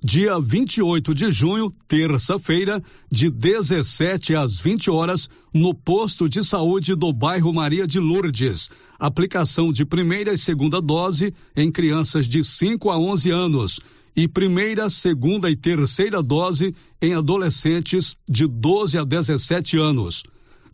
Dia 0.00 0.38
28 0.38 1.12
de 1.12 1.32
junho, 1.32 1.68
terça-feira, 1.88 2.80
de 3.10 3.28
17 3.28 4.36
às 4.36 4.56
20 4.56 4.88
horas, 4.88 5.28
no 5.52 5.74
posto 5.74 6.28
de 6.28 6.44
saúde 6.44 6.94
do 6.94 7.12
bairro 7.12 7.52
Maria 7.52 7.84
de 7.84 7.98
Lourdes. 7.98 8.70
Aplicação 9.00 9.72
de 9.72 9.84
primeira 9.84 10.32
e 10.32 10.38
segunda 10.38 10.80
dose 10.80 11.34
em 11.56 11.68
crianças 11.68 12.28
de 12.28 12.44
5 12.44 12.88
a 12.88 13.00
11 13.00 13.30
anos 13.32 13.80
e 14.14 14.28
primeira, 14.28 14.88
segunda 14.88 15.50
e 15.50 15.56
terceira 15.56 16.22
dose 16.22 16.72
em 17.02 17.14
adolescentes 17.14 18.14
de 18.28 18.46
12 18.46 18.96
a 18.96 19.02
17 19.02 19.76
anos. 19.76 20.22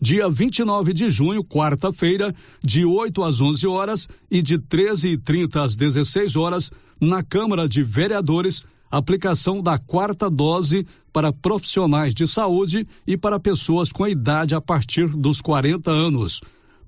Dia 0.04 0.28
29 0.28 0.92
de 0.92 1.08
junho, 1.08 1.44
quarta-feira, 1.44 2.34
de 2.60 2.84
8 2.84 3.22
às 3.22 3.40
11 3.40 3.68
horas 3.68 4.08
e 4.28 4.42
de 4.42 4.58
13h30 4.58 5.62
às 5.62 5.76
16 5.76 6.34
horas, 6.34 6.72
na 7.00 7.22
Câmara 7.22 7.68
de 7.68 7.84
Vereadores, 7.84 8.64
aplicação 8.90 9.62
da 9.62 9.78
quarta 9.78 10.28
dose 10.28 10.84
para 11.12 11.32
profissionais 11.32 12.12
de 12.14 12.26
saúde 12.26 12.84
e 13.06 13.16
para 13.16 13.38
pessoas 13.38 13.92
com 13.92 14.04
idade 14.04 14.56
a 14.56 14.60
partir 14.60 15.06
dos 15.06 15.40
40 15.40 15.92
anos. 15.92 16.40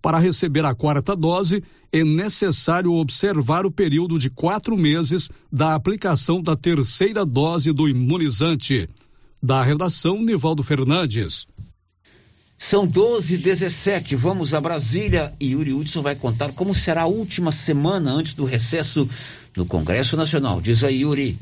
Para 0.02 0.18
receber 0.18 0.66
a 0.66 0.74
quarta 0.74 1.14
dose, 1.14 1.62
é 1.92 2.02
necessário 2.02 2.90
observar 2.94 3.64
o 3.64 3.70
período 3.70 4.18
de 4.18 4.28
quatro 4.28 4.76
meses 4.76 5.30
da 5.52 5.76
aplicação 5.76 6.42
da 6.42 6.56
terceira 6.56 7.24
dose 7.24 7.72
do 7.72 7.88
imunizante. 7.88 8.88
Da 9.40 9.62
redação, 9.62 10.20
Nivaldo 10.20 10.64
Fernandes. 10.64 11.46
São 12.56 12.86
12 12.86 13.36
17 13.36 14.14
vamos 14.14 14.54
a 14.54 14.60
Brasília 14.60 15.32
e 15.40 15.52
Yuri 15.52 15.72
Hudson 15.72 16.02
vai 16.02 16.14
contar 16.14 16.52
como 16.52 16.74
será 16.74 17.02
a 17.02 17.06
última 17.06 17.50
semana 17.50 18.12
antes 18.12 18.34
do 18.34 18.44
recesso 18.44 19.08
no 19.56 19.66
Congresso 19.66 20.16
Nacional. 20.16 20.60
Diz 20.60 20.84
aí, 20.84 21.00
Yuri. 21.00 21.36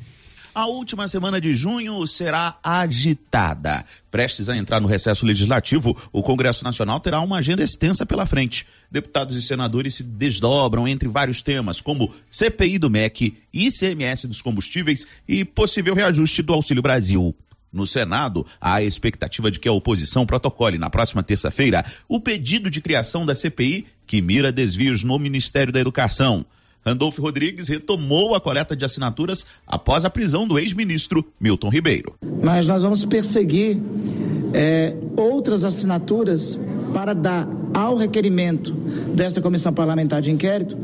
A 0.54 0.66
última 0.66 1.08
semana 1.08 1.40
de 1.40 1.54
junho 1.54 2.06
será 2.06 2.58
agitada. 2.62 3.86
Prestes 4.10 4.50
a 4.50 4.56
entrar 4.56 4.80
no 4.80 4.86
recesso 4.86 5.24
legislativo, 5.24 5.96
o 6.12 6.22
Congresso 6.22 6.62
Nacional 6.62 7.00
terá 7.00 7.20
uma 7.22 7.38
agenda 7.38 7.62
extensa 7.62 8.04
pela 8.04 8.26
frente. 8.26 8.66
Deputados 8.90 9.34
e 9.34 9.40
senadores 9.40 9.94
se 9.94 10.02
desdobram 10.02 10.86
entre 10.86 11.08
vários 11.08 11.40
temas, 11.40 11.80
como 11.80 12.12
CPI 12.28 12.78
do 12.78 12.90
MEC, 12.90 13.38
ICMS 13.50 14.28
dos 14.28 14.42
combustíveis 14.42 15.06
e 15.26 15.42
possível 15.42 15.94
reajuste 15.94 16.42
do 16.42 16.52
Auxílio 16.52 16.82
Brasil. 16.82 17.34
No 17.72 17.86
Senado, 17.86 18.46
há 18.60 18.74
a 18.74 18.82
expectativa 18.82 19.50
de 19.50 19.58
que 19.58 19.68
a 19.68 19.72
oposição 19.72 20.26
protocole 20.26 20.76
na 20.76 20.90
próxima 20.90 21.22
terça-feira 21.22 21.84
o 22.06 22.20
pedido 22.20 22.68
de 22.68 22.82
criação 22.82 23.24
da 23.24 23.34
CPI 23.34 23.86
que 24.06 24.20
mira 24.20 24.52
desvios 24.52 25.02
no 25.02 25.18
Ministério 25.18 25.72
da 25.72 25.80
Educação. 25.80 26.44
Randolfo 26.84 27.22
Rodrigues 27.22 27.68
retomou 27.68 28.34
a 28.34 28.40
coleta 28.40 28.76
de 28.76 28.84
assinaturas 28.84 29.46
após 29.66 30.04
a 30.04 30.10
prisão 30.10 30.46
do 30.46 30.58
ex-ministro 30.58 31.24
Milton 31.40 31.68
Ribeiro. 31.68 32.14
Mas 32.42 32.66
nós 32.66 32.82
vamos 32.82 33.04
perseguir 33.04 33.78
é, 34.52 34.94
outras 35.16 35.64
assinaturas 35.64 36.60
para 36.92 37.14
dar 37.14 37.48
ao 37.72 37.96
requerimento 37.96 38.72
dessa 39.14 39.40
comissão 39.40 39.72
parlamentar 39.72 40.20
de 40.20 40.30
inquérito 40.30 40.76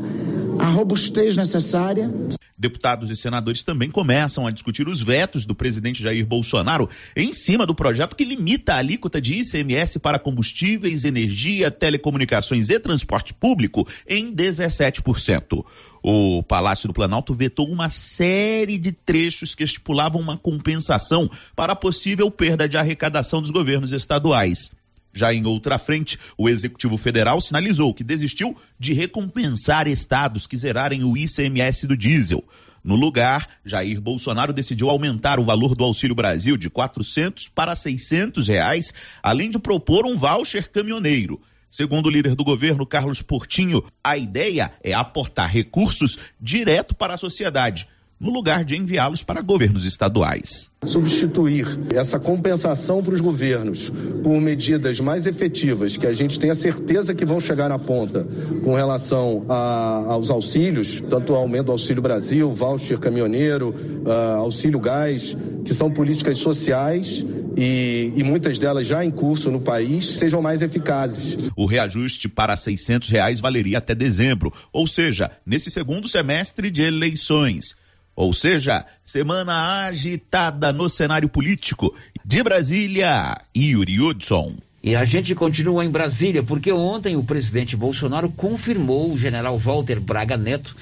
a 0.57 0.69
robustez 0.69 1.37
necessária. 1.37 2.11
Deputados 2.59 3.09
e 3.09 3.15
senadores 3.15 3.63
também 3.63 3.89
começam 3.89 4.45
a 4.45 4.51
discutir 4.51 4.85
os 4.89 5.01
vetos 5.01 5.45
do 5.45 5.55
presidente 5.55 6.03
Jair 6.03 6.25
Bolsonaro 6.25 6.89
em 7.15 7.31
cima 7.31 7.65
do 7.65 7.73
projeto 7.73 8.17
que 8.17 8.25
limita 8.25 8.73
a 8.73 8.77
alíquota 8.79 9.21
de 9.21 9.35
ICMS 9.35 9.97
para 9.99 10.19
combustíveis, 10.19 11.05
energia, 11.05 11.71
telecomunicações 11.71 12.69
e 12.69 12.77
transporte 12.77 13.33
público 13.33 13.87
em 14.05 14.35
17%. 14.35 15.63
O 16.03 16.43
Palácio 16.43 16.89
do 16.89 16.93
Planalto 16.93 17.33
vetou 17.33 17.65
uma 17.69 17.87
série 17.87 18.77
de 18.77 18.91
trechos 18.91 19.55
que 19.55 19.63
estipulavam 19.63 20.19
uma 20.19 20.37
compensação 20.37 21.31
para 21.55 21.71
a 21.71 21.77
possível 21.77 22.29
perda 22.29 22.67
de 22.67 22.75
arrecadação 22.75 23.41
dos 23.41 23.51
governos 23.51 23.93
estaduais. 23.93 24.69
Já 25.13 25.33
em 25.33 25.45
outra 25.45 25.77
frente, 25.77 26.19
o 26.37 26.47
Executivo 26.47 26.97
Federal 26.97 27.41
sinalizou 27.41 27.93
que 27.93 28.03
desistiu 28.03 28.55
de 28.79 28.93
recompensar 28.93 29.87
estados 29.87 30.45
que 30.45 30.57
zerarem 30.57 31.03
o 31.03 31.17
ICMS 31.17 31.87
do 31.87 31.97
diesel. 31.97 32.43
No 32.83 32.95
lugar, 32.95 33.47
Jair 33.65 33.99
Bolsonaro 33.99 34.53
decidiu 34.53 34.89
aumentar 34.89 35.39
o 35.39 35.43
valor 35.43 35.75
do 35.75 35.83
Auxílio 35.83 36.15
Brasil 36.15 36.55
de 36.55 36.69
400 36.69 37.47
para 37.49 37.75
600 37.75 38.47
reais, 38.47 38.93
além 39.21 39.49
de 39.49 39.59
propor 39.59 40.05
um 40.05 40.15
voucher 40.15 40.69
caminhoneiro. 40.71 41.41
Segundo 41.69 42.07
o 42.07 42.09
líder 42.09 42.35
do 42.35 42.43
governo, 42.43 42.85
Carlos 42.85 43.21
Portinho, 43.21 43.83
a 44.03 44.17
ideia 44.17 44.71
é 44.83 44.93
aportar 44.93 45.51
recursos 45.51 46.17
direto 46.39 46.95
para 46.95 47.13
a 47.13 47.17
sociedade 47.17 47.87
no 48.19 48.31
lugar 48.31 48.65
de 48.65 48.75
enviá-los 48.75 49.23
para 49.23 49.41
governos 49.41 49.85
estaduais. 49.85 50.69
Substituir 50.83 51.65
essa 51.93 52.19
compensação 52.19 53.01
para 53.01 53.13
os 53.13 53.21
governos 53.21 53.91
por 54.23 54.41
medidas 54.41 54.99
mais 54.99 55.25
efetivas, 55.25 55.95
que 55.95 56.05
a 56.05 56.13
gente 56.13 56.39
tenha 56.39 56.53
certeza 56.53 57.13
que 57.15 57.25
vão 57.25 57.39
chegar 57.39 57.69
na 57.69 57.79
ponta 57.79 58.27
com 58.63 58.75
relação 58.75 59.45
a, 59.47 60.05
aos 60.09 60.29
auxílios, 60.29 61.01
tanto 61.09 61.33
o 61.33 61.35
aumento 61.35 61.67
do 61.67 61.71
Auxílio 61.71 62.01
Brasil, 62.01 62.53
voucher 62.53 62.99
caminhoneiro, 62.99 63.73
uh, 64.05 64.37
auxílio 64.39 64.79
gás, 64.79 65.35
que 65.63 65.73
são 65.73 65.91
políticas 65.91 66.37
sociais 66.37 67.25
e, 67.57 68.13
e, 68.15 68.23
muitas 68.23 68.57
delas 68.57 68.87
já 68.87 69.03
em 69.03 69.11
curso 69.11 69.51
no 69.51 69.59
país, 69.59 70.05
sejam 70.17 70.41
mais 70.41 70.61
eficazes. 70.61 71.37
O 71.55 71.65
reajuste 71.65 72.29
para 72.29 72.55
600 72.55 73.09
reais 73.09 73.39
valeria 73.39 73.79
até 73.79 73.93
dezembro, 73.93 74.53
ou 74.71 74.87
seja, 74.87 75.31
nesse 75.45 75.69
segundo 75.69 76.07
semestre 76.07 76.71
de 76.71 76.83
eleições. 76.83 77.75
Ou 78.19 78.33
seja, 78.33 78.85
semana 79.01 79.85
agitada 79.85 80.73
no 80.73 80.89
cenário 80.89 81.29
político. 81.29 81.95
De 82.25 82.43
Brasília, 82.43 83.39
Yuri 83.55 84.01
Hudson. 84.01 84.57
E 84.83 84.93
a 84.93 85.05
gente 85.05 85.33
continua 85.33 85.85
em 85.85 85.89
Brasília, 85.89 86.43
porque 86.43 86.69
ontem 86.69 87.15
o 87.15 87.23
presidente 87.23 87.77
Bolsonaro 87.77 88.29
confirmou 88.29 89.13
o 89.13 89.17
general 89.17 89.57
Walter 89.57 90.01
Braga 90.01 90.35
Neto 90.35 90.75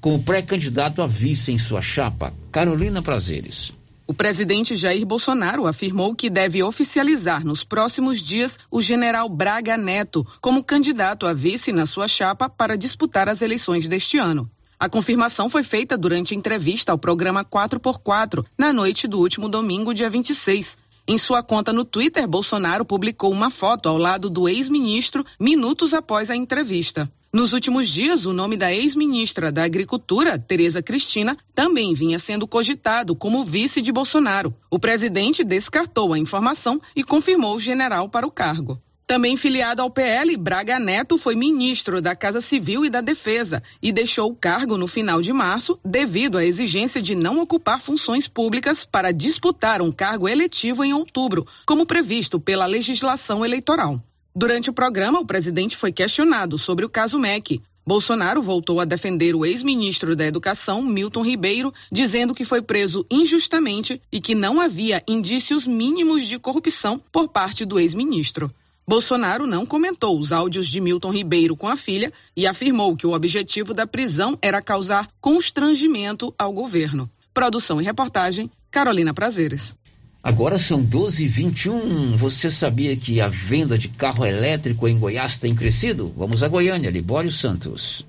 como 0.00 0.22
pré-candidato 0.22 1.02
a 1.02 1.06
vice 1.06 1.52
em 1.52 1.58
sua 1.58 1.82
chapa. 1.82 2.32
Carolina 2.50 3.02
Prazeres. 3.02 3.70
O 4.06 4.14
presidente 4.14 4.74
Jair 4.74 5.04
Bolsonaro 5.04 5.66
afirmou 5.66 6.14
que 6.14 6.30
deve 6.30 6.62
oficializar 6.62 7.44
nos 7.44 7.62
próximos 7.64 8.22
dias 8.22 8.58
o 8.70 8.80
general 8.80 9.28
Braga 9.28 9.76
Neto 9.76 10.26
como 10.40 10.64
candidato 10.64 11.26
a 11.26 11.34
vice 11.34 11.70
na 11.70 11.84
sua 11.84 12.08
chapa 12.08 12.48
para 12.48 12.78
disputar 12.78 13.28
as 13.28 13.42
eleições 13.42 13.86
deste 13.86 14.16
ano. 14.16 14.50
A 14.80 14.88
confirmação 14.88 15.50
foi 15.50 15.64
feita 15.64 15.98
durante 15.98 16.36
entrevista 16.36 16.92
ao 16.92 16.98
programa 16.98 17.44
4x4, 17.44 18.44
na 18.56 18.72
noite 18.72 19.08
do 19.08 19.18
último 19.18 19.48
domingo, 19.48 19.92
dia 19.92 20.08
26. 20.08 20.78
Em 21.08 21.18
sua 21.18 21.42
conta 21.42 21.72
no 21.72 21.84
Twitter, 21.84 22.28
Bolsonaro 22.28 22.84
publicou 22.84 23.32
uma 23.32 23.50
foto 23.50 23.88
ao 23.88 23.98
lado 23.98 24.30
do 24.30 24.48
ex-ministro 24.48 25.26
minutos 25.40 25.92
após 25.92 26.30
a 26.30 26.36
entrevista. 26.36 27.10
Nos 27.32 27.52
últimos 27.52 27.88
dias, 27.88 28.24
o 28.24 28.32
nome 28.32 28.56
da 28.56 28.72
ex-ministra 28.72 29.50
da 29.50 29.64
Agricultura, 29.64 30.38
Tereza 30.38 30.80
Cristina, 30.80 31.36
também 31.52 31.92
vinha 31.92 32.20
sendo 32.20 32.46
cogitado 32.46 33.16
como 33.16 33.44
vice 33.44 33.82
de 33.82 33.90
Bolsonaro. 33.90 34.54
O 34.70 34.78
presidente 34.78 35.42
descartou 35.42 36.12
a 36.12 36.18
informação 36.20 36.80
e 36.94 37.02
confirmou 37.02 37.56
o 37.56 37.60
general 37.60 38.08
para 38.08 38.26
o 38.26 38.30
cargo. 38.30 38.80
Também 39.08 39.38
filiado 39.38 39.80
ao 39.80 39.88
PL, 39.88 40.36
Braga 40.36 40.78
Neto 40.78 41.16
foi 41.16 41.34
ministro 41.34 42.02
da 42.02 42.14
Casa 42.14 42.42
Civil 42.42 42.84
e 42.84 42.90
da 42.90 43.00
Defesa 43.00 43.62
e 43.80 43.90
deixou 43.90 44.30
o 44.30 44.36
cargo 44.36 44.76
no 44.76 44.86
final 44.86 45.22
de 45.22 45.32
março 45.32 45.80
devido 45.82 46.36
à 46.36 46.44
exigência 46.44 47.00
de 47.00 47.14
não 47.14 47.40
ocupar 47.40 47.80
funções 47.80 48.28
públicas 48.28 48.84
para 48.84 49.10
disputar 49.10 49.80
um 49.80 49.90
cargo 49.90 50.28
eletivo 50.28 50.84
em 50.84 50.92
outubro, 50.92 51.46
como 51.64 51.86
previsto 51.86 52.38
pela 52.38 52.66
legislação 52.66 53.42
eleitoral. 53.46 53.98
Durante 54.36 54.68
o 54.68 54.74
programa, 54.74 55.18
o 55.18 55.26
presidente 55.26 55.74
foi 55.74 55.90
questionado 55.90 56.58
sobre 56.58 56.84
o 56.84 56.90
caso 56.90 57.18
MEC. 57.18 57.62
Bolsonaro 57.86 58.42
voltou 58.42 58.78
a 58.78 58.84
defender 58.84 59.34
o 59.34 59.46
ex-ministro 59.46 60.14
da 60.14 60.26
Educação, 60.26 60.82
Milton 60.82 61.22
Ribeiro, 61.24 61.72
dizendo 61.90 62.34
que 62.34 62.44
foi 62.44 62.60
preso 62.60 63.06
injustamente 63.10 64.02
e 64.12 64.20
que 64.20 64.34
não 64.34 64.60
havia 64.60 65.02
indícios 65.08 65.64
mínimos 65.64 66.26
de 66.26 66.38
corrupção 66.38 67.00
por 67.10 67.30
parte 67.30 67.64
do 67.64 67.80
ex-ministro. 67.80 68.52
Bolsonaro 68.88 69.46
não 69.46 69.66
comentou 69.66 70.18
os 70.18 70.32
áudios 70.32 70.66
de 70.66 70.80
Milton 70.80 71.10
Ribeiro 71.10 71.54
com 71.54 71.68
a 71.68 71.76
filha 71.76 72.10
e 72.34 72.46
afirmou 72.46 72.96
que 72.96 73.06
o 73.06 73.12
objetivo 73.12 73.74
da 73.74 73.86
prisão 73.86 74.38
era 74.40 74.62
causar 74.62 75.10
constrangimento 75.20 76.34
ao 76.38 76.50
governo. 76.50 77.10
Produção 77.34 77.82
e 77.82 77.84
reportagem, 77.84 78.50
Carolina 78.70 79.12
Prazeres. 79.12 79.74
Agora 80.22 80.58
são 80.58 80.82
12h21. 80.82 82.16
Você 82.16 82.50
sabia 82.50 82.96
que 82.96 83.20
a 83.20 83.28
venda 83.28 83.76
de 83.76 83.90
carro 83.90 84.24
elétrico 84.24 84.88
em 84.88 84.98
Goiás 84.98 85.38
tem 85.38 85.54
crescido? 85.54 86.10
Vamos 86.16 86.42
a 86.42 86.48
Goiânia, 86.48 86.88
Libório 86.88 87.30
Santos. 87.30 88.06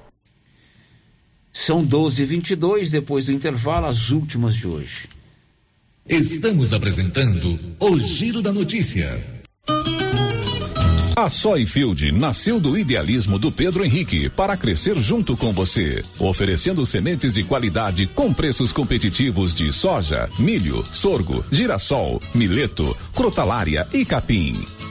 São 1.53 1.83
12 1.83 2.23
e 2.23 2.25
22 2.25 2.91
depois 2.91 3.25
do 3.25 3.33
intervalo, 3.33 3.87
as 3.87 4.09
últimas 4.09 4.55
de 4.55 4.67
hoje. 4.67 5.09
Estamos 6.07 6.73
apresentando 6.73 7.59
o 7.79 7.99
Giro 7.99 8.41
da 8.41 8.51
Notícia. 8.51 9.41
A 11.15 11.29
Soyfield 11.29 12.11
nasceu 12.13 12.59
do 12.59 12.77
idealismo 12.77 13.37
do 13.37 13.51
Pedro 13.51 13.85
Henrique 13.85 14.29
para 14.29 14.55
crescer 14.57 14.95
junto 14.95 15.35
com 15.35 15.51
você, 15.51 16.03
oferecendo 16.17 16.85
sementes 16.85 17.33
de 17.33 17.43
qualidade 17.43 18.07
com 18.07 18.33
preços 18.33 18.71
competitivos 18.71 19.53
de 19.53 19.71
soja, 19.73 20.27
milho, 20.39 20.83
sorgo, 20.91 21.45
girassol, 21.51 22.19
mileto, 22.33 22.97
crotalária 23.13 23.87
e 23.93 24.05
capim. 24.05 24.55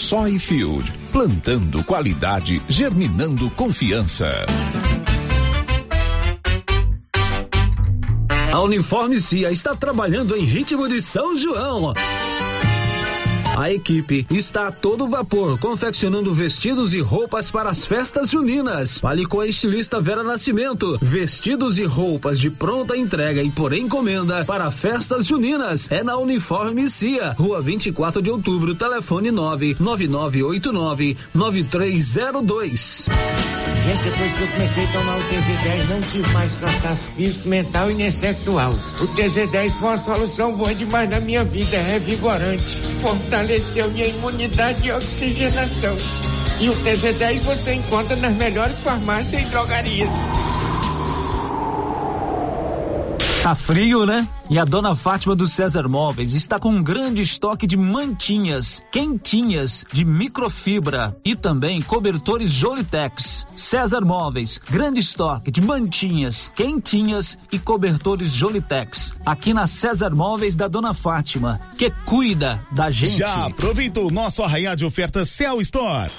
Soyfield, 0.00 0.90
plantando 1.12 1.84
qualidade, 1.84 2.60
germinando 2.66 3.50
confiança. 3.50 4.28
A 8.50 8.60
Uniforme 8.62 9.20
Cia 9.20 9.50
está 9.50 9.76
trabalhando 9.76 10.34
em 10.34 10.42
ritmo 10.42 10.88
de 10.88 11.02
São 11.02 11.36
João. 11.36 11.92
A 13.56 13.70
equipe 13.70 14.26
está 14.30 14.68
a 14.68 14.72
todo 14.72 15.08
vapor, 15.08 15.58
confeccionando 15.58 16.32
vestidos 16.32 16.94
e 16.94 17.00
roupas 17.00 17.50
para 17.50 17.68
as 17.68 17.84
festas 17.84 18.30
juninas. 18.30 18.98
Fale 18.98 19.26
com 19.26 19.40
a 19.40 19.46
estilista 19.46 20.00
Vera 20.00 20.22
Nascimento. 20.22 20.98
Vestidos 21.02 21.78
e 21.78 21.84
roupas 21.84 22.38
de 22.40 22.48
pronta 22.50 22.96
entrega 22.96 23.42
e 23.42 23.50
por 23.50 23.72
encomenda 23.72 24.44
para 24.44 24.70
festas 24.70 25.26
juninas. 25.26 25.90
É 25.90 26.02
na 26.02 26.16
Uniforme 26.16 26.88
Cia, 26.88 27.32
Rua 27.32 27.60
24 27.60 28.22
de 28.22 28.30
Outubro, 28.30 28.74
telefone 28.74 29.30
99989 29.30 31.16
9302. 31.34 33.08
Gente, 33.84 34.04
depois 34.04 34.34
que 34.34 34.42
eu 34.42 34.48
comecei 34.48 34.84
a 34.84 34.88
tomar 34.88 35.16
o 35.16 35.20
TZ10, 35.20 35.88
não 35.88 36.00
tive 36.02 36.32
mais 36.34 36.54
cansaço 36.56 37.08
físico, 37.16 37.48
mental 37.48 37.90
e 37.90 37.94
nem 37.94 38.12
sexual. 38.12 38.72
O 39.00 39.08
TZ10 39.08 39.70
foi 39.70 39.88
uma 39.88 39.98
solução 39.98 40.52
boa 40.52 40.74
demais 40.74 41.08
na 41.08 41.18
minha 41.18 41.42
vida, 41.44 41.76
é 41.76 41.92
revigorante. 41.92 42.76
Fortaleceu 43.40 43.90
minha 43.90 44.06
imunidade 44.06 44.86
e 44.86 44.92
oxigenação. 44.92 45.96
E 46.60 46.68
o 46.68 46.74
TZ10 46.74 47.40
você 47.40 47.72
encontra 47.72 48.14
nas 48.16 48.34
melhores 48.34 48.80
farmácias 48.80 49.42
e 49.42 49.46
drogarias. 49.46 50.10
Tá 53.42 53.54
frio, 53.54 54.04
né? 54.04 54.28
E 54.50 54.58
a 54.58 54.66
dona 54.66 54.94
Fátima 54.94 55.34
do 55.34 55.46
César 55.46 55.88
Móveis 55.88 56.34
está 56.34 56.58
com 56.58 56.70
um 56.70 56.82
grande 56.82 57.22
estoque 57.22 57.66
de 57.66 57.74
mantinhas, 57.74 58.84
quentinhas, 58.92 59.82
de 59.90 60.04
microfibra 60.04 61.16
e 61.24 61.34
também 61.34 61.80
cobertores 61.80 62.52
Jolitex. 62.52 63.46
César 63.56 64.02
Móveis, 64.02 64.60
grande 64.70 65.00
estoque 65.00 65.50
de 65.50 65.62
mantinhas, 65.62 66.50
quentinhas 66.54 67.38
e 67.50 67.58
cobertores 67.58 68.30
Jolitex. 68.30 69.14
Aqui 69.24 69.54
na 69.54 69.66
César 69.66 70.10
Móveis 70.10 70.54
da 70.54 70.68
dona 70.68 70.92
Fátima, 70.92 71.58
que 71.78 71.90
cuida 72.04 72.62
da 72.70 72.90
gente. 72.90 73.16
Já 73.16 73.46
aproveitou 73.46 74.08
o 74.08 74.12
nosso 74.12 74.42
arraial 74.42 74.76
de 74.76 74.84
ofertas 74.84 75.30
Cell 75.30 75.62
Store? 75.62 76.10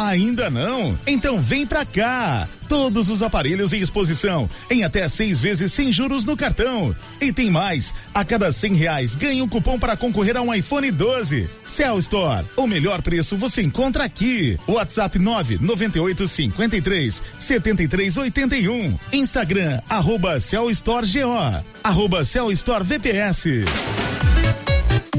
Ainda 0.00 0.48
não? 0.48 0.96
Então 1.06 1.42
vem 1.42 1.66
pra 1.66 1.84
cá! 1.84 2.48
Todos 2.68 3.08
os 3.08 3.22
aparelhos 3.22 3.72
em 3.72 3.80
exposição, 3.80 4.48
em 4.70 4.84
até 4.84 5.06
seis 5.08 5.40
vezes 5.40 5.72
sem 5.72 5.92
juros 5.92 6.24
no 6.24 6.36
cartão. 6.36 6.94
E 7.20 7.32
tem 7.32 7.50
mais, 7.50 7.94
a 8.14 8.24
cada 8.24 8.50
cem 8.52 8.74
reais 8.74 9.14
ganha 9.14 9.42
um 9.44 9.48
cupom 9.48 9.78
para 9.78 9.96
concorrer 9.96 10.36
a 10.36 10.42
um 10.42 10.52
iPhone 10.52 10.90
12. 10.90 11.48
Cell 11.64 11.98
Store, 11.98 12.46
o 12.56 12.66
melhor 12.66 13.02
preço 13.02 13.36
você 13.36 13.62
encontra 13.62 14.04
aqui. 14.04 14.58
WhatsApp 14.66 15.18
998 15.18 16.26
53 16.26 17.22
73 17.38 18.16
81. 18.16 18.98
Instagram, 19.12 19.80
arroba 19.88 20.40
Cell 20.40 20.70
Store 20.70 21.06
GO, 21.06 21.64
arroba 21.82 22.24
Cell 22.24 22.50
Store 22.52 22.84
VPS. 22.84 24.03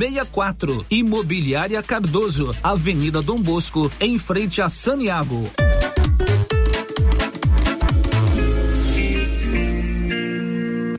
64. 0.00 0.86
Imobiliária 0.90 1.82
Cardoso, 1.82 2.56
Avenida 2.62 3.20
Dom 3.20 3.40
Bosco, 3.42 3.92
em 4.00 4.16
frente 4.16 4.62
a 4.62 4.68
Saniago. 4.68 5.50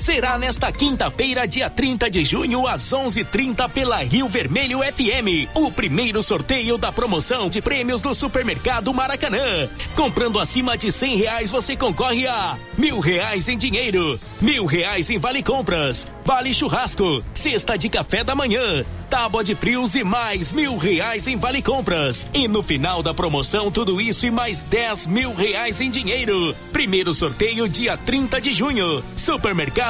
Será 0.00 0.38
nesta 0.38 0.72
quinta-feira, 0.72 1.46
dia 1.46 1.68
30 1.68 2.10
de 2.10 2.24
junho, 2.24 2.66
às 2.66 2.90
11:30 2.90 3.68
pela 3.68 3.98
Rio 3.98 4.26
Vermelho 4.26 4.78
FM, 4.78 5.54
o 5.54 5.70
primeiro 5.70 6.22
sorteio 6.22 6.78
da 6.78 6.90
promoção 6.90 7.50
de 7.50 7.60
prêmios 7.60 8.00
do 8.00 8.14
Supermercado 8.14 8.94
Maracanã. 8.94 9.68
Comprando 9.94 10.38
acima 10.40 10.76
de 10.78 10.90
cem 10.90 11.16
reais, 11.16 11.50
você 11.50 11.76
concorre 11.76 12.26
a 12.26 12.56
mil 12.78 12.98
reais 12.98 13.46
em 13.46 13.58
dinheiro, 13.58 14.18
mil 14.40 14.64
reais 14.64 15.10
em 15.10 15.18
vale 15.18 15.42
compras, 15.42 16.08
vale 16.24 16.54
churrasco, 16.54 17.22
cesta 17.34 17.76
de 17.76 17.90
café 17.90 18.24
da 18.24 18.34
manhã, 18.34 18.82
tábua 19.10 19.44
de 19.44 19.54
frios 19.54 19.94
e 19.94 20.02
mais 20.02 20.50
mil 20.50 20.78
reais 20.78 21.28
em 21.28 21.36
vale 21.36 21.60
compras. 21.60 22.26
E 22.32 22.48
no 22.48 22.62
final 22.62 23.02
da 23.02 23.12
promoção, 23.12 23.70
tudo 23.70 24.00
isso 24.00 24.26
e 24.26 24.30
mais 24.30 24.62
dez 24.62 25.06
mil 25.06 25.34
reais 25.34 25.78
em 25.82 25.90
dinheiro. 25.90 26.56
Primeiro 26.72 27.12
sorteio, 27.12 27.68
dia 27.68 27.98
30 27.98 28.40
de 28.40 28.52
junho. 28.52 29.04
Supermercado 29.14 29.89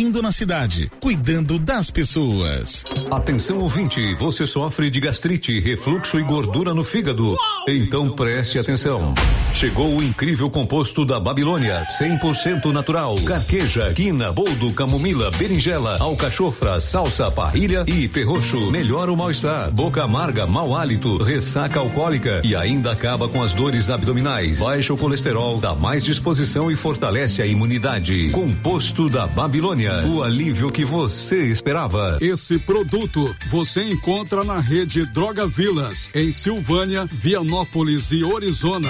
investindo 0.01 0.21
na 0.21 0.31
cidade, 0.31 0.89
cuidando 0.99 1.59
das 1.59 1.91
pessoas. 1.91 2.83
Atenção 3.11 3.59
ouvinte, 3.59 4.15
você 4.15 4.47
sofre 4.47 4.89
de 4.89 4.99
gastrite, 4.99 5.59
refluxo 5.59 6.19
e 6.19 6.23
gordura 6.23 6.73
no 6.73 6.83
fígado? 6.83 7.37
Então 7.67 8.09
preste 8.09 8.57
atenção. 8.57 9.13
Chegou 9.53 9.97
o 9.97 10.03
incrível 10.03 10.49
composto 10.49 11.05
da 11.05 11.19
Babilônia, 11.19 11.85
100% 11.99 12.71
natural. 12.71 13.15
Carqueja, 13.25 13.93
quina, 13.93 14.31
boldo, 14.31 14.71
camomila, 14.73 15.29
berinjela, 15.31 15.97
alcachofra, 15.99 16.79
salsa, 16.79 17.29
parrilha 17.29 17.83
e 17.85 18.07
perroxo. 18.07 18.71
Melhora 18.71 19.11
o 19.11 19.17
mal-estar, 19.17 19.69
boca 19.71 20.03
amarga, 20.03 20.47
mau 20.47 20.75
hálito, 20.75 21.17
ressaca 21.21 21.79
alcoólica 21.79 22.41
e 22.43 22.55
ainda 22.55 22.91
acaba 22.91 23.27
com 23.27 23.43
as 23.43 23.53
dores 23.53 23.89
abdominais. 23.89 24.59
Baixa 24.61 24.93
o 24.93 24.97
colesterol, 24.97 25.59
dá 25.59 25.75
mais 25.75 26.03
disposição 26.03 26.71
e 26.71 26.75
fortalece 26.75 27.41
a 27.41 27.45
imunidade. 27.45 28.29
Composto 28.31 29.07
da 29.07 29.27
Babilônia, 29.27 29.90
o 30.07 30.23
alívio 30.23 30.71
que 30.71 30.85
você 30.85 31.47
esperava. 31.47 32.17
Esse 32.21 32.57
produto 32.57 33.35
você 33.49 33.83
encontra 33.83 34.43
na 34.43 34.59
rede 34.59 35.05
Droga 35.05 35.45
Vilas, 35.47 36.09
em 36.15 36.31
Silvânia, 36.31 37.05
Vianópolis 37.05 38.11
e 38.11 38.23
Orizona. 38.23 38.89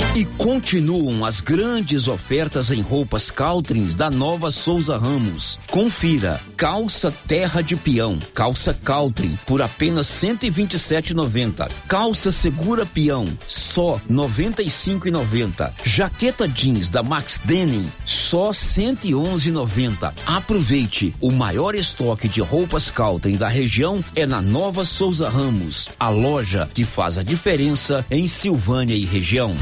E 0.13 0.25
continuam 0.25 1.23
as 1.23 1.39
grandes 1.39 2.09
ofertas 2.09 2.69
em 2.69 2.81
roupas 2.81 3.31
Caltrins 3.31 3.95
da 3.95 4.11
Nova 4.11 4.51
Souza 4.51 4.97
Ramos. 4.97 5.57
Confira: 5.69 6.37
calça 6.57 7.09
terra 7.29 7.61
de 7.61 7.77
peão, 7.77 8.19
calça 8.33 8.73
Caltrin 8.73 9.33
por 9.47 9.61
apenas 9.61 10.07
127,90. 10.07 11.71
Calça 11.87 12.29
segura 12.29 12.85
peão, 12.85 13.25
só 13.47 14.01
95,90. 14.11 15.71
Jaqueta 15.81 16.45
jeans 16.45 16.89
da 16.89 17.01
Max 17.01 17.39
Denim, 17.45 17.89
só 18.05 18.49
111,90. 18.49 20.13
Aproveite, 20.25 21.15
o 21.21 21.31
maior 21.31 21.73
estoque 21.73 22.27
de 22.27 22.41
roupas 22.41 22.91
Caltrin 22.91 23.37
da 23.37 23.47
região 23.47 24.03
é 24.13 24.25
na 24.25 24.41
Nova 24.41 24.83
Souza 24.83 25.29
Ramos, 25.29 25.87
a 25.97 26.09
loja 26.09 26.69
que 26.73 26.83
faz 26.83 27.17
a 27.17 27.23
diferença 27.23 28.05
em 28.11 28.27
Silvânia 28.27 28.93
e 28.93 29.05
região. 29.05 29.55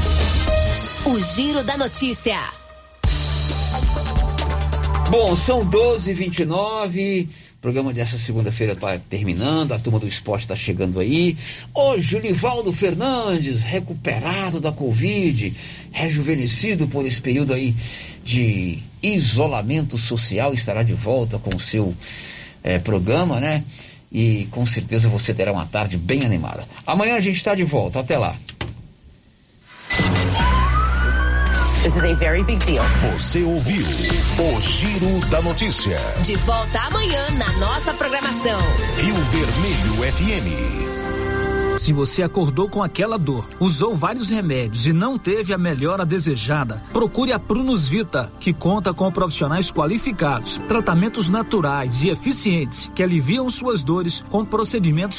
O 1.04 1.18
Giro 1.18 1.64
da 1.64 1.76
Notícia. 1.76 2.38
Bom, 5.10 5.34
são 5.34 5.64
12 5.64 6.12
29 6.12 7.28
o 7.60 7.62
programa 7.62 7.92
dessa 7.92 8.16
segunda-feira 8.16 8.72
está 8.72 8.98
terminando, 8.98 9.72
a 9.72 9.78
turma 9.78 9.98
do 9.98 10.08
esporte 10.08 10.44
está 10.44 10.56
chegando 10.56 10.98
aí. 10.98 11.36
Hoje, 11.74 12.16
o 12.16 12.18
Livaldo 12.18 12.72
Fernandes, 12.72 13.60
recuperado 13.60 14.58
da 14.58 14.72
Covid, 14.72 15.52
rejuvenescido 15.92 16.86
por 16.86 17.04
esse 17.04 17.20
período 17.20 17.52
aí 17.52 17.74
de 18.24 18.78
isolamento 19.02 19.98
social, 19.98 20.54
estará 20.54 20.82
de 20.82 20.94
volta 20.94 21.38
com 21.38 21.54
o 21.54 21.60
seu 21.60 21.94
eh, 22.64 22.78
programa, 22.78 23.38
né? 23.38 23.62
E 24.10 24.48
com 24.50 24.64
certeza 24.64 25.10
você 25.10 25.34
terá 25.34 25.52
uma 25.52 25.66
tarde 25.66 25.98
bem 25.98 26.24
animada. 26.24 26.66
Amanhã 26.86 27.16
a 27.16 27.20
gente 27.20 27.36
está 27.36 27.54
de 27.54 27.62
volta, 27.62 28.00
até 28.00 28.16
lá. 28.16 28.34
This 31.82 31.96
is 31.96 32.04
a 32.04 32.14
very 32.14 32.42
big 32.44 32.58
deal. 32.66 32.84
Você 33.10 33.42
ouviu 33.42 33.80
o 33.80 34.60
Giro 34.60 35.26
da 35.30 35.40
Notícia. 35.40 35.96
De 36.22 36.34
volta 36.36 36.78
amanhã 36.78 37.30
na 37.38 37.50
nossa 37.58 37.94
programação. 37.94 38.60
Rio 38.98 39.14
Vermelho 39.14 40.12
FM. 40.12 40.90
Se 41.80 41.94
você 41.94 42.22
acordou 42.22 42.68
com 42.68 42.82
aquela 42.82 43.18
dor, 43.18 43.48
usou 43.58 43.94
vários 43.94 44.28
remédios 44.28 44.86
e 44.86 44.92
não 44.92 45.16
teve 45.16 45.54
a 45.54 45.58
melhora 45.58 46.04
desejada, 46.04 46.82
procure 46.92 47.32
a 47.32 47.38
Prunus 47.38 47.88
Vita, 47.88 48.30
que 48.38 48.52
conta 48.52 48.92
com 48.92 49.10
profissionais 49.10 49.70
qualificados, 49.72 50.58
tratamentos 50.68 51.30
naturais 51.30 52.04
e 52.04 52.10
eficientes 52.10 52.92
que 52.94 53.02
aliviam 53.02 53.48
suas 53.48 53.82
dores 53.82 54.22
com 54.28 54.44
procedimentos 54.44 55.18